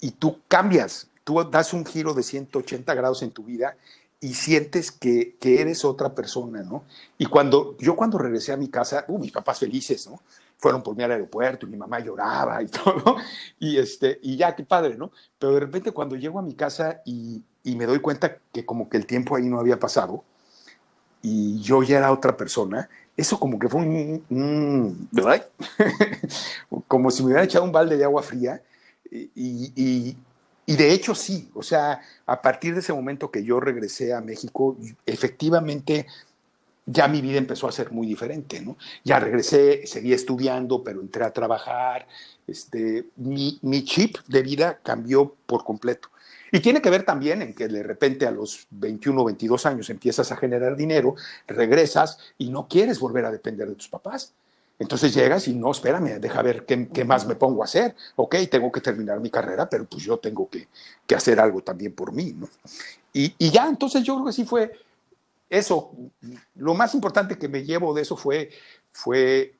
y 0.00 0.10
tú 0.10 0.40
cambias, 0.48 1.08
tú 1.22 1.48
das 1.48 1.72
un 1.72 1.86
giro 1.86 2.12
de 2.12 2.24
180 2.24 2.92
grados 2.94 3.22
en 3.22 3.30
tu 3.30 3.44
vida 3.44 3.76
y 4.20 4.34
sientes 4.34 4.90
que, 4.90 5.36
que 5.40 5.60
eres 5.60 5.84
otra 5.84 6.14
persona, 6.14 6.62
¿no? 6.62 6.84
Y 7.18 7.26
cuando 7.26 7.76
yo 7.78 7.96
cuando 7.96 8.18
regresé 8.18 8.52
a 8.52 8.56
mi 8.56 8.68
casa, 8.68 9.04
uh, 9.08 9.18
mis 9.18 9.32
papás 9.32 9.58
felices, 9.58 10.08
¿no? 10.08 10.20
Fueron 10.58 10.82
por 10.82 10.96
mí 10.96 11.02
al 11.02 11.12
aeropuerto 11.12 11.66
y 11.66 11.70
mi 11.70 11.76
mamá 11.76 12.00
lloraba 12.00 12.62
y 12.62 12.66
todo, 12.84 13.16
y, 13.58 13.76
este, 13.78 14.18
y 14.22 14.36
ya, 14.36 14.54
qué 14.56 14.64
padre, 14.64 14.96
¿no? 14.96 15.12
Pero 15.38 15.54
de 15.54 15.60
repente 15.60 15.92
cuando 15.92 16.16
llego 16.16 16.38
a 16.38 16.42
mi 16.42 16.54
casa 16.54 17.02
y, 17.04 17.42
y 17.62 17.76
me 17.76 17.86
doy 17.86 18.00
cuenta 18.00 18.38
que 18.52 18.64
como 18.64 18.88
que 18.88 18.96
el 18.96 19.06
tiempo 19.06 19.36
ahí 19.36 19.48
no 19.48 19.60
había 19.60 19.78
pasado 19.78 20.24
y 21.22 21.60
yo 21.60 21.82
ya 21.82 21.98
era 21.98 22.12
otra 22.12 22.36
persona, 22.36 22.88
eso 23.16 23.40
como 23.40 23.58
que 23.58 23.68
fue 23.68 23.80
un, 23.80 25.08
como 26.86 27.10
si 27.10 27.22
me 27.22 27.26
hubiera 27.26 27.42
echado 27.42 27.64
un 27.64 27.72
balde 27.72 27.96
de 27.96 28.04
agua 28.04 28.22
fría 28.22 28.62
y, 29.10 29.72
y, 29.74 30.16
de 30.74 30.92
hecho 30.92 31.14
sí, 31.14 31.48
o 31.54 31.62
sea, 31.62 32.00
a 32.26 32.42
partir 32.42 32.74
de 32.74 32.80
ese 32.80 32.92
momento 32.92 33.30
que 33.30 33.44
yo 33.44 33.60
regresé 33.60 34.12
a 34.12 34.20
México, 34.20 34.76
efectivamente 35.06 36.06
ya 36.86 37.08
mi 37.08 37.20
vida 37.20 37.38
empezó 37.38 37.68
a 37.68 37.72
ser 37.72 37.90
muy 37.92 38.06
diferente, 38.06 38.60
¿no? 38.60 38.76
Ya 39.04 39.20
regresé, 39.20 39.86
seguí 39.86 40.12
estudiando, 40.12 40.82
pero 40.82 41.00
entré 41.00 41.24
a 41.24 41.32
trabajar, 41.32 42.06
este, 42.46 43.06
mi, 43.16 43.58
mi 43.62 43.84
chip 43.84 44.18
de 44.28 44.42
vida 44.42 44.80
cambió 44.82 45.34
por 45.46 45.64
completo. 45.64 46.08
Y 46.52 46.60
tiene 46.60 46.80
que 46.80 46.90
ver 46.90 47.04
también 47.04 47.42
en 47.42 47.54
que 47.54 47.66
de 47.66 47.82
repente 47.82 48.26
a 48.26 48.30
los 48.30 48.66
21 48.70 49.20
o 49.20 49.24
22 49.24 49.66
años 49.66 49.90
empiezas 49.90 50.30
a 50.30 50.36
generar 50.36 50.76
dinero, 50.76 51.16
regresas 51.46 52.18
y 52.38 52.50
no 52.50 52.68
quieres 52.68 53.00
volver 53.00 53.24
a 53.24 53.32
depender 53.32 53.68
de 53.68 53.74
tus 53.74 53.88
papás. 53.88 54.32
Entonces 54.78 55.14
llegas 55.14 55.48
y 55.48 55.54
no, 55.54 55.70
espérame, 55.70 56.20
deja 56.20 56.42
ver 56.42 56.66
qué, 56.66 57.04
más 57.04 57.26
me 57.26 57.34
pongo 57.34 57.62
a 57.62 57.64
hacer. 57.64 57.94
Ok, 58.16 58.36
tengo 58.50 58.70
que 58.70 58.80
terminar 58.80 59.20
mi 59.20 59.30
carrera, 59.30 59.68
pero 59.68 59.86
pues 59.86 60.02
yo 60.02 60.18
tengo 60.18 60.48
que, 60.48 60.68
hacer 61.14 61.40
algo 61.40 61.62
también 61.62 61.94
por 61.94 62.12
mí, 62.12 62.34
¿no? 62.36 62.48
Y, 63.12 63.32
ya, 63.50 63.66
entonces 63.66 64.02
yo 64.02 64.14
creo 64.16 64.26
que 64.26 64.32
sí 64.32 64.44
fue 64.44 64.72
eso. 65.48 65.92
Lo 66.56 66.74
más 66.74 66.94
importante 66.94 67.38
que 67.38 67.48
me 67.48 67.64
llevo 67.64 67.94
de 67.94 68.02
eso 68.02 68.16
fue, 68.16 68.50
fue, 68.90 69.54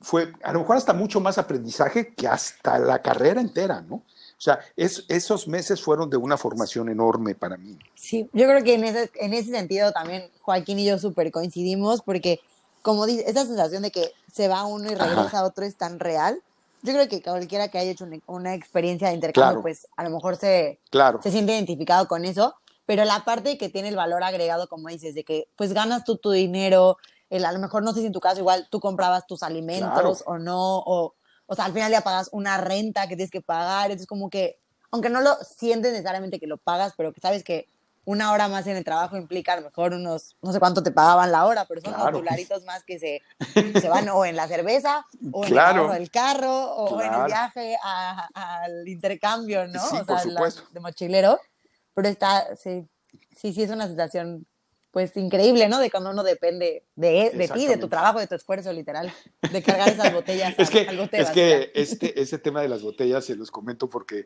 fue 0.00 0.32
a 0.42 0.52
lo 0.52 0.60
mejor 0.60 0.76
hasta 0.76 0.92
mucho 0.92 1.20
más 1.20 1.38
aprendizaje 1.38 2.12
que 2.14 2.26
hasta 2.26 2.80
la 2.80 3.00
carrera 3.00 3.40
entera, 3.40 3.82
¿no? 3.82 4.02
O 4.38 4.40
sea, 4.40 4.60
esos 4.76 5.48
meses 5.48 5.80
fueron 5.80 6.10
de 6.10 6.18
una 6.18 6.36
formación 6.36 6.90
enorme 6.90 7.34
para 7.34 7.56
mí. 7.56 7.78
Sí, 7.94 8.28
yo 8.34 8.46
creo 8.46 8.62
que 8.62 8.74
en 8.74 8.84
ese, 8.84 9.10
en 9.14 9.32
ese 9.32 9.50
sentido 9.50 9.92
también 9.92 10.28
Joaquín 10.42 10.78
y 10.78 10.84
yo 10.84 10.98
súper 10.98 11.30
coincidimos 11.30 12.02
porque, 12.02 12.40
como 12.86 13.04
dice, 13.04 13.24
esa 13.28 13.44
sensación 13.44 13.82
de 13.82 13.90
que 13.90 14.12
se 14.32 14.46
va 14.46 14.64
uno 14.64 14.88
y 14.88 14.94
regresa 14.94 15.40
a 15.40 15.44
otro 15.44 15.64
es 15.64 15.74
tan 15.74 15.98
real. 15.98 16.40
Yo 16.82 16.92
creo 16.92 17.08
que 17.08 17.20
cualquiera 17.20 17.66
que 17.66 17.78
haya 17.78 17.90
hecho 17.90 18.06
una, 18.28 18.54
experiencia 18.54 19.08
de 19.08 19.14
intercambio, 19.14 19.60
pues 19.60 19.88
a 19.96 20.04
lo 20.04 20.10
mejor 20.10 20.36
se, 20.36 20.78
claro. 20.90 21.20
se 21.20 21.32
siente 21.32 21.52
identificado 21.52 22.06
con 22.06 22.24
eso, 22.24 22.54
pero 22.84 23.04
la 23.04 23.24
parte 23.24 23.58
que 23.58 23.68
tiene 23.68 23.88
el 23.88 23.96
valor 23.96 24.22
agregado, 24.22 24.68
como 24.68 24.86
dices, 24.86 25.16
de 25.16 25.24
que 25.24 25.48
pues 25.56 25.72
ganas 25.72 26.04
tú 26.04 26.16
tu 26.16 26.30
dinero, 26.30 26.96
el, 27.28 27.44
a 27.44 27.50
lo 27.50 27.58
mejor 27.58 27.82
no 27.82 27.92
sé 27.92 28.02
si 28.02 28.06
en 28.06 28.12
tu 28.12 28.20
caso 28.20 28.38
igual 28.38 28.68
tú 28.70 28.78
comprabas 28.78 29.26
tus 29.26 29.42
alimentos 29.42 30.22
o 30.24 30.38
no, 30.38 30.78
o 30.78 31.16
o 31.46 31.54
sea, 31.56 31.64
al 31.64 31.72
final 31.72 31.90
ya 31.90 32.02
pagas 32.02 32.28
una 32.30 32.56
renta 32.58 33.08
que 33.08 33.16
tienes 33.16 33.32
que 33.32 33.40
pagar, 33.40 33.90
es 33.90 34.06
como 34.06 34.30
que, 34.30 34.60
aunque 34.92 35.10
no 35.10 35.20
lo 35.20 35.34
sientes 35.42 35.92
necesariamente 35.92 36.38
que 36.38 36.46
lo 36.46 36.56
pagas, 36.56 36.94
pero 36.96 37.12
que 37.12 37.20
sabes 37.20 37.42
que 37.42 37.68
una 38.06 38.32
hora 38.32 38.46
más 38.46 38.66
en 38.68 38.76
el 38.76 38.84
trabajo 38.84 39.16
implica 39.16 39.52
a 39.52 39.56
lo 39.56 39.62
mejor 39.62 39.92
unos, 39.92 40.36
no 40.40 40.52
sé 40.52 40.60
cuánto 40.60 40.80
te 40.82 40.92
pagaban 40.92 41.32
la 41.32 41.44
hora, 41.44 41.64
pero 41.66 41.80
son 41.80 41.92
unos 41.94 42.12
dolaritos 42.12 42.64
más 42.64 42.84
que 42.84 43.00
se, 43.00 43.20
se, 43.80 43.88
van 43.88 44.08
o 44.08 44.24
en 44.24 44.36
la 44.36 44.46
cerveza, 44.46 45.04
o 45.32 45.44
en 45.44 45.50
el, 45.50 46.10
carro, 46.10 46.72
o 46.76 47.00
en 47.02 47.12
el 47.12 47.26
viaje 47.26 47.76
al 47.82 48.86
intercambio, 48.86 49.66
¿no? 49.66 49.80
Sí, 49.80 49.96
o 49.96 50.04
sea, 50.04 50.22
de 50.70 50.80
mochilero. 50.80 51.40
Pero 51.94 52.08
está, 52.08 52.54
sí, 52.54 52.86
sí, 53.36 53.52
sí 53.52 53.64
es 53.64 53.70
una 53.70 53.88
situación 53.88 54.46
pues 54.92 55.16
increíble, 55.16 55.68
¿no? 55.68 55.80
De 55.80 55.90
cuando 55.90 56.10
uno 56.10 56.22
depende 56.22 56.84
de, 56.94 57.30
de 57.34 57.48
ti, 57.48 57.66
de 57.66 57.76
tu 57.76 57.88
trabajo, 57.88 58.20
de 58.20 58.28
tu 58.28 58.36
esfuerzo, 58.36 58.72
literal, 58.72 59.12
de 59.52 59.62
cargar 59.62 59.88
esas 59.88 60.12
botellas. 60.12 60.54
es 60.58 60.70
que, 60.70 60.86
es 61.12 61.30
que 61.30 61.72
este, 61.74 62.20
ese 62.20 62.38
tema 62.38 62.62
de 62.62 62.68
las 62.68 62.82
botellas 62.82 63.24
se 63.24 63.34
los 63.34 63.50
comento 63.50 63.90
porque 63.90 64.24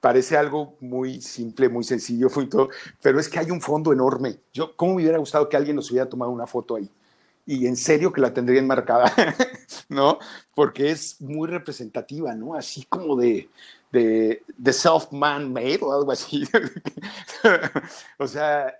parece 0.00 0.36
algo 0.36 0.76
muy 0.80 1.20
simple, 1.20 1.68
muy 1.68 1.84
sencillo, 1.84 2.28
muy 2.34 2.48
todo, 2.48 2.68
pero 3.02 3.18
es 3.20 3.28
que 3.28 3.38
hay 3.38 3.50
un 3.50 3.60
fondo 3.60 3.92
enorme. 3.92 4.38
Yo, 4.52 4.76
¿cómo 4.76 4.94
me 4.94 5.02
hubiera 5.02 5.18
gustado 5.18 5.48
que 5.48 5.56
alguien 5.56 5.76
nos 5.76 5.90
hubiera 5.90 6.08
tomado 6.08 6.30
una 6.30 6.46
foto 6.46 6.76
ahí? 6.76 6.90
Y 7.46 7.66
en 7.66 7.76
serio 7.76 8.12
que 8.12 8.20
la 8.20 8.34
tendría 8.34 8.60
enmarcada, 8.60 9.10
¿no? 9.88 10.18
Porque 10.54 10.90
es 10.90 11.20
muy 11.20 11.48
representativa, 11.48 12.34
¿no? 12.34 12.54
Así 12.54 12.84
como 12.84 13.16
de, 13.16 13.48
de, 13.90 14.72
self-man 14.72 15.52
made 15.52 15.78
o 15.80 15.92
algo 15.92 16.12
así. 16.12 16.44
o 18.18 18.26
sea, 18.26 18.78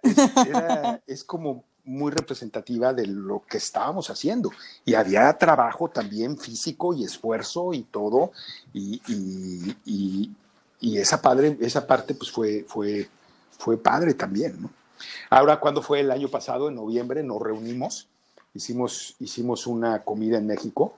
es, 1.06 1.24
como 1.24 1.64
muy 1.84 2.12
representativa 2.12 2.92
de 2.92 3.06
lo 3.06 3.42
que 3.48 3.56
estábamos 3.56 4.10
haciendo. 4.10 4.50
Y 4.84 4.94
había 4.94 5.32
trabajo 5.38 5.88
también 5.88 6.36
físico 6.38 6.94
y 6.94 7.04
esfuerzo 7.04 7.72
y 7.72 7.84
todo. 7.84 8.32
Y, 8.74 10.30
esa, 10.80 11.20
padre, 11.20 11.56
esa 11.60 11.86
parte 11.86 12.14
pues 12.14 12.30
fue, 12.30 12.64
fue, 12.68 13.08
fue 13.58 13.76
padre 13.76 14.14
también. 14.14 14.62
¿no? 14.62 14.70
Ahora, 15.30 15.60
cuando 15.60 15.82
fue 15.82 16.00
el 16.00 16.10
año 16.10 16.28
pasado, 16.28 16.68
en 16.68 16.74
noviembre, 16.74 17.22
nos 17.22 17.40
reunimos, 17.40 18.08
hicimos, 18.54 19.16
hicimos 19.18 19.66
una 19.66 20.04
comida 20.04 20.38
en 20.38 20.46
México. 20.46 20.96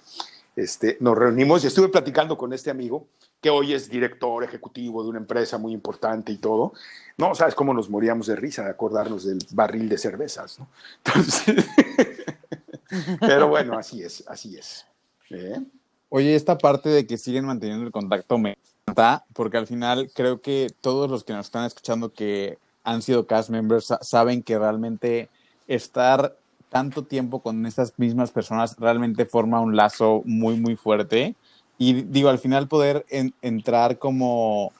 Este, 0.56 0.96
nos 1.00 1.16
reunimos 1.16 1.64
y 1.64 1.68
estuve 1.68 1.88
platicando 1.88 2.36
con 2.36 2.52
este 2.52 2.70
amigo 2.70 3.06
que 3.40 3.50
hoy 3.50 3.72
es 3.72 3.88
director 3.88 4.44
ejecutivo 4.44 5.02
de 5.02 5.08
una 5.08 5.18
empresa 5.18 5.58
muy 5.58 5.72
importante 5.72 6.32
y 6.32 6.36
todo, 6.36 6.72
no, 7.16 7.34
sabes 7.34 7.54
cómo 7.54 7.72
nos 7.72 7.88
moríamos 7.88 8.26
de 8.26 8.36
risa 8.36 8.64
de 8.64 8.70
acordarnos 8.70 9.24
del 9.24 9.38
barril 9.52 9.88
de 9.88 9.98
cervezas, 9.98 10.58
¿no? 10.58 10.68
pero 13.20 13.48
bueno, 13.48 13.78
así 13.78 14.02
es, 14.02 14.24
así 14.26 14.56
es. 14.56 14.84
¿eh? 15.30 15.62
Oye, 16.10 16.34
esta 16.34 16.58
parte 16.58 16.88
de 16.88 17.06
que 17.06 17.16
siguen 17.16 17.46
manteniendo 17.46 17.86
el 17.86 17.92
contacto 17.92 18.36
me 18.36 18.58
encanta, 18.90 19.24
porque 19.32 19.56
al 19.56 19.66
final 19.66 20.10
creo 20.14 20.40
que 20.40 20.68
todos 20.80 21.10
los 21.10 21.24
que 21.24 21.32
nos 21.32 21.46
están 21.46 21.64
escuchando 21.64 22.12
que 22.12 22.58
han 22.84 23.02
sido 23.02 23.26
cast 23.26 23.50
members 23.50 23.92
saben 24.00 24.42
que 24.42 24.58
realmente 24.58 25.28
estar 25.66 26.36
tanto 26.68 27.04
tiempo 27.04 27.40
con 27.40 27.66
estas 27.66 27.98
mismas 27.98 28.30
personas 28.30 28.76
realmente 28.78 29.26
forma 29.26 29.60
un 29.60 29.76
lazo 29.76 30.22
muy, 30.24 30.56
muy 30.58 30.76
fuerte. 30.76 31.34
Y 31.78 32.02
digo, 32.02 32.28
al 32.28 32.38
final 32.38 32.68
poder 32.68 33.04
entrar 33.42 33.98
como 33.98 34.72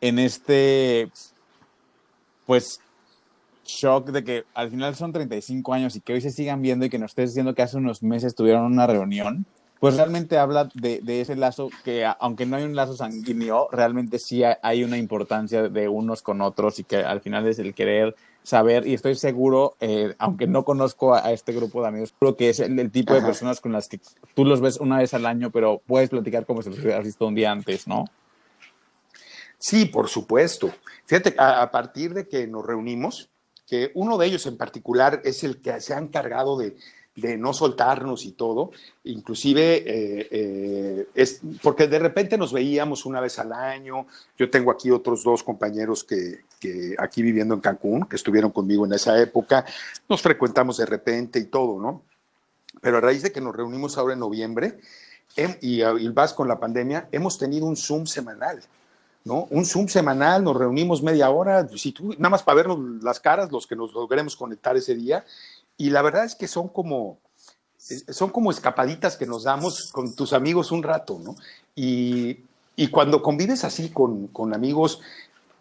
en 0.00 0.18
este, 0.18 1.10
pues, 2.46 2.80
shock 3.64 4.10
de 4.10 4.24
que 4.24 4.44
al 4.54 4.70
final 4.70 4.96
son 4.96 5.12
35 5.12 5.74
años 5.74 5.94
y 5.94 6.00
que 6.00 6.14
hoy 6.14 6.20
se 6.20 6.30
sigan 6.30 6.62
viendo 6.62 6.86
y 6.86 6.90
que 6.90 6.98
nos 6.98 7.10
estés 7.10 7.30
diciendo 7.30 7.54
que 7.54 7.62
hace 7.62 7.76
unos 7.76 8.02
meses 8.02 8.34
tuvieron 8.34 8.64
una 8.64 8.86
reunión, 8.86 9.44
pues 9.80 9.96
realmente 9.96 10.38
habla 10.38 10.68
de, 10.74 11.00
de, 11.02 11.20
ese 11.20 11.36
lazo 11.36 11.70
que, 11.84 12.04
aunque 12.18 12.46
no 12.46 12.56
hay 12.56 12.64
un 12.64 12.74
lazo 12.74 12.96
sanguíneo, 12.96 13.68
realmente 13.70 14.18
sí 14.18 14.42
hay 14.44 14.84
una 14.84 14.98
importancia 14.98 15.68
de 15.68 15.88
unos 15.88 16.22
con 16.22 16.40
otros 16.40 16.78
y 16.78 16.84
que 16.84 16.96
al 16.96 17.20
final 17.20 17.46
es 17.46 17.58
el 17.58 17.74
querer 17.74 18.16
saber, 18.48 18.86
y 18.86 18.94
estoy 18.94 19.14
seguro, 19.14 19.76
eh, 19.78 20.14
aunque 20.18 20.46
no 20.46 20.64
conozco 20.64 21.14
a, 21.14 21.32
este 21.32 21.52
grupo 21.52 21.82
de 21.82 21.88
amigos, 21.88 22.14
creo 22.18 22.34
que 22.34 22.48
es 22.48 22.60
el, 22.60 22.90
tipo 22.90 23.12
de 23.12 23.20
personas 23.20 23.60
con 23.60 23.72
las 23.72 23.88
que 23.88 24.00
tú 24.34 24.46
los 24.46 24.62
ves 24.62 24.78
una 24.78 24.98
vez 24.98 25.12
al 25.12 25.26
año, 25.26 25.50
pero 25.50 25.82
puedes 25.86 26.08
platicar 26.08 26.46
como 26.46 26.62
si 26.62 26.70
los 26.70 26.78
hubieras 26.78 27.04
visto 27.04 27.26
un 27.26 27.34
día 27.34 27.52
antes, 27.52 27.86
¿no? 27.86 28.06
Sí, 29.58 29.84
por 29.84 30.08
supuesto. 30.08 30.70
Fíjate, 31.04 31.34
a, 31.36 31.70
partir 31.70 32.14
de 32.14 32.26
que 32.26 32.46
nos 32.46 32.64
reunimos, 32.64 33.28
que 33.66 33.90
uno 33.94 34.16
de 34.16 34.26
ellos 34.26 34.46
en 34.46 34.56
particular 34.56 35.20
es 35.24 35.44
el 35.44 35.60
que 35.60 35.78
se 35.82 35.92
ha 35.92 35.98
encargado 35.98 36.56
de, 36.56 36.76
de 37.20 37.36
no 37.36 37.52
soltarnos 37.52 38.24
y 38.24 38.32
todo, 38.32 38.70
inclusive 39.04 39.76
eh, 39.76 40.28
eh, 40.30 41.08
es 41.14 41.40
porque 41.62 41.86
de 41.86 41.98
repente 41.98 42.38
nos 42.38 42.52
veíamos 42.52 43.06
una 43.06 43.20
vez 43.20 43.38
al 43.38 43.52
año, 43.52 44.06
yo 44.38 44.50
tengo 44.50 44.70
aquí 44.70 44.90
otros 44.90 45.24
dos 45.24 45.42
compañeros 45.42 46.04
que, 46.04 46.40
que, 46.60 46.94
aquí 46.98 47.22
viviendo 47.22 47.54
en 47.54 47.60
Cancún, 47.60 48.06
que 48.06 48.16
estuvieron 48.16 48.50
conmigo 48.50 48.86
en 48.86 48.92
esa 48.92 49.20
época, 49.20 49.64
nos 50.08 50.22
frecuentamos 50.22 50.76
de 50.76 50.86
repente 50.86 51.38
y 51.38 51.46
todo, 51.46 51.80
¿no? 51.80 52.02
Pero 52.80 52.98
a 52.98 53.00
raíz 53.00 53.22
de 53.22 53.32
que 53.32 53.40
nos 53.40 53.54
reunimos 53.54 53.98
ahora 53.98 54.14
en 54.14 54.20
noviembre 54.20 54.78
em, 55.36 55.56
y, 55.60 55.82
y 55.82 56.08
vas 56.08 56.32
con 56.32 56.46
la 56.46 56.60
pandemia, 56.60 57.08
hemos 57.10 57.38
tenido 57.38 57.66
un 57.66 57.76
Zoom 57.76 58.06
semanal. 58.06 58.60
¿no? 59.24 59.46
Un 59.50 59.66
Zoom 59.66 59.88
semanal, 59.88 60.42
nos 60.42 60.56
reunimos 60.56 61.02
media 61.02 61.28
hora, 61.28 61.68
si 61.68 61.92
tú, 61.92 62.14
nada 62.16 62.30
más 62.30 62.42
para 62.42 62.56
vernos 62.56 62.78
las 63.02 63.20
caras, 63.20 63.52
los 63.52 63.66
que 63.66 63.76
nos 63.76 63.92
logremos 63.92 64.36
conectar 64.36 64.76
ese 64.76 64.94
día, 64.94 65.24
y 65.78 65.90
la 65.90 66.02
verdad 66.02 66.24
es 66.24 66.34
que 66.34 66.48
son 66.48 66.68
como, 66.68 67.20
eh, 67.88 68.12
son 68.12 68.30
como 68.30 68.50
escapaditas 68.50 69.16
que 69.16 69.26
nos 69.26 69.44
damos 69.44 69.90
con 69.92 70.14
tus 70.14 70.32
amigos 70.34 70.72
un 70.72 70.82
rato, 70.82 71.18
¿no? 71.22 71.36
Y, 71.74 72.40
y 72.76 72.88
cuando 72.88 73.22
convives 73.22 73.64
así 73.64 73.88
con, 73.88 74.26
con, 74.26 74.52
amigos 74.52 75.00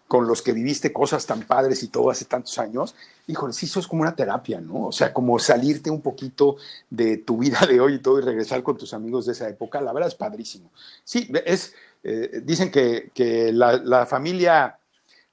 con 0.07 0.28
los 0.28 0.41
que 0.41 0.53
viviste 0.53 0.91
cosas 0.91 1.26
tan 1.26 1.43
padres 1.43 1.84
y 1.84 1.89
todo 1.89 2.09
hace 2.09 2.26
tantos 2.26 2.57
años, 2.57 2.95
híjole, 3.28 3.53
sí, 3.53 3.68
eso 3.68 3.80
es 3.80 3.88
como 3.88 4.01
una 4.01 4.15
terapia, 4.15 4.59
¿no? 4.59 4.88
O 4.88 4.91
sea, 4.91 5.13
como 5.13 5.38
salirte 5.38 5.91
un 5.91 6.01
poquito 6.01 6.57
de 6.89 7.18
tu 7.18 7.38
vida 7.38 7.59
de 7.68 7.80
hoy 7.80 7.95
y 7.95 7.99
todo 7.99 8.18
y 8.18 8.24
regresar 8.24 8.63
con 8.63 8.78
tus 8.78 8.93
amigos 8.93 9.28
de 9.28 9.34
esa 9.34 9.47
época, 9.47 9.82
la 9.82 9.93
verdad 9.93 10.09
es 10.09 10.15
padrísimo. 10.15 10.72
Sí, 11.03 11.32
es, 11.45 11.74
eh, 12.03 12.41
dicen 12.43 12.72
que, 12.72 13.11
que 13.13 13.51
la, 13.51 13.74
la 13.74 14.07
familia 14.07 14.80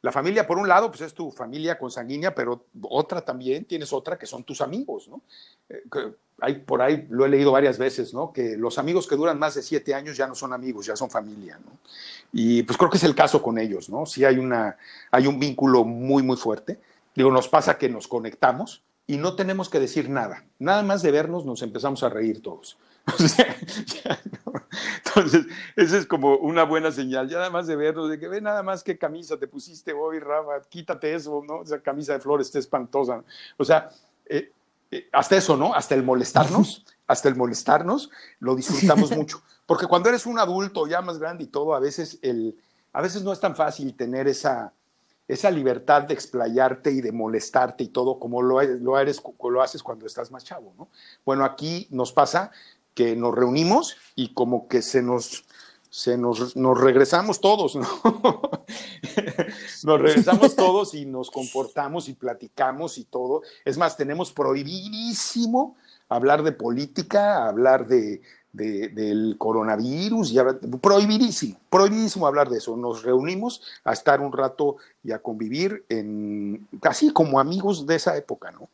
la 0.04 0.12
familia, 0.12 0.46
por 0.46 0.58
un 0.58 0.68
lado, 0.68 0.90
pues 0.90 1.00
es 1.00 1.14
tu 1.14 1.30
familia 1.30 1.78
consanguínea, 1.78 2.34
pero 2.34 2.66
otra 2.82 3.22
también, 3.22 3.64
tienes 3.64 3.90
otra 3.90 4.18
que 4.18 4.26
son 4.26 4.44
tus 4.44 4.60
amigos, 4.60 5.08
¿no? 5.08 5.22
Eh, 5.70 5.82
hay, 6.42 6.58
por 6.58 6.82
ahí 6.82 7.06
lo 7.08 7.24
he 7.24 7.28
leído 7.30 7.52
varias 7.52 7.78
veces, 7.78 8.12
¿no? 8.12 8.30
Que 8.30 8.58
los 8.58 8.76
amigos 8.76 9.06
que 9.06 9.16
duran 9.16 9.38
más 9.38 9.54
de 9.54 9.62
siete 9.62 9.94
años 9.94 10.18
ya 10.18 10.26
no 10.26 10.34
son 10.34 10.52
amigos, 10.52 10.84
ya 10.84 10.94
son 10.94 11.08
familia, 11.08 11.58
¿no? 11.64 11.78
Y 12.34 12.64
pues 12.64 12.76
creo 12.76 12.90
que 12.90 12.98
es 12.98 13.04
el 13.04 13.14
caso 13.14 13.40
con 13.42 13.56
ellos, 13.56 13.88
¿no? 13.88 14.04
Sí 14.04 14.26
hay, 14.26 14.36
una, 14.36 14.76
hay 15.10 15.26
un 15.26 15.40
vínculo 15.40 15.84
muy, 15.84 16.22
muy 16.22 16.36
fuerte. 16.36 16.78
Digo, 17.14 17.30
nos 17.30 17.48
pasa 17.48 17.78
que 17.78 17.88
nos 17.88 18.06
conectamos, 18.06 18.82
y 19.06 19.16
no 19.16 19.36
tenemos 19.36 19.70
que 19.70 19.80
decir 19.80 20.10
nada. 20.10 20.44
Nada 20.58 20.82
más 20.82 21.00
de 21.00 21.12
vernos 21.12 21.46
nos 21.46 21.62
empezamos 21.62 22.02
a 22.02 22.10
reír 22.10 22.42
todos. 22.42 22.76
O 23.06 23.28
sea, 23.28 23.56
ya. 24.02 24.18
Entonces, 25.04 25.46
esa 25.76 25.98
es 25.98 26.06
como 26.06 26.36
una 26.36 26.64
buena 26.64 26.92
señal. 26.92 27.28
Ya 27.28 27.38
nada 27.38 27.50
más 27.50 27.66
de 27.66 27.76
vernos, 27.76 28.10
de 28.10 28.18
que 28.18 28.28
ve 28.28 28.40
nada 28.40 28.62
más 28.62 28.82
qué 28.82 28.98
camisa 28.98 29.38
te 29.38 29.48
pusiste 29.48 29.92
hoy, 29.92 30.18
Rafa, 30.18 30.60
quítate 30.68 31.14
eso, 31.14 31.42
¿no? 31.46 31.62
Esa 31.62 31.80
camisa 31.80 32.14
de 32.14 32.20
flores 32.20 32.46
está 32.46 32.58
espantosa. 32.58 33.22
O 33.56 33.64
sea, 33.64 33.90
eh, 34.26 34.52
eh, 34.90 35.08
hasta 35.12 35.36
eso, 35.36 35.56
¿no? 35.56 35.74
Hasta 35.74 35.94
el 35.94 36.02
molestarnos, 36.02 36.84
hasta 37.06 37.28
el 37.28 37.36
molestarnos, 37.36 38.10
lo 38.40 38.54
disfrutamos 38.54 39.10
mucho. 39.16 39.42
Porque 39.66 39.86
cuando 39.86 40.08
eres 40.08 40.26
un 40.26 40.38
adulto 40.38 40.86
ya 40.86 41.00
más 41.00 41.18
grande 41.18 41.44
y 41.44 41.46
todo, 41.48 41.74
a 41.74 41.80
veces, 41.80 42.18
el, 42.22 42.56
a 42.92 43.00
veces 43.00 43.22
no 43.22 43.32
es 43.32 43.40
tan 43.40 43.56
fácil 43.56 43.96
tener 43.96 44.28
esa, 44.28 44.72
esa 45.26 45.50
libertad 45.50 46.02
de 46.02 46.14
explayarte 46.14 46.90
y 46.90 47.00
de 47.00 47.12
molestarte 47.12 47.84
y 47.84 47.88
todo 47.88 48.18
como 48.18 48.42
lo, 48.42 48.62
lo, 48.62 48.98
eres, 48.98 49.22
lo 49.42 49.62
haces 49.62 49.82
cuando 49.82 50.06
estás 50.06 50.30
más 50.30 50.44
chavo, 50.44 50.74
¿no? 50.76 50.88
Bueno, 51.24 51.44
aquí 51.44 51.88
nos 51.90 52.12
pasa 52.12 52.50
que 52.94 53.16
nos 53.16 53.34
reunimos 53.34 53.96
y 54.14 54.32
como 54.34 54.68
que 54.68 54.82
se 54.82 55.02
nos, 55.02 55.44
se 55.90 56.16
nos, 56.16 56.56
nos 56.56 56.80
regresamos 56.80 57.40
todos, 57.40 57.76
¿no? 57.76 57.86
nos 59.84 60.00
regresamos 60.00 60.56
todos 60.56 60.94
y 60.94 61.04
nos 61.06 61.30
comportamos 61.30 62.08
y 62.08 62.14
platicamos 62.14 62.98
y 62.98 63.04
todo. 63.04 63.42
Es 63.64 63.76
más, 63.76 63.96
tenemos 63.96 64.32
prohibidísimo 64.32 65.76
hablar 66.08 66.42
de 66.42 66.52
política, 66.52 67.46
hablar 67.46 67.86
de, 67.86 68.22
de, 68.52 68.88
del 68.88 69.36
coronavirus, 69.38 70.32
y 70.32 70.38
hablar, 70.38 70.58
prohibidísimo, 70.80 71.58
prohibidísimo 71.68 72.26
hablar 72.26 72.48
de 72.48 72.58
eso. 72.58 72.76
Nos 72.76 73.02
reunimos 73.02 73.62
a 73.84 73.92
estar 73.92 74.20
un 74.20 74.32
rato 74.32 74.76
y 75.02 75.12
a 75.12 75.18
convivir 75.18 75.84
en, 75.88 76.66
casi 76.80 77.12
como 77.12 77.38
amigos 77.40 77.86
de 77.86 77.96
esa 77.96 78.16
época, 78.16 78.52
¿no? 78.52 78.68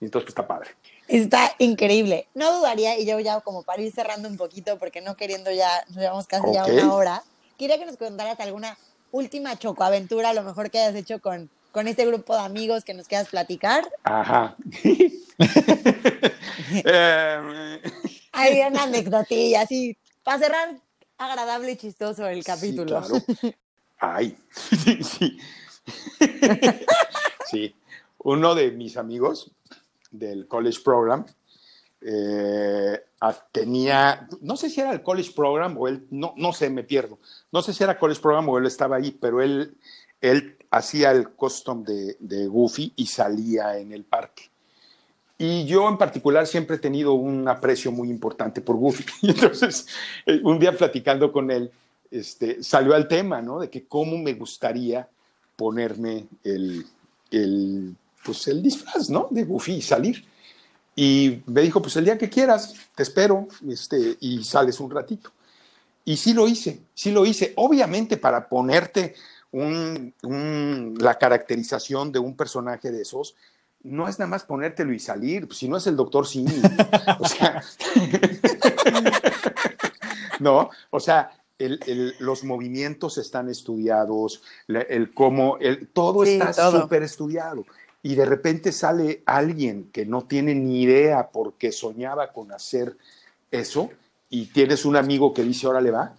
Y 0.00 0.06
entonces 0.06 0.26
pues, 0.26 0.32
está 0.32 0.46
padre. 0.46 0.70
Está 1.08 1.52
increíble. 1.58 2.28
No 2.34 2.58
dudaría, 2.58 2.98
y 2.98 3.06
yo 3.06 3.18
ya 3.20 3.40
como 3.40 3.62
para 3.62 3.82
ir 3.82 3.92
cerrando 3.92 4.28
un 4.28 4.36
poquito, 4.36 4.78
porque 4.78 5.00
no 5.00 5.16
queriendo 5.16 5.50
ya, 5.50 5.84
nos 5.88 5.98
llevamos 5.98 6.26
casi 6.26 6.52
ya 6.52 6.64
Ok. 6.64 6.72
una 6.72 6.94
hora, 6.94 7.22
quería 7.58 7.78
que 7.78 7.86
nos 7.86 7.96
contaras 7.96 8.38
alguna 8.40 8.76
última 9.12 9.56
chocoaventura, 9.56 10.30
a 10.30 10.34
lo 10.34 10.42
mejor 10.42 10.70
que 10.70 10.78
hayas 10.78 10.94
hecho 10.94 11.20
con, 11.20 11.48
con 11.72 11.88
este 11.88 12.04
grupo 12.04 12.34
de 12.34 12.40
amigos 12.40 12.84
que 12.84 12.94
nos 12.94 13.08
quieras 13.08 13.28
platicar. 13.28 13.88
Ajá. 14.04 14.56
Hay 18.32 18.60
una 18.60 18.82
anecdotilla, 18.82 19.62
así, 19.62 19.96
para 20.22 20.38
cerrar 20.38 20.76
agradable 21.18 21.72
y 21.72 21.76
chistoso 21.76 22.26
el 22.26 22.44
capítulo. 22.44 23.02
Sí, 23.02 23.22
claro. 23.22 23.56
Ay, 23.98 24.36
sí, 24.50 25.02
sí. 25.02 25.38
Sí. 27.50 27.74
Uno 28.18 28.54
de 28.54 28.72
mis 28.72 28.96
amigos 28.96 29.52
del 30.18 30.46
college 30.46 30.80
program 30.84 31.24
eh, 32.00 33.00
tenía, 33.50 34.28
no 34.40 34.56
sé 34.56 34.70
si 34.70 34.80
era 34.80 34.92
el 34.92 35.02
college 35.02 35.32
program 35.34 35.76
o 35.78 35.88
él, 35.88 36.06
no, 36.10 36.34
no 36.36 36.52
sé, 36.52 36.70
me 36.70 36.84
pierdo. 36.84 37.18
No 37.50 37.62
sé 37.62 37.72
si 37.72 37.82
era 37.82 37.98
college 37.98 38.20
program 38.20 38.48
o 38.48 38.58
él 38.58 38.66
estaba 38.66 38.96
ahí, 38.96 39.10
pero 39.10 39.42
él, 39.42 39.76
él 40.20 40.56
hacía 40.70 41.10
el 41.10 41.30
custom 41.30 41.82
de, 41.82 42.16
de 42.20 42.46
Goofy 42.46 42.92
y 42.96 43.06
salía 43.06 43.78
en 43.78 43.92
el 43.92 44.04
parque. 44.04 44.50
Y 45.38 45.66
yo 45.66 45.88
en 45.88 45.98
particular 45.98 46.46
siempre 46.46 46.76
he 46.76 46.78
tenido 46.78 47.12
un 47.12 47.46
aprecio 47.48 47.92
muy 47.92 48.08
importante 48.08 48.60
por 48.60 48.76
Goofy. 48.76 49.04
Y 49.22 49.30
entonces, 49.30 49.86
eh, 50.24 50.40
un 50.42 50.58
día 50.58 50.76
platicando 50.76 51.32
con 51.32 51.50
él, 51.50 51.70
este, 52.10 52.62
salió 52.62 52.94
al 52.94 53.08
tema, 53.08 53.42
¿no? 53.42 53.60
De 53.60 53.68
que 53.68 53.86
cómo 53.86 54.16
me 54.16 54.34
gustaría 54.34 55.08
ponerme 55.56 56.26
el, 56.44 56.86
el, 57.30 57.96
pues 58.26 58.46
el 58.48 58.62
disfraz, 58.62 59.08
¿no? 59.08 59.28
De 59.30 59.44
Goofy 59.44 59.74
y 59.74 59.82
salir. 59.82 60.24
Y 60.96 61.42
me 61.46 61.60
dijo, 61.60 61.80
pues 61.80 61.96
el 61.96 62.04
día 62.04 62.18
que 62.18 62.28
quieras, 62.28 62.74
te 62.94 63.02
espero, 63.02 63.46
este, 63.68 64.16
y 64.20 64.42
sales 64.42 64.80
un 64.80 64.90
ratito. 64.90 65.30
Y 66.04 66.16
sí 66.16 66.34
lo 66.34 66.48
hice, 66.48 66.80
sí 66.94 67.12
lo 67.12 67.24
hice. 67.24 67.52
Obviamente 67.56 68.16
para 68.16 68.48
ponerte 68.48 69.14
un, 69.52 70.12
un, 70.22 70.94
la 70.98 71.18
caracterización 71.18 72.12
de 72.12 72.18
un 72.18 72.36
personaje 72.36 72.90
de 72.90 73.02
esos, 73.02 73.36
no 73.82 74.08
es 74.08 74.18
nada 74.18 74.30
más 74.30 74.44
ponértelo 74.44 74.92
y 74.92 74.98
salir, 74.98 75.46
pues, 75.46 75.58
si 75.58 75.68
no 75.68 75.76
es 75.76 75.86
el 75.86 75.96
doctor 75.96 76.26
Simi. 76.26 76.60
o 77.20 77.28
sea, 77.28 77.62
no, 80.40 80.70
o 80.90 81.00
sea, 81.00 81.30
el, 81.58 81.80
el, 81.86 82.14
los 82.18 82.44
movimientos 82.44 83.18
están 83.18 83.48
estudiados, 83.48 84.42
el, 84.68 84.86
el 84.88 85.14
cómo, 85.14 85.58
el, 85.60 85.88
todo 85.88 86.24
Sí, 86.24 86.38
está 86.40 86.70
súper 86.70 87.02
estudiado. 87.02 87.64
Y 88.02 88.14
de 88.14 88.24
repente 88.24 88.72
sale 88.72 89.22
alguien 89.26 89.90
que 89.92 90.06
no 90.06 90.22
tiene 90.22 90.54
ni 90.54 90.82
idea 90.82 91.28
porque 91.32 91.72
soñaba 91.72 92.32
con 92.32 92.52
hacer 92.52 92.96
eso, 93.50 93.90
y 94.28 94.46
tienes 94.46 94.84
un 94.84 94.96
amigo 94.96 95.32
que 95.32 95.42
dice, 95.42 95.66
órale 95.66 95.90
va, 95.90 96.14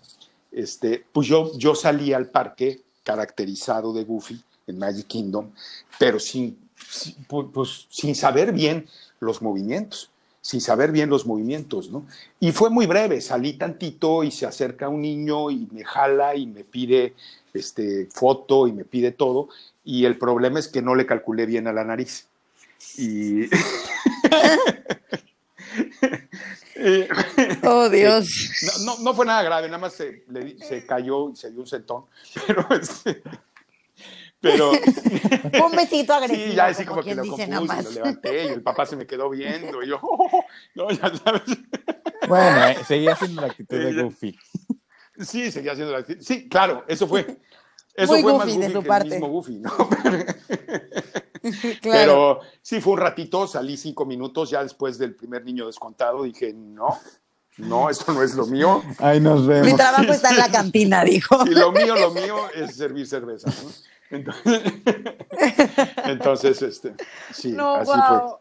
este, 0.52 1.04
pues 1.12 1.28
yo, 1.28 1.58
yo 1.58 1.76
salí 1.76 2.14
al 2.14 2.30
parque 2.30 2.82
caracterizado 3.04 3.94
de 3.94 4.04
Goofy 4.04 4.42
en 4.68 4.78
Magic 4.80 5.08
Kingdom, 5.08 5.52
pero 6.00 6.20
sin, 6.20 6.58
sin, 6.90 7.16
pues, 7.26 7.88
sin 7.90 8.16
saber 8.16 8.54
bien 8.54 8.88
los 9.20 9.42
movimientos, 9.42 10.10
sin 10.42 10.62
saber 10.62 10.92
bien 10.92 11.10
los 11.10 11.26
movimientos, 11.26 11.90
¿no? 11.92 12.06
Y 12.40 12.52
fue 12.52 12.70
muy 12.70 12.86
breve, 12.86 13.20
salí 13.22 13.54
tantito 13.54 14.24
y 14.24 14.32
se 14.32 14.46
acerca 14.46 14.88
un 14.90 15.02
niño 15.02 15.52
y 15.52 15.68
me 15.72 15.84
jala 15.84 16.36
y 16.36 16.48
me 16.48 16.64
pide 16.64 17.14
este, 17.54 18.08
foto 18.08 18.68
y 18.68 18.74
me 18.74 18.86
pide 18.86 19.12
todo, 19.12 19.50
y 19.88 20.06
el 20.06 20.18
problema 20.18 20.60
es 20.60 20.68
que 20.68 20.82
no 20.82 20.96
le 20.96 21.06
calculé 21.06 21.46
bien 21.46 21.68
a 21.68 21.74
la 21.74 21.86
nariz. 21.86 22.28
Y... 22.98 23.50
Oh, 27.64 27.90
Dios. 27.90 28.30
No, 28.86 28.86
no, 28.86 29.04
no, 29.04 29.14
fue 29.14 29.26
nada 29.26 29.42
grave, 29.44 29.68
nada 29.68 29.80
más 29.80 29.94
se, 29.94 30.24
le, 30.30 30.58
se 30.60 30.86
cayó 30.86 31.30
y 31.32 31.36
se 31.36 31.52
dio 31.52 31.62
un 31.62 31.68
sentón. 31.68 32.06
Pero, 32.46 32.68
este, 32.70 33.24
pero 34.40 35.66
un 35.66 35.76
besito 35.76 36.14
agresivo. 36.14 36.50
Sí, 36.52 36.56
ya 36.56 36.68
así 36.68 36.86
como, 36.86 37.02
como 37.02 37.08
que 37.10 37.16
lo 37.16 37.24
compuse, 37.24 37.48
nada 37.48 37.62
más. 37.62 37.86
lo 37.86 37.92
levanté 37.92 38.46
y 38.46 38.48
el 38.50 38.62
papá 38.62 38.86
se 38.86 38.96
me 38.96 39.08
quedó 39.08 39.32
viendo 39.32 39.82
y 39.82 39.88
yo, 39.88 40.00
oh, 40.00 40.46
no, 40.76 40.92
ya 40.92 41.12
sabes. 41.18 41.42
Bueno, 42.28 42.68
eh, 42.68 42.78
seguía 42.88 43.14
haciendo 43.14 43.42
la 43.42 43.48
actitud 43.48 43.78
de 43.78 44.04
Goofy. 44.04 44.38
Sí, 45.20 45.52
seguía 45.52 45.72
haciendo 45.72 45.92
la 45.92 46.00
actitud. 46.00 46.22
Sí, 46.22 46.48
claro, 46.48 46.86
eso 46.88 47.08
fue. 47.08 47.40
Eso 47.98 48.14
Muy 48.14 48.22
fue 48.22 48.32
goofy 48.32 48.46
más 48.46 48.48
de 48.48 48.62
goofy 48.62 48.74
su 48.74 48.82
que 48.84 48.88
parte. 48.88 49.08
el 49.08 49.12
mismo 49.14 49.28
Goofy, 49.28 49.60
¿no? 49.60 49.72
claro. 51.82 51.82
Pero 51.82 52.40
sí, 52.62 52.80
fue 52.80 52.94
un 52.94 53.00
ratito, 53.00 53.48
salí 53.48 53.76
cinco 53.76 54.06
minutos, 54.06 54.52
ya 54.52 54.62
después 54.62 55.00
del 55.00 55.16
primer 55.16 55.44
niño 55.44 55.66
descontado, 55.66 56.24
dije, 56.24 56.54
no, 56.54 57.00
no, 57.58 57.90
esto 57.90 58.14
no 58.14 58.22
es 58.22 58.36
lo 58.36 58.46
mío. 58.46 58.84
Ahí 59.00 59.20
nos 59.20 59.48
vemos. 59.48 59.66
Mi 59.66 59.74
trabajo 59.78 60.12
está 60.12 60.30
en 60.30 60.38
la 60.38 60.52
cantina, 60.52 61.04
dijo. 61.04 61.44
Y 61.48 61.56
lo 61.56 61.72
mío, 61.72 61.96
lo 61.96 62.12
mío 62.12 62.36
es 62.54 62.76
servir 62.76 63.08
cerveza, 63.08 63.50
¿no? 63.50 63.72
Entonces, 64.10 64.62
entonces 66.06 66.62
este, 66.62 66.94
sí, 67.34 67.52
No, 67.52 67.76
así 67.78 67.92
wow. 67.92 68.38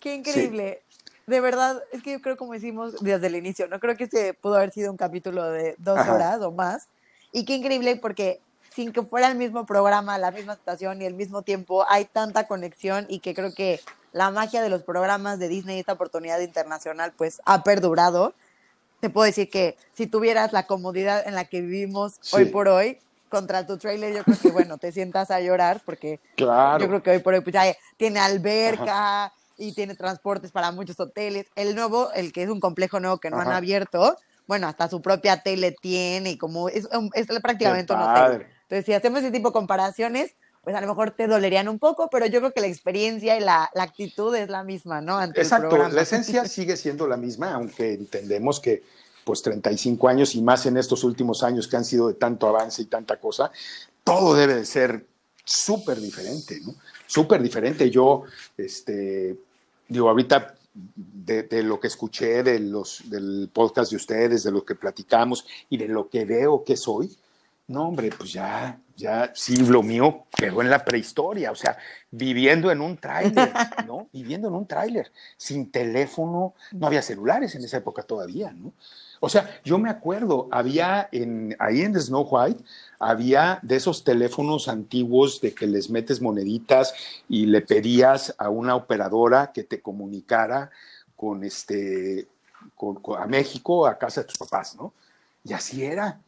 Qué 0.00 0.16
increíble. 0.16 0.82
De 1.26 1.40
verdad, 1.40 1.82
es 1.92 2.02
que 2.02 2.12
yo 2.12 2.20
creo, 2.20 2.36
como 2.36 2.52
decimos 2.52 2.96
desde 3.00 3.28
el 3.28 3.36
inicio, 3.36 3.66
no 3.68 3.80
creo 3.80 3.96
que 3.96 4.04
este 4.04 4.34
pudo 4.34 4.56
haber 4.56 4.72
sido 4.72 4.90
un 4.90 4.96
capítulo 4.96 5.44
de 5.44 5.74
dos 5.78 5.98
Ajá. 5.98 6.12
horas 6.12 6.42
o 6.42 6.52
más. 6.52 6.88
Y 7.32 7.44
qué 7.44 7.54
increíble 7.54 7.96
porque 7.96 8.40
sin 8.76 8.92
que 8.92 9.02
fuera 9.02 9.28
el 9.28 9.36
mismo 9.38 9.64
programa, 9.64 10.18
la 10.18 10.30
misma 10.30 10.52
estación 10.52 11.00
y 11.00 11.06
el 11.06 11.14
mismo 11.14 11.40
tiempo, 11.40 11.86
hay 11.88 12.04
tanta 12.04 12.46
conexión 12.46 13.06
y 13.08 13.20
que 13.20 13.34
creo 13.34 13.54
que 13.54 13.80
la 14.12 14.30
magia 14.30 14.60
de 14.60 14.68
los 14.68 14.82
programas 14.82 15.38
de 15.38 15.48
Disney, 15.48 15.80
esta 15.80 15.94
oportunidad 15.94 16.40
internacional, 16.40 17.14
pues 17.16 17.40
ha 17.46 17.62
perdurado. 17.64 18.34
Te 19.00 19.08
puedo 19.08 19.24
decir 19.24 19.48
que 19.48 19.78
si 19.94 20.06
tuvieras 20.06 20.52
la 20.52 20.66
comodidad 20.66 21.26
en 21.26 21.34
la 21.34 21.46
que 21.46 21.62
vivimos 21.62 22.16
Sí. 22.20 22.36
hoy 22.36 22.44
por 22.46 22.68
hoy, 22.68 22.98
contra 23.30 23.66
tu 23.66 23.78
trailer, 23.78 24.14
yo 24.14 24.24
creo 24.24 24.38
que, 24.40 24.50
bueno, 24.50 24.76
te 24.76 24.92
sientas 24.92 25.30
a 25.30 25.40
llorar 25.40 25.80
porque. 25.84 26.20
Claro. 26.36 26.78
yo 26.78 26.88
creo 26.88 27.02
que 27.02 27.10
hoy 27.12 27.18
por 27.20 27.32
hoy 27.32 27.40
pues, 27.40 27.54
ya 27.54 27.64
tiene 27.96 28.20
alberca 28.20 29.32
y 29.56 29.72
tiene 29.72 29.94
transportes 29.94 30.52
para 30.52 30.70
muchos 30.70 31.00
hoteles. 31.00 31.46
El 31.56 31.74
nuevo, 31.74 32.12
el 32.12 32.30
que 32.32 32.42
es 32.42 32.50
un 32.50 32.60
complejo 32.60 33.00
nuevo 33.00 33.18
que 33.18 33.30
no 33.30 33.40
han 33.40 33.48
Ajá. 33.48 33.56
abierto, 33.56 34.16
bueno, 34.46 34.68
hasta 34.68 34.88
su 34.88 35.00
propia 35.00 35.42
tele 35.42 35.72
tiene 35.72 36.30
y 36.32 36.38
como 36.38 36.68
es, 36.68 36.86
es 37.14 37.26
prácticamente 37.42 37.92
un 37.94 38.02
hotel. 38.02 38.46
Entonces, 38.68 38.86
si 38.86 38.92
hacemos 38.92 39.20
ese 39.20 39.30
tipo 39.30 39.50
de 39.50 39.52
comparaciones, 39.52 40.34
pues 40.62 40.74
a 40.74 40.80
lo 40.80 40.88
mejor 40.88 41.12
te 41.12 41.28
dolerían 41.28 41.68
un 41.68 41.78
poco, 41.78 42.10
pero 42.10 42.26
yo 42.26 42.40
creo 42.40 42.52
que 42.52 42.60
la 42.60 42.66
experiencia 42.66 43.36
y 43.36 43.40
la, 43.40 43.70
la 43.72 43.84
actitud 43.84 44.34
es 44.34 44.48
la 44.48 44.64
misma, 44.64 45.00
¿no? 45.00 45.16
Ante 45.16 45.40
Exacto, 45.40 45.76
la 45.88 46.02
esencia 46.02 46.44
sigue 46.46 46.76
siendo 46.76 47.06
la 47.06 47.16
misma, 47.16 47.52
aunque 47.52 47.94
entendemos 47.94 48.58
que 48.58 48.82
pues 49.24 49.42
35 49.42 50.08
años 50.08 50.34
y 50.34 50.42
más 50.42 50.66
en 50.66 50.76
estos 50.76 51.04
últimos 51.04 51.42
años 51.44 51.68
que 51.68 51.76
han 51.76 51.84
sido 51.84 52.08
de 52.08 52.14
tanto 52.14 52.48
avance 52.48 52.82
y 52.82 52.86
tanta 52.86 53.20
cosa, 53.20 53.50
todo 54.02 54.34
debe 54.34 54.54
de 54.54 54.64
ser 54.64 55.06
súper 55.44 56.00
diferente, 56.00 56.60
¿no? 56.64 56.74
Súper 57.06 57.42
diferente. 57.42 57.88
Yo, 57.88 58.24
este, 58.56 59.36
digo, 59.88 60.08
ahorita 60.08 60.56
de, 60.74 61.44
de, 61.44 61.62
lo 61.62 61.80
que 61.80 61.86
escuché 61.86 62.42
de 62.42 62.58
los, 62.58 63.08
del 63.08 63.50
podcast 63.52 63.90
de 63.90 63.96
ustedes, 63.96 64.42
de 64.42 64.50
lo 64.50 64.64
que 64.64 64.74
platicamos 64.74 65.46
y 65.70 65.76
de 65.76 65.88
lo 65.88 66.08
que 66.08 66.24
veo 66.24 66.64
que 66.64 66.76
soy, 66.76 67.16
No, 67.68 67.88
hombre, 67.88 68.10
pues 68.16 68.32
ya, 68.32 68.78
ya, 68.96 69.32
sí, 69.34 69.56
lo 69.56 69.82
mío 69.82 70.26
quedó 70.36 70.62
en 70.62 70.70
la 70.70 70.84
prehistoria, 70.84 71.50
o 71.50 71.56
sea, 71.56 71.76
viviendo 72.12 72.70
en 72.70 72.80
un 72.80 72.96
tráiler, 72.96 73.52
¿no? 73.86 74.08
Viviendo 74.12 74.46
en 74.46 74.54
un 74.54 74.66
tráiler, 74.66 75.10
sin 75.36 75.72
teléfono, 75.72 76.54
no 76.70 76.86
había 76.86 77.02
celulares 77.02 77.56
en 77.56 77.64
esa 77.64 77.78
época 77.78 78.02
todavía, 78.02 78.52
¿no? 78.52 78.72
O 79.18 79.28
sea, 79.28 79.60
yo 79.64 79.78
me 79.78 79.90
acuerdo, 79.90 80.48
había 80.52 81.08
en, 81.10 81.56
ahí 81.58 81.80
en 81.80 81.98
Snow 81.98 82.28
White, 82.30 82.62
había 83.00 83.58
de 83.62 83.76
esos 83.76 84.04
teléfonos 84.04 84.68
antiguos 84.68 85.40
de 85.40 85.52
que 85.52 85.66
les 85.66 85.90
metes 85.90 86.20
moneditas 86.20 86.94
y 87.28 87.46
le 87.46 87.62
pedías 87.62 88.34
a 88.38 88.50
una 88.50 88.76
operadora 88.76 89.52
que 89.52 89.64
te 89.64 89.80
comunicara 89.80 90.70
con 91.16 91.42
este, 91.44 92.28
con, 92.74 93.00
a 93.18 93.26
México, 93.26 93.86
a 93.86 93.98
casa 93.98 94.20
de 94.20 94.28
tus 94.28 94.38
papás, 94.38 94.76
¿no? 94.76 94.92
Y 95.44 95.52
así 95.52 95.84
era, 95.84 96.20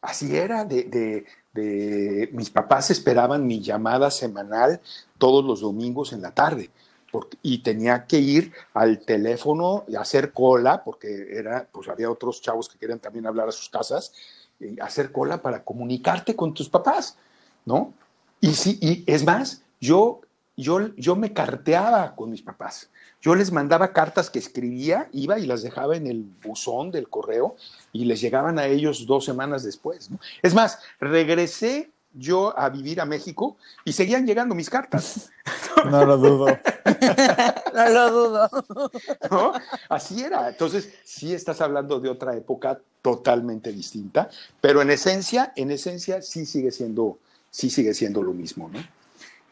así 0.00 0.36
era, 0.36 0.64
de, 0.64 0.84
de, 0.84 1.26
de, 1.52 2.28
mis 2.32 2.50
papás 2.50 2.90
esperaban 2.90 3.46
mi 3.46 3.60
llamada 3.60 4.10
semanal 4.10 4.80
todos 5.18 5.44
los 5.44 5.60
domingos 5.60 6.12
en 6.12 6.22
la 6.22 6.32
tarde. 6.32 6.70
Porque, 7.10 7.38
y 7.42 7.58
tenía 7.58 8.06
que 8.06 8.18
ir 8.18 8.52
al 8.74 9.00
teléfono 9.00 9.84
y 9.88 9.96
hacer 9.96 10.32
cola, 10.32 10.82
porque 10.84 11.28
era, 11.30 11.68
pues 11.70 11.88
había 11.88 12.10
otros 12.10 12.40
chavos 12.42 12.68
que 12.68 12.78
querían 12.78 12.98
también 12.98 13.26
hablar 13.26 13.48
a 13.48 13.52
sus 13.52 13.68
casas, 13.68 14.12
y 14.58 14.78
hacer 14.80 15.12
cola 15.12 15.42
para 15.42 15.62
comunicarte 15.62 16.34
con 16.34 16.54
tus 16.54 16.68
papás, 16.68 17.16
¿no? 17.64 17.92
Y 18.40 18.54
sí, 18.54 18.78
y 18.80 19.04
es 19.10 19.24
más, 19.24 19.62
yo, 19.80 20.20
yo, 20.56 20.94
yo 20.96 21.16
me 21.16 21.32
carteaba 21.32 22.14
con 22.14 22.30
mis 22.30 22.42
papás. 22.42 22.90
Yo 23.20 23.34
les 23.34 23.50
mandaba 23.50 23.92
cartas 23.92 24.30
que 24.30 24.38
escribía, 24.38 25.08
iba 25.12 25.38
y 25.38 25.46
las 25.46 25.62
dejaba 25.62 25.96
en 25.96 26.06
el 26.06 26.22
buzón 26.22 26.90
del 26.90 27.08
correo 27.08 27.56
y 27.92 28.04
les 28.04 28.20
llegaban 28.20 28.58
a 28.58 28.66
ellos 28.66 29.06
dos 29.06 29.24
semanas 29.24 29.64
después. 29.64 30.10
¿no? 30.10 30.18
Es 30.42 30.54
más, 30.54 30.78
regresé 31.00 31.90
yo 32.16 32.58
a 32.58 32.68
vivir 32.70 33.00
a 33.00 33.04
México 33.04 33.56
y 33.84 33.92
seguían 33.92 34.26
llegando 34.26 34.54
mis 34.54 34.70
cartas. 34.70 35.30
No 35.90 36.04
lo 36.04 36.16
dudo. 36.16 36.46
no 37.74 37.88
lo 37.90 38.10
dudo. 38.10 38.50
¿No? 39.30 39.52
Así 39.90 40.22
era. 40.22 40.48
Entonces, 40.48 40.90
sí 41.04 41.34
estás 41.34 41.60
hablando 41.60 42.00
de 42.00 42.08
otra 42.08 42.34
época 42.34 42.80
totalmente 43.02 43.70
distinta, 43.72 44.30
pero 44.60 44.80
en 44.80 44.90
esencia, 44.90 45.52
en 45.54 45.70
esencia 45.70 46.22
sí 46.22 46.46
sigue 46.46 46.72
siendo, 46.72 47.18
sí 47.50 47.68
sigue 47.70 47.92
siendo 47.94 48.22
lo 48.22 48.32
mismo, 48.32 48.70
¿no? 48.70 48.80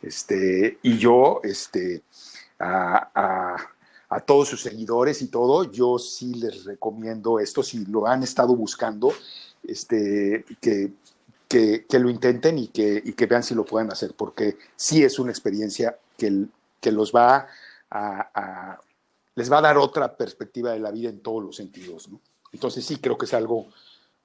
Este, 0.02 0.78
y 0.82 0.98
yo, 0.98 1.40
este, 1.44 2.02
a, 2.58 3.56
a, 4.08 4.20
todos 4.20 4.48
sus 4.48 4.62
seguidores 4.62 5.22
y 5.22 5.28
todo, 5.28 5.70
yo 5.72 5.98
sí 5.98 6.34
les 6.34 6.64
recomiendo 6.64 7.40
esto, 7.40 7.62
si 7.62 7.84
lo 7.84 8.06
han 8.06 8.22
estado 8.22 8.54
buscando, 8.54 9.12
este, 9.64 10.44
que, 10.60 10.92
que, 11.48 11.84
que 11.88 11.98
lo 11.98 12.08
intenten 12.08 12.58
y 12.58 12.68
que, 12.68 13.02
y 13.04 13.12
que, 13.12 13.26
vean 13.26 13.42
si 13.42 13.54
lo 13.54 13.64
pueden 13.64 13.90
hacer, 13.90 14.14
porque 14.16 14.56
sí 14.76 15.02
es 15.02 15.18
una 15.18 15.32
experiencia 15.32 15.98
que, 16.16 16.46
que 16.80 16.92
los 16.92 17.12
va 17.12 17.48
a, 17.90 18.30
a, 18.34 18.80
les 19.34 19.50
va 19.50 19.58
a 19.58 19.62
dar 19.62 19.78
otra 19.78 20.16
perspectiva 20.16 20.72
de 20.72 20.80
la 20.80 20.90
vida 20.90 21.08
en 21.08 21.20
todos 21.20 21.42
los 21.42 21.56
sentidos, 21.56 22.08
¿no? 22.08 22.20
Entonces 22.52 22.86
sí 22.86 22.98
creo 22.98 23.18
que 23.18 23.26
es 23.26 23.34
algo, 23.34 23.66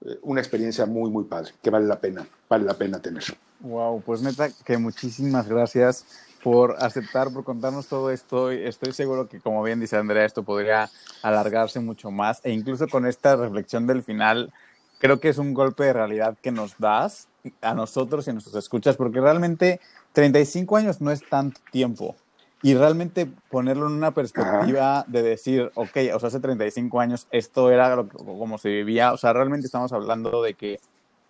eh, 0.05 0.19
una 0.21 0.39
experiencia 0.39 0.85
muy, 0.85 1.09
muy 1.09 1.23
padre, 1.23 1.53
que 1.61 1.71
vale 1.71 1.87
la 1.87 1.99
pena, 1.99 2.27
vale 2.47 2.63
la 2.63 2.75
pena 2.75 3.01
tener. 3.01 3.23
Wow, 3.61 4.01
pues 4.01 4.21
neta 4.21 4.49
que 4.63 4.77
muchísimas 4.77 5.47
gracias 5.47 6.05
por 6.43 6.75
aceptar, 6.79 7.31
por 7.31 7.43
contarnos 7.43 7.87
todo 7.87 8.11
esto. 8.11 8.51
Estoy 8.51 8.93
seguro 8.93 9.27
que, 9.27 9.39
como 9.39 9.63
bien 9.63 9.79
dice 9.79 9.97
Andrea, 9.97 10.25
esto 10.25 10.43
podría 10.43 10.89
alargarse 11.21 11.79
mucho 11.79 12.11
más 12.11 12.41
e 12.43 12.51
incluso 12.51 12.87
con 12.87 13.05
esta 13.05 13.35
reflexión 13.35 13.87
del 13.87 14.03
final, 14.03 14.53
creo 14.99 15.19
que 15.19 15.29
es 15.29 15.37
un 15.37 15.53
golpe 15.53 15.85
de 15.85 15.93
realidad 15.93 16.37
que 16.41 16.51
nos 16.51 16.77
das 16.77 17.27
a 17.61 17.73
nosotros 17.73 18.27
y 18.27 18.29
a 18.29 18.33
nuestros 18.33 18.55
escuchas, 18.55 18.97
porque 18.97 19.21
realmente 19.21 19.79
35 20.13 20.77
años 20.77 21.01
no 21.01 21.11
es 21.11 21.27
tanto 21.27 21.61
tiempo. 21.71 22.15
Y 22.61 22.73
realmente 22.73 23.25
ponerlo 23.49 23.87
en 23.87 23.93
una 23.93 24.11
perspectiva 24.11 25.05
de 25.07 25.21
decir, 25.21 25.71
ok, 25.75 25.97
o 26.13 26.19
sea, 26.19 26.27
hace 26.27 26.41
35 26.41 26.99
años 26.99 27.27
esto 27.31 27.71
era 27.71 27.95
lo, 27.95 28.09
como 28.09 28.57
se 28.57 28.67
vivía, 28.67 29.13
o 29.13 29.17
sea, 29.17 29.31
realmente 29.31 29.65
estamos 29.65 29.93
hablando 29.93 30.43
de 30.43 30.55
que, 30.55 30.81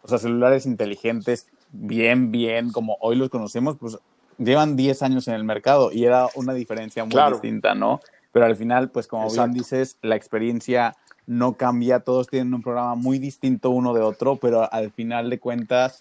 o 0.01 0.07
sea, 0.07 0.18
celulares 0.18 0.66
inteligentes, 0.66 1.47
bien, 1.72 2.32
bien, 2.32 2.72
como 2.72 2.97
hoy 2.99 3.16
los 3.16 3.30
conocemos, 3.30 3.78
pues 3.80 3.99
llevan 4.39 4.75
10 4.75 5.03
años 5.03 5.27
en 5.27 5.35
el 5.35 5.43
mercado 5.43 5.91
y 5.91 6.05
era 6.05 6.27
una 6.35 6.53
diferencia 6.53 7.03
muy 7.03 7.11
claro. 7.11 7.35
distinta, 7.35 7.75
¿no? 7.75 7.99
Pero 8.31 8.45
al 8.45 8.55
final, 8.55 8.89
pues 8.89 9.07
como 9.07 9.23
Exacto. 9.23 9.43
bien 9.43 9.53
dices, 9.53 9.97
la 10.01 10.15
experiencia 10.15 10.95
no 11.27 11.53
cambia, 11.53 11.99
todos 11.99 12.27
tienen 12.27 12.53
un 12.53 12.63
programa 12.63 12.95
muy 12.95 13.19
distinto 13.19 13.69
uno 13.69 13.93
de 13.93 14.01
otro, 14.01 14.37
pero 14.37 14.71
al 14.71 14.91
final 14.91 15.29
de 15.29 15.39
cuentas, 15.39 15.99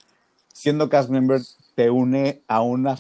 siendo 0.53 0.89
cast 0.89 1.11
member, 1.11 1.41
te 1.75 1.91
une 1.91 2.41
a 2.49 2.63
una 2.63 2.99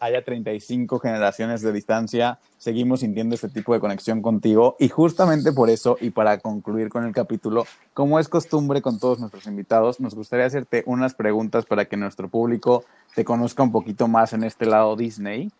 haya 0.00 0.22
35 0.22 0.98
generaciones 0.98 1.62
de 1.62 1.72
distancia, 1.72 2.38
seguimos 2.58 3.00
sintiendo 3.00 3.34
este 3.34 3.48
tipo 3.48 3.72
de 3.72 3.80
conexión 3.80 4.20
contigo 4.20 4.76
y 4.78 4.88
justamente 4.88 5.52
por 5.52 5.70
eso 5.70 5.96
y 6.00 6.10
para 6.10 6.38
concluir 6.38 6.90
con 6.90 7.06
el 7.06 7.12
capítulo, 7.12 7.66
como 7.94 8.18
es 8.18 8.28
costumbre 8.28 8.82
con 8.82 8.98
todos 8.98 9.20
nuestros 9.20 9.46
invitados, 9.46 9.98
nos 10.00 10.14
gustaría 10.14 10.46
hacerte 10.46 10.82
unas 10.86 11.14
preguntas 11.14 11.64
para 11.64 11.86
que 11.86 11.96
nuestro 11.96 12.28
público 12.28 12.84
te 13.14 13.24
conozca 13.24 13.62
un 13.62 13.72
poquito 13.72 14.06
más 14.06 14.32
en 14.32 14.44
este 14.44 14.66
lado 14.66 14.96
Disney. 14.96 15.50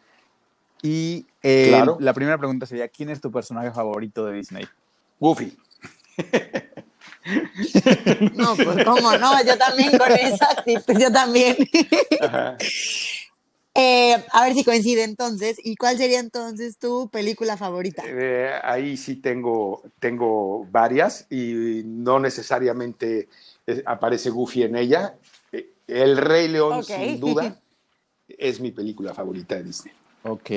Y 0.83 1.27
eh, 1.43 1.67
claro. 1.69 1.97
la 2.01 2.15
primera 2.15 2.39
pregunta 2.39 2.67
sería, 2.67 2.89
¿quién 2.89 3.11
es 3.11 3.21
tu 3.21 3.31
personaje 3.31 3.71
favorito 3.71 4.27
de 4.27 4.35
Disney? 4.35 4.67
Goofy. 5.19 5.57
No, 8.35 8.57
pues 8.57 8.85
cómo 8.85 9.17
no, 9.19 9.45
yo 9.45 9.57
también 9.59 9.97
con 9.97 10.11
esa 10.11 10.51
actitud, 10.51 10.99
yo 10.99 11.13
también. 11.13 11.57
Ajá. 12.21 12.57
Eh, 14.31 14.39
a 14.39 14.45
ver 14.45 14.55
si 14.55 14.65
coincide 14.65 15.05
entonces. 15.05 15.59
¿Y 15.63 15.77
cuál 15.77 15.99
sería 15.99 16.21
entonces 16.21 16.79
tu 16.79 17.09
película 17.11 17.57
favorita? 17.57 18.03
Eh, 18.07 18.53
ahí 18.63 18.97
sí 18.97 19.17
tengo, 19.17 19.83
tengo 19.99 20.67
varias 20.71 21.27
y 21.31 21.83
no 21.85 22.19
necesariamente 22.19 23.29
aparece 23.87 24.31
Goofy 24.31 24.65
en 24.65 24.77
ella. 24.77 25.17
El 25.87 26.17
Rey 26.17 26.49
León, 26.49 26.81
okay. 26.81 27.11
sin 27.11 27.21
duda, 27.21 27.61
es 28.29 28.61
mi 28.61 28.71
película 28.71 29.13
favorita 29.13 29.57
de 29.57 29.65
Disney. 29.65 29.95
Ok. 30.23 30.51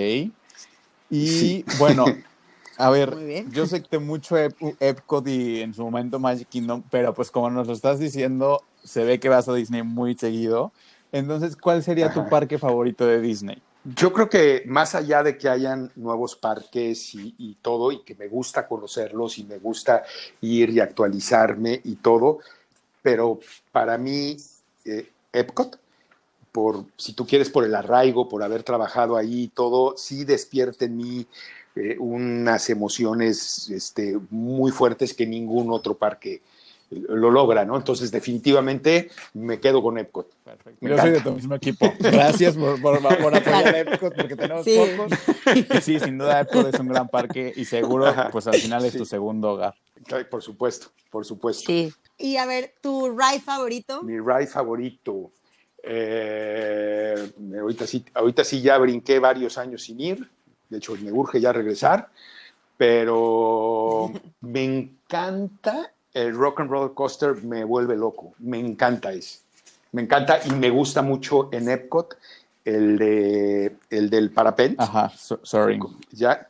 Y 1.10 1.28
sí. 1.28 1.66
bueno, 1.80 2.06
a 2.78 2.90
ver, 2.90 3.48
yo 3.50 3.66
sé 3.66 3.84
que 3.84 4.00
mucho 4.00 4.38
Ep 4.38 4.56
Epcot 4.80 5.28
y 5.28 5.62
en 5.62 5.74
su 5.74 5.84
momento 5.84 6.20
Magic 6.20 6.50
Kingdom, 6.50 6.84
pero 6.90 7.14
pues 7.14 7.30
como 7.30 7.50
nos 7.50 7.68
lo 7.68 7.74
estás 7.74 8.00
diciendo, 8.00 8.62
se 8.84 9.04
ve 9.04 9.20
que 9.20 9.30
vas 9.30 9.48
a 9.48 9.54
Disney 9.54 9.84
muy 9.84 10.16
seguido. 10.16 10.72
Entonces, 11.14 11.56
¿cuál 11.56 11.84
sería 11.84 12.12
tu 12.12 12.28
parque 12.28 12.58
favorito 12.58 13.06
de 13.06 13.22
Disney? 13.22 13.62
Yo 13.84 14.12
creo 14.12 14.30
que 14.30 14.64
más 14.66 14.96
allá 14.96 15.22
de 15.22 15.38
que 15.38 15.48
hayan 15.48 15.92
nuevos 15.96 16.36
parques 16.36 17.14
y, 17.14 17.36
y, 17.38 17.56
todo, 17.62 17.92
y 17.92 18.00
que 18.00 18.16
me 18.16 18.28
gusta 18.28 18.68
conocerlos 18.68 19.38
y 19.38 19.44
me 19.44 19.60
gusta 19.60 20.04
ir 20.42 20.72
y 20.72 20.80
actualizarme 20.80 21.80
y 21.84 21.98
todo, 21.98 22.40
pero 23.04 23.40
para 23.72 23.98
mí, 24.00 24.38
eh, 24.86 25.12
Epcot, 25.32 25.78
por, 26.52 26.86
si 26.98 27.14
tú 27.14 27.28
quieres, 27.28 27.52
por 27.52 27.64
el 27.64 27.76
arraigo, 27.76 28.28
por 28.28 28.42
haber 28.42 28.64
trabajado 28.64 29.16
ahí 29.16 29.44
y 29.44 29.48
todo, 29.50 29.96
sí 29.98 30.26
despierta 30.26 30.86
en 30.86 30.98
mí 30.98 31.28
eh, 31.76 31.96
unas 32.00 32.70
emociones 32.72 33.70
este, 33.70 34.20
muy 34.32 34.72
fuertes 34.72 35.14
que 35.14 35.28
ningún 35.28 35.72
otro 35.72 35.94
parque 35.96 36.42
lo 36.94 37.32
logra, 37.32 37.66
¿no? 37.66 37.76
Entonces, 37.76 38.12
definitivamente 38.12 39.10
me 39.34 39.60
quedo 39.60 39.82
con 39.82 39.98
Epcot. 39.98 40.34
Perfecto. 40.44 40.80
Yo 40.82 40.94
encanta. 40.94 41.04
soy 41.04 41.12
de 41.12 41.22
tu 41.22 41.32
mismo 41.32 41.56
equipo. 41.56 41.94
Gracias 42.00 42.56
por, 42.56 42.82
por, 42.82 43.02
por 43.02 43.36
apoyar 43.36 43.76
a 43.76 43.80
Epcot, 43.80 44.16
porque 44.16 44.36
tenemos 44.36 44.64
sí. 44.64 44.78
pocos. 44.78 45.20
Y 45.56 45.82
sí, 45.82 46.00
sin 46.00 46.18
duda 46.18 46.42
Epcot 46.42 46.74
es 46.74 46.80
un 46.80 46.88
gran 46.88 47.08
parque 47.08 47.54
y 47.56 47.66
seguro, 47.66 48.14
pues 48.32 48.48
al 48.48 48.56
final 48.56 48.86
es 48.86 48.94
sí. 48.94 48.98
tu 48.98 49.06
segundo 49.06 49.52
hogar. 49.52 49.76
Por 50.30 50.42
supuesto, 50.42 50.88
por 51.10 51.26
supuesto. 51.26 51.66
Sí. 51.66 51.94
Y 52.18 52.38
a 52.38 52.46
ver, 52.46 52.74
¿tu 52.82 53.10
ride 53.10 53.42
favorito? 53.42 54.04
Mi 54.04 54.20
ride 54.20 54.48
favorito. 54.48 55.32
Eh, 55.82 57.32
ahorita, 57.60 57.86
sí, 57.88 58.06
ahorita 58.14 58.44
sí 58.44 58.62
ya 58.62 58.78
brinqué 58.78 59.20
varios 59.20 59.58
años 59.58 59.84
sin 59.84 60.00
ir. 60.00 60.30
De 60.70 60.78
hecho, 60.78 60.96
me 60.96 61.12
urge 61.12 61.40
ya 61.42 61.52
regresar. 61.52 62.10
Pero 62.78 64.12
me 64.42 64.64
encanta 64.64 65.93
el 66.14 66.36
Rock 66.36 66.62
and 66.62 66.70
Roller 66.70 66.94
Coaster 66.94 67.44
me 67.44 67.64
vuelve 67.64 67.96
loco. 67.96 68.34
Me 68.40 68.60
encanta 68.60 69.12
ese. 69.12 69.40
Me 69.92 70.02
encanta 70.02 70.40
y 70.46 70.52
me 70.52 70.70
gusta 70.70 71.02
mucho 71.02 71.50
en 71.52 71.70
Epcot 71.70 72.18
el, 72.66 72.98
de, 72.98 73.76
el 73.90 74.10
del 74.10 74.32
parapente. 74.32 74.82
Ajá, 74.82 75.10
so, 75.16 75.40
sorry. 75.44 75.80
Ya, 76.12 76.48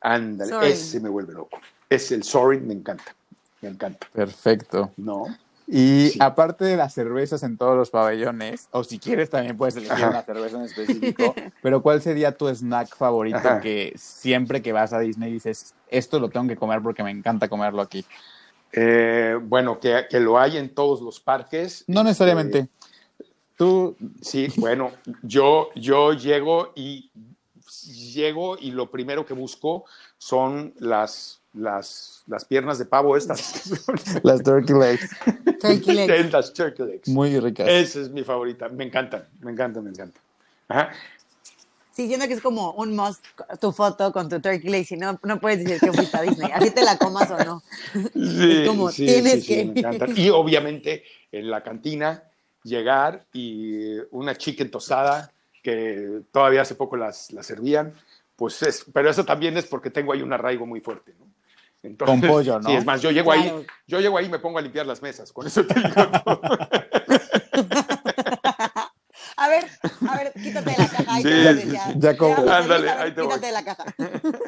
ándale, 0.00 0.68
ese 0.70 1.00
me 1.00 1.08
vuelve 1.08 1.32
loco. 1.34 1.58
Es 1.88 2.10
el 2.10 2.22
sorry, 2.24 2.60
me 2.60 2.74
encanta. 2.74 3.14
Me 3.60 3.68
encanta. 3.68 4.08
Perfecto. 4.12 4.90
No. 4.96 5.26
Y 5.68 6.10
sí. 6.10 6.18
aparte 6.20 6.64
de 6.64 6.76
las 6.76 6.92
cervezas 6.92 7.42
en 7.44 7.56
todos 7.56 7.76
los 7.76 7.90
pabellones, 7.90 8.68
o 8.72 8.82
si 8.82 8.98
quieres 8.98 9.30
también 9.30 9.56
puedes 9.56 9.76
elegir 9.76 9.92
Ajá. 9.92 10.10
una 10.10 10.22
cerveza 10.22 10.56
en 10.56 10.64
específico, 10.64 11.34
pero 11.62 11.82
¿cuál 11.82 12.02
sería 12.02 12.36
tu 12.36 12.48
snack 12.48 12.96
favorito 12.96 13.38
Ajá. 13.38 13.60
que 13.60 13.92
siempre 13.96 14.60
que 14.60 14.72
vas 14.72 14.92
a 14.92 14.98
Disney 14.98 15.32
dices, 15.32 15.74
esto 15.88 16.18
lo 16.18 16.30
tengo 16.30 16.48
que 16.48 16.56
comer 16.56 16.82
porque 16.82 17.04
me 17.04 17.10
encanta 17.10 17.48
comerlo 17.48 17.80
aquí? 17.80 18.04
Eh, 18.72 19.38
bueno, 19.42 19.78
que, 19.78 20.06
que, 20.08 20.18
lo 20.18 20.38
hay 20.38 20.56
en 20.56 20.74
todos 20.74 21.00
los 21.02 21.20
parques. 21.20 21.84
No 21.86 22.02
necesariamente. 22.02 22.58
Eh, 22.58 22.68
Tú. 23.56 23.96
Sí, 24.20 24.48
bueno, 24.56 24.92
yo, 25.22 25.68
yo 25.74 26.14
llego 26.14 26.72
y 26.74 27.10
llego 28.12 28.56
y 28.58 28.70
lo 28.70 28.90
primero 28.90 29.24
que 29.26 29.34
busco 29.34 29.84
son 30.18 30.74
las, 30.78 31.40
las, 31.52 32.22
las 32.26 32.44
piernas 32.44 32.78
de 32.78 32.86
pavo 32.86 33.16
estas. 33.16 33.70
las 34.22 34.42
turkey 34.42 34.76
legs. 34.76 35.10
Turkey 35.60 35.94
legs. 35.94 36.32
las 36.32 36.52
turkey 36.52 36.86
legs. 36.86 37.08
Muy 37.08 37.38
ricas. 37.38 37.68
Esa 37.68 38.00
es 38.00 38.10
mi 38.10 38.24
favorita. 38.24 38.68
Me 38.68 38.84
encantan, 38.84 39.26
me 39.40 39.52
encantan, 39.52 39.84
me 39.84 39.90
encantan. 39.90 40.22
Ajá. 40.68 40.90
Sí, 41.94 42.06
siento 42.06 42.26
que 42.26 42.34
es 42.34 42.40
como 42.40 42.72
un 42.72 42.96
must 42.96 43.24
tu 43.60 43.70
foto 43.70 44.12
con 44.12 44.28
tu 44.28 44.40
turkey 44.40 44.70
leg, 44.70 44.86
si 44.86 44.96
no, 44.96 45.18
no 45.22 45.38
puedes 45.38 45.62
decir 45.62 45.78
que 45.78 45.92
fuiste 45.92 46.16
a 46.16 46.22
Disney, 46.22 46.50
así 46.52 46.70
te 46.70 46.82
la 46.82 46.96
comas 46.96 47.30
o 47.30 47.44
no. 47.44 47.62
Sí, 48.14 48.62
es 48.62 48.68
como, 48.68 48.90
sí, 48.90 49.04
tienes 49.04 49.44
sí, 49.44 49.72
sí, 49.74 49.74
que... 49.74 49.98
me. 49.98 50.20
Y 50.20 50.30
obviamente 50.30 51.04
en 51.30 51.50
la 51.50 51.62
cantina 51.62 52.22
llegar 52.62 53.26
y 53.32 53.98
una 54.10 54.36
chicken 54.36 54.70
tostada 54.70 55.30
que 55.62 56.22
todavía 56.32 56.62
hace 56.62 56.74
poco 56.74 56.96
las, 56.96 57.30
las 57.32 57.46
servían, 57.46 57.92
pues 58.36 58.62
es, 58.62 58.86
pero 58.92 59.10
eso 59.10 59.24
también 59.24 59.56
es 59.56 59.66
porque 59.66 59.90
tengo 59.90 60.12
ahí 60.12 60.22
un 60.22 60.32
arraigo 60.32 60.66
muy 60.66 60.80
fuerte, 60.80 61.14
¿no? 61.18 61.26
Con 62.06 62.20
pollo, 62.20 62.58
¿no? 62.60 62.68
Sí, 62.68 62.74
es 62.76 62.84
más, 62.84 63.02
yo 63.02 63.10
llego 63.10 63.32
Claro. 63.32 63.58
ahí, 63.58 63.66
yo 63.86 64.00
llego 64.00 64.16
ahí 64.16 64.26
y 64.26 64.30
me 64.30 64.38
pongo 64.38 64.58
a 64.58 64.62
limpiar 64.62 64.86
las 64.86 65.02
mesas, 65.02 65.32
con 65.32 65.46
eso 65.46 65.64
te 65.66 65.74
digo 65.74 66.08
todo. 66.24 66.40
A 69.52 69.60
ver, 69.60 69.70
a 70.08 70.16
ver, 70.16 70.32
quítate 70.32 70.70
de 70.70 70.76
la 70.78 70.88
caja. 70.88 71.14
Ahí 71.14 71.22
Sí, 71.22 71.28
te 71.28 71.34
voy 71.36 71.46
a 71.46 71.50
sí, 71.50 71.56
decir, 71.56 71.80
sí. 71.86 71.92
Ya 71.98 72.16
como- 72.16 72.34
Ándale, 72.50 72.90
ahí 72.90 73.14
te 73.14 73.20
voy. 73.20 73.28
Quítate 73.30 73.46
de 73.46 73.52
la 73.52 73.64
caja. 73.64 73.84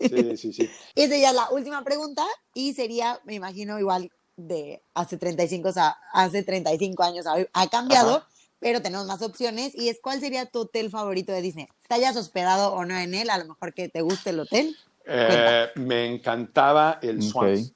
Sí, 0.00 0.36
sí, 0.36 0.52
sí. 0.52 0.70
Esa 0.96 1.16
ya 1.16 1.28
es 1.30 1.34
la 1.34 1.50
última 1.50 1.84
pregunta 1.84 2.24
y 2.54 2.74
sería, 2.74 3.20
me 3.24 3.34
imagino, 3.34 3.78
igual 3.78 4.10
de 4.36 4.82
hace 4.94 5.16
35, 5.16 5.68
o 5.68 5.72
sea, 5.72 5.96
hace 6.12 6.42
35 6.42 7.02
años 7.04 7.26
ha, 7.26 7.36
ha 7.52 7.68
cambiado, 7.68 8.16
Ajá. 8.16 8.28
pero 8.58 8.82
tenemos 8.82 9.06
más 9.06 9.22
opciones. 9.22 9.72
Y 9.76 9.88
es, 9.88 10.00
¿cuál 10.02 10.20
sería 10.20 10.46
tu 10.46 10.60
hotel 10.62 10.90
favorito 10.90 11.32
de 11.32 11.40
Disney? 11.40 11.68
¿Te 11.88 11.94
hayas 11.94 12.16
hospedado 12.16 12.72
o 12.74 12.84
no 12.84 12.96
en 12.98 13.14
él? 13.14 13.30
A 13.30 13.38
lo 13.38 13.44
mejor 13.46 13.72
que 13.74 13.88
te 13.88 14.02
guste 14.02 14.30
el 14.30 14.40
hotel. 14.40 14.76
Eh, 15.06 15.68
me 15.76 16.06
encantaba 16.06 16.98
el 17.00 17.18
Ok. 17.18 17.24
Swans. 17.24 17.72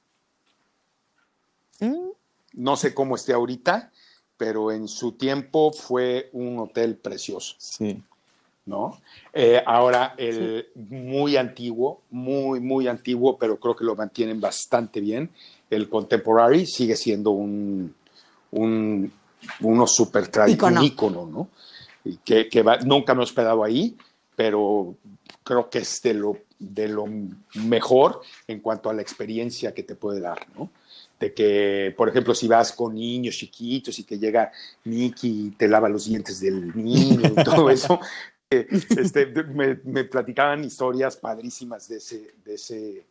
Mm, 1.80 2.08
No 2.54 2.76
sé 2.76 2.92
cómo 2.94 3.14
esté 3.16 3.32
ahorita, 3.34 3.92
pero 4.36 4.70
en 4.72 4.88
su 4.88 5.12
tiempo 5.12 5.72
fue 5.72 6.30
un 6.32 6.58
hotel 6.58 6.96
precioso. 6.96 7.54
Sí. 7.58 8.02
¿no? 8.66 9.00
Eh, 9.32 9.62
ahora, 9.64 10.14
el 10.16 10.66
muy 10.74 11.36
antiguo, 11.36 12.02
muy, 12.10 12.58
muy 12.60 12.88
antiguo, 12.88 13.38
pero 13.38 13.58
creo 13.60 13.76
que 13.76 13.84
lo 13.84 13.94
mantienen 13.94 14.40
bastante 14.40 15.00
bien. 15.00 15.30
El 15.70 15.88
Contemporary 15.88 16.66
sigue 16.66 16.96
siendo 16.96 17.30
un, 17.30 17.94
un 18.50 19.12
uno 19.60 19.86
tradicional, 19.86 20.84
ícono, 20.84 21.26
¿no? 21.26 21.48
Y 22.04 22.16
que, 22.18 22.48
que 22.48 22.62
va- 22.62 22.78
nunca 22.78 23.14
me 23.14 23.20
he 23.20 23.24
hospedado 23.24 23.62
ahí, 23.62 23.96
pero 24.34 24.96
creo 25.44 25.70
que 25.70 25.78
es 25.78 26.02
de 26.02 26.14
lo, 26.14 26.36
de 26.58 26.88
lo 26.88 27.04
mejor 27.54 28.20
en 28.48 28.60
cuanto 28.60 28.90
a 28.90 28.94
la 28.94 29.02
experiencia 29.02 29.72
que 29.74 29.84
te 29.84 29.94
puede 29.94 30.20
dar, 30.20 30.44
¿no? 30.56 30.70
De 31.18 31.32
que, 31.32 31.94
por 31.96 32.08
ejemplo, 32.08 32.34
si 32.34 32.46
vas 32.46 32.72
con 32.72 32.94
niños 32.94 33.36
chiquitos 33.36 33.98
y 33.98 34.04
que 34.04 34.18
llega 34.18 34.52
Mickey 34.84 35.46
y 35.46 35.50
te 35.52 35.66
lava 35.66 35.88
los 35.88 36.04
dientes 36.06 36.40
del 36.40 36.76
niño 36.76 37.32
y 37.36 37.44
todo 37.44 37.70
eso, 37.70 37.98
eh, 38.50 38.66
este, 38.70 39.26
me, 39.26 39.78
me 39.84 40.04
platicaban 40.04 40.62
historias 40.64 41.16
padrísimas 41.16 41.88
de 41.88 41.96
ese, 41.96 42.34
de, 42.44 42.54
ese, 42.54 43.06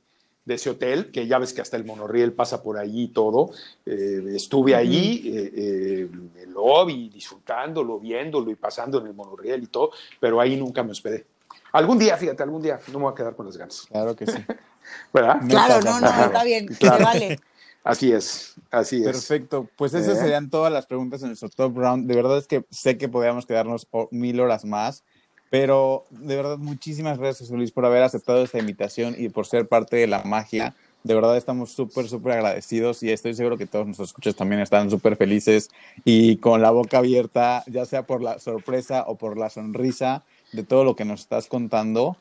de 0.45 0.53
ese 0.53 0.69
hotel, 0.69 1.11
que 1.11 1.25
ya 1.25 1.39
ves 1.39 1.51
que 1.53 1.61
hasta 1.61 1.77
el 1.77 1.85
monorriel 1.85 2.31
pasa 2.33 2.61
por 2.61 2.77
ahí 2.77 3.03
y 3.03 3.07
todo. 3.07 3.49
Eh, 3.85 4.23
estuve 4.35 4.75
ahí, 4.75 5.23
eh, 5.25 5.51
eh, 5.55 6.09
en 6.11 6.31
el 6.39 6.51
lobby, 6.51 7.09
disfrutándolo, 7.09 7.99
viéndolo 7.99 8.51
y 8.51 8.55
pasando 8.55 9.01
en 9.01 9.07
el 9.07 9.13
monorriel 9.15 9.63
y 9.63 9.67
todo, 9.67 9.91
pero 10.19 10.39
ahí 10.39 10.55
nunca 10.55 10.83
me 10.83 10.91
hospedé. 10.91 11.25
Algún 11.71 11.97
día, 11.97 12.15
fíjate, 12.15 12.43
algún 12.43 12.61
día 12.61 12.79
no 12.91 12.99
me 12.99 13.05
voy 13.05 13.13
a 13.13 13.15
quedar 13.15 13.35
con 13.35 13.47
las 13.47 13.57
ganas, 13.57 13.87
Claro 13.89 14.15
que 14.15 14.27
sí. 14.27 14.37
¿verdad? 15.13 15.41
Claro, 15.49 15.81
no, 15.81 15.99
no, 15.99 16.07
está 16.07 16.43
bien, 16.43 16.67
Claro. 16.67 16.97
se 16.97 17.03
vale. 17.03 17.39
Así 17.85 18.11
es, 18.11 18.55
así 18.71 18.97
es. 18.97 19.03
Perfecto. 19.03 19.69
Pues 19.75 19.93
esas 19.93 20.17
¿Eh? 20.17 20.21
serían 20.21 20.49
todas 20.49 20.73
las 20.73 20.87
preguntas 20.87 21.21
en 21.21 21.27
nuestro 21.27 21.49
top 21.49 21.77
round. 21.77 22.07
De 22.07 22.15
verdad 22.15 22.39
es 22.39 22.47
que 22.47 22.65
sé 22.71 22.97
que 22.97 23.07
podríamos 23.07 23.45
quedarnos 23.45 23.87
mil 24.09 24.39
horas 24.39 24.65
más, 24.65 25.03
pero 25.51 26.03
de 26.09 26.35
verdad 26.35 26.57
muchísimas 26.57 27.19
gracias, 27.19 27.51
Luis, 27.51 27.71
por 27.71 27.85
haber 27.85 28.01
aceptado 28.01 28.43
esta 28.43 28.57
invitación 28.57 29.13
y 29.15 29.29
por 29.29 29.45
ser 29.45 29.67
parte 29.67 29.97
de 29.97 30.07
la 30.07 30.23
magia. 30.23 30.75
De 31.03 31.13
verdad 31.13 31.37
estamos 31.37 31.73
súper, 31.73 32.07
súper 32.09 32.31
agradecidos 32.33 33.03
y 33.03 33.11
estoy 33.11 33.35
seguro 33.35 33.55
que 33.55 33.67
todos 33.67 33.85
nuestros 33.85 34.09
escuchas 34.09 34.35
también 34.35 34.61
están 34.61 34.89
súper 34.89 35.15
felices 35.15 35.69
y 36.03 36.37
con 36.37 36.63
la 36.63 36.71
boca 36.71 36.97
abierta, 36.97 37.63
ya 37.67 37.85
sea 37.85 38.07
por 38.07 38.23
la 38.23 38.39
sorpresa 38.39 39.03
o 39.05 39.15
por 39.15 39.37
la 39.37 39.51
sonrisa 39.51 40.23
de 40.53 40.63
todo 40.63 40.83
lo 40.83 40.95
que 40.95 41.05
nos 41.05 41.21
estás 41.21 41.45
contando. 41.45 42.17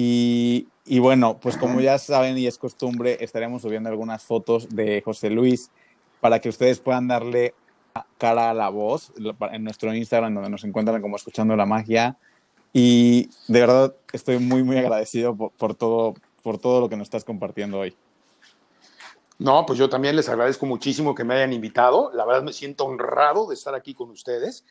Y, 0.00 0.68
y 0.86 1.00
bueno, 1.00 1.40
pues 1.40 1.56
como 1.56 1.80
ya 1.80 1.98
saben 1.98 2.38
y 2.38 2.46
es 2.46 2.56
costumbre, 2.56 3.18
estaremos 3.20 3.62
subiendo 3.62 3.88
algunas 3.88 4.22
fotos 4.22 4.68
de 4.68 5.02
José 5.04 5.28
Luis 5.28 5.72
para 6.20 6.38
que 6.38 6.48
ustedes 6.48 6.78
puedan 6.78 7.08
darle 7.08 7.52
cara 8.16 8.50
a 8.50 8.54
la 8.54 8.68
voz 8.68 9.12
en 9.50 9.64
nuestro 9.64 9.92
Instagram, 9.92 10.34
donde 10.34 10.50
nos 10.50 10.62
encuentran 10.62 11.02
como 11.02 11.16
escuchando 11.16 11.56
la 11.56 11.66
magia. 11.66 12.16
Y 12.72 13.28
de 13.48 13.58
verdad 13.58 13.96
estoy 14.12 14.38
muy, 14.38 14.62
muy 14.62 14.76
agradecido 14.76 15.34
por, 15.34 15.50
por 15.50 15.74
todo, 15.74 16.14
por 16.44 16.58
todo 16.58 16.80
lo 16.80 16.88
que 16.88 16.96
nos 16.96 17.06
estás 17.06 17.24
compartiendo 17.24 17.80
hoy. 17.80 17.96
No, 19.40 19.66
pues 19.66 19.80
yo 19.80 19.88
también 19.88 20.14
les 20.14 20.28
agradezco 20.28 20.64
muchísimo 20.64 21.12
que 21.12 21.24
me 21.24 21.34
hayan 21.34 21.52
invitado. 21.52 22.12
La 22.14 22.24
verdad 22.24 22.44
me 22.44 22.52
siento 22.52 22.84
honrado 22.84 23.48
de 23.48 23.54
estar 23.54 23.74
aquí 23.74 23.94
con 23.94 24.10
ustedes 24.10 24.64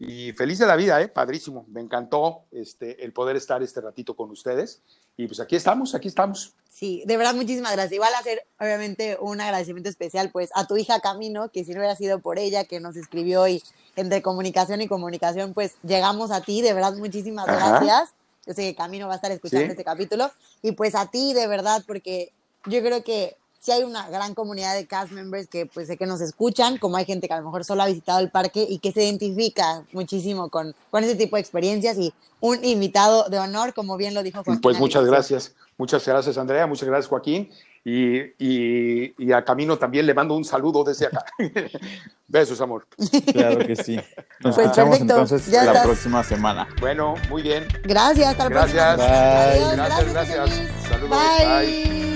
y 0.00 0.32
feliz 0.32 0.58
de 0.58 0.66
la 0.66 0.76
vida, 0.76 1.00
¿eh? 1.00 1.08
Padrísimo. 1.08 1.66
Me 1.68 1.80
encantó 1.80 2.44
este, 2.50 3.04
el 3.04 3.12
poder 3.12 3.36
estar 3.36 3.62
este 3.62 3.80
ratito 3.82 4.16
con 4.16 4.30
ustedes. 4.30 4.80
Y 5.16 5.26
pues 5.26 5.38
aquí 5.40 5.56
estamos, 5.56 5.94
aquí 5.94 6.08
estamos. 6.08 6.54
Sí, 6.70 7.02
de 7.04 7.18
verdad, 7.18 7.34
muchísimas 7.34 7.72
gracias. 7.72 7.92
Igual 7.92 8.14
hacer, 8.18 8.46
obviamente, 8.58 9.18
un 9.20 9.40
agradecimiento 9.40 9.90
especial, 9.90 10.30
pues, 10.30 10.48
a 10.54 10.66
tu 10.66 10.78
hija 10.78 11.00
Camino, 11.00 11.50
que 11.50 11.64
si 11.64 11.72
no 11.72 11.80
hubiera 11.80 11.94
sido 11.96 12.20
por 12.20 12.38
ella, 12.38 12.64
que 12.64 12.80
nos 12.80 12.96
escribió 12.96 13.46
y 13.46 13.62
entre 13.96 14.22
comunicación 14.22 14.80
y 14.80 14.88
comunicación, 14.88 15.52
pues, 15.52 15.74
llegamos 15.82 16.30
a 16.30 16.40
ti. 16.40 16.62
De 16.62 16.72
verdad, 16.72 16.94
muchísimas 16.94 17.46
Ajá. 17.46 17.80
gracias. 17.80 18.14
Yo 18.46 18.54
sé 18.54 18.62
que 18.62 18.74
Camino 18.74 19.06
va 19.06 19.12
a 19.12 19.16
estar 19.16 19.30
escuchando 19.30 19.66
Sí. 19.66 19.70
este 19.72 19.84
capítulo. 19.84 20.30
Y 20.62 20.72
pues 20.72 20.94
a 20.94 21.10
ti, 21.10 21.34
de 21.34 21.46
verdad, 21.46 21.84
porque 21.86 22.32
yo 22.64 22.80
creo 22.80 23.04
que 23.04 23.36
sí 23.60 23.70
hay 23.72 23.82
una 23.84 24.08
gran 24.08 24.34
comunidad 24.34 24.74
de 24.74 24.86
cast 24.86 25.12
members 25.12 25.46
que 25.46 25.66
pues 25.66 25.86
sé 25.86 25.96
que 25.96 26.06
nos 26.06 26.20
escuchan, 26.20 26.78
como 26.78 26.96
hay 26.96 27.04
gente 27.04 27.28
que 27.28 27.34
a 27.34 27.38
lo 27.38 27.44
mejor 27.44 27.64
solo 27.64 27.82
ha 27.82 27.86
visitado 27.86 28.18
el 28.20 28.30
parque 28.30 28.66
y 28.68 28.78
que 28.78 28.90
se 28.92 29.04
identifica 29.04 29.84
muchísimo 29.92 30.48
con, 30.48 30.74
con 30.90 31.04
ese 31.04 31.14
tipo 31.14 31.36
de 31.36 31.40
experiencias 31.42 31.96
y 31.98 32.12
un 32.40 32.64
invitado 32.64 33.28
de 33.28 33.38
honor, 33.38 33.74
como 33.74 33.96
bien 33.98 34.14
lo 34.14 34.22
dijo 34.22 34.42
Joaquín. 34.42 34.62
Pues 34.62 34.78
muchas 34.78 35.04
gracias. 35.04 35.52
Muchas 35.76 36.06
gracias, 36.06 36.36
Andrea. 36.38 36.66
Muchas 36.66 36.88
gracias, 36.88 37.08
Joaquín. 37.08 37.50
Y, 37.84 38.18
y, 38.38 39.14
y 39.16 39.32
a 39.32 39.42
Camino 39.42 39.78
también 39.78 40.04
le 40.06 40.12
mando 40.12 40.34
un 40.34 40.44
saludo 40.44 40.84
desde 40.84 41.06
acá. 41.06 41.24
Besos, 42.28 42.60
amor. 42.60 42.86
Claro 43.32 43.66
que 43.66 43.74
sí. 43.76 43.96
Nos 44.40 44.54
Pues 44.54 44.58
escuchamos 44.66 44.98
perfecto, 44.98 45.14
entonces 45.14 45.46
ya 45.46 45.64
la 45.64 45.72
estás. 45.72 45.86
próxima 45.86 46.22
semana. 46.24 46.68
Bueno, 46.80 47.14
muy 47.30 47.42
bien. 47.42 47.66
Gracias, 47.84 48.28
hasta 48.28 48.44
la 48.44 48.50
Gracias. 48.50 48.94
próxima. 48.96 49.16
Bye. 49.16 49.64
Adiós, 49.64 49.76
Gracias, 49.76 50.12
gracias. 50.12 50.50
Saludos. 50.88 51.10
Bye. 51.10 51.66
Bye. 51.66 52.09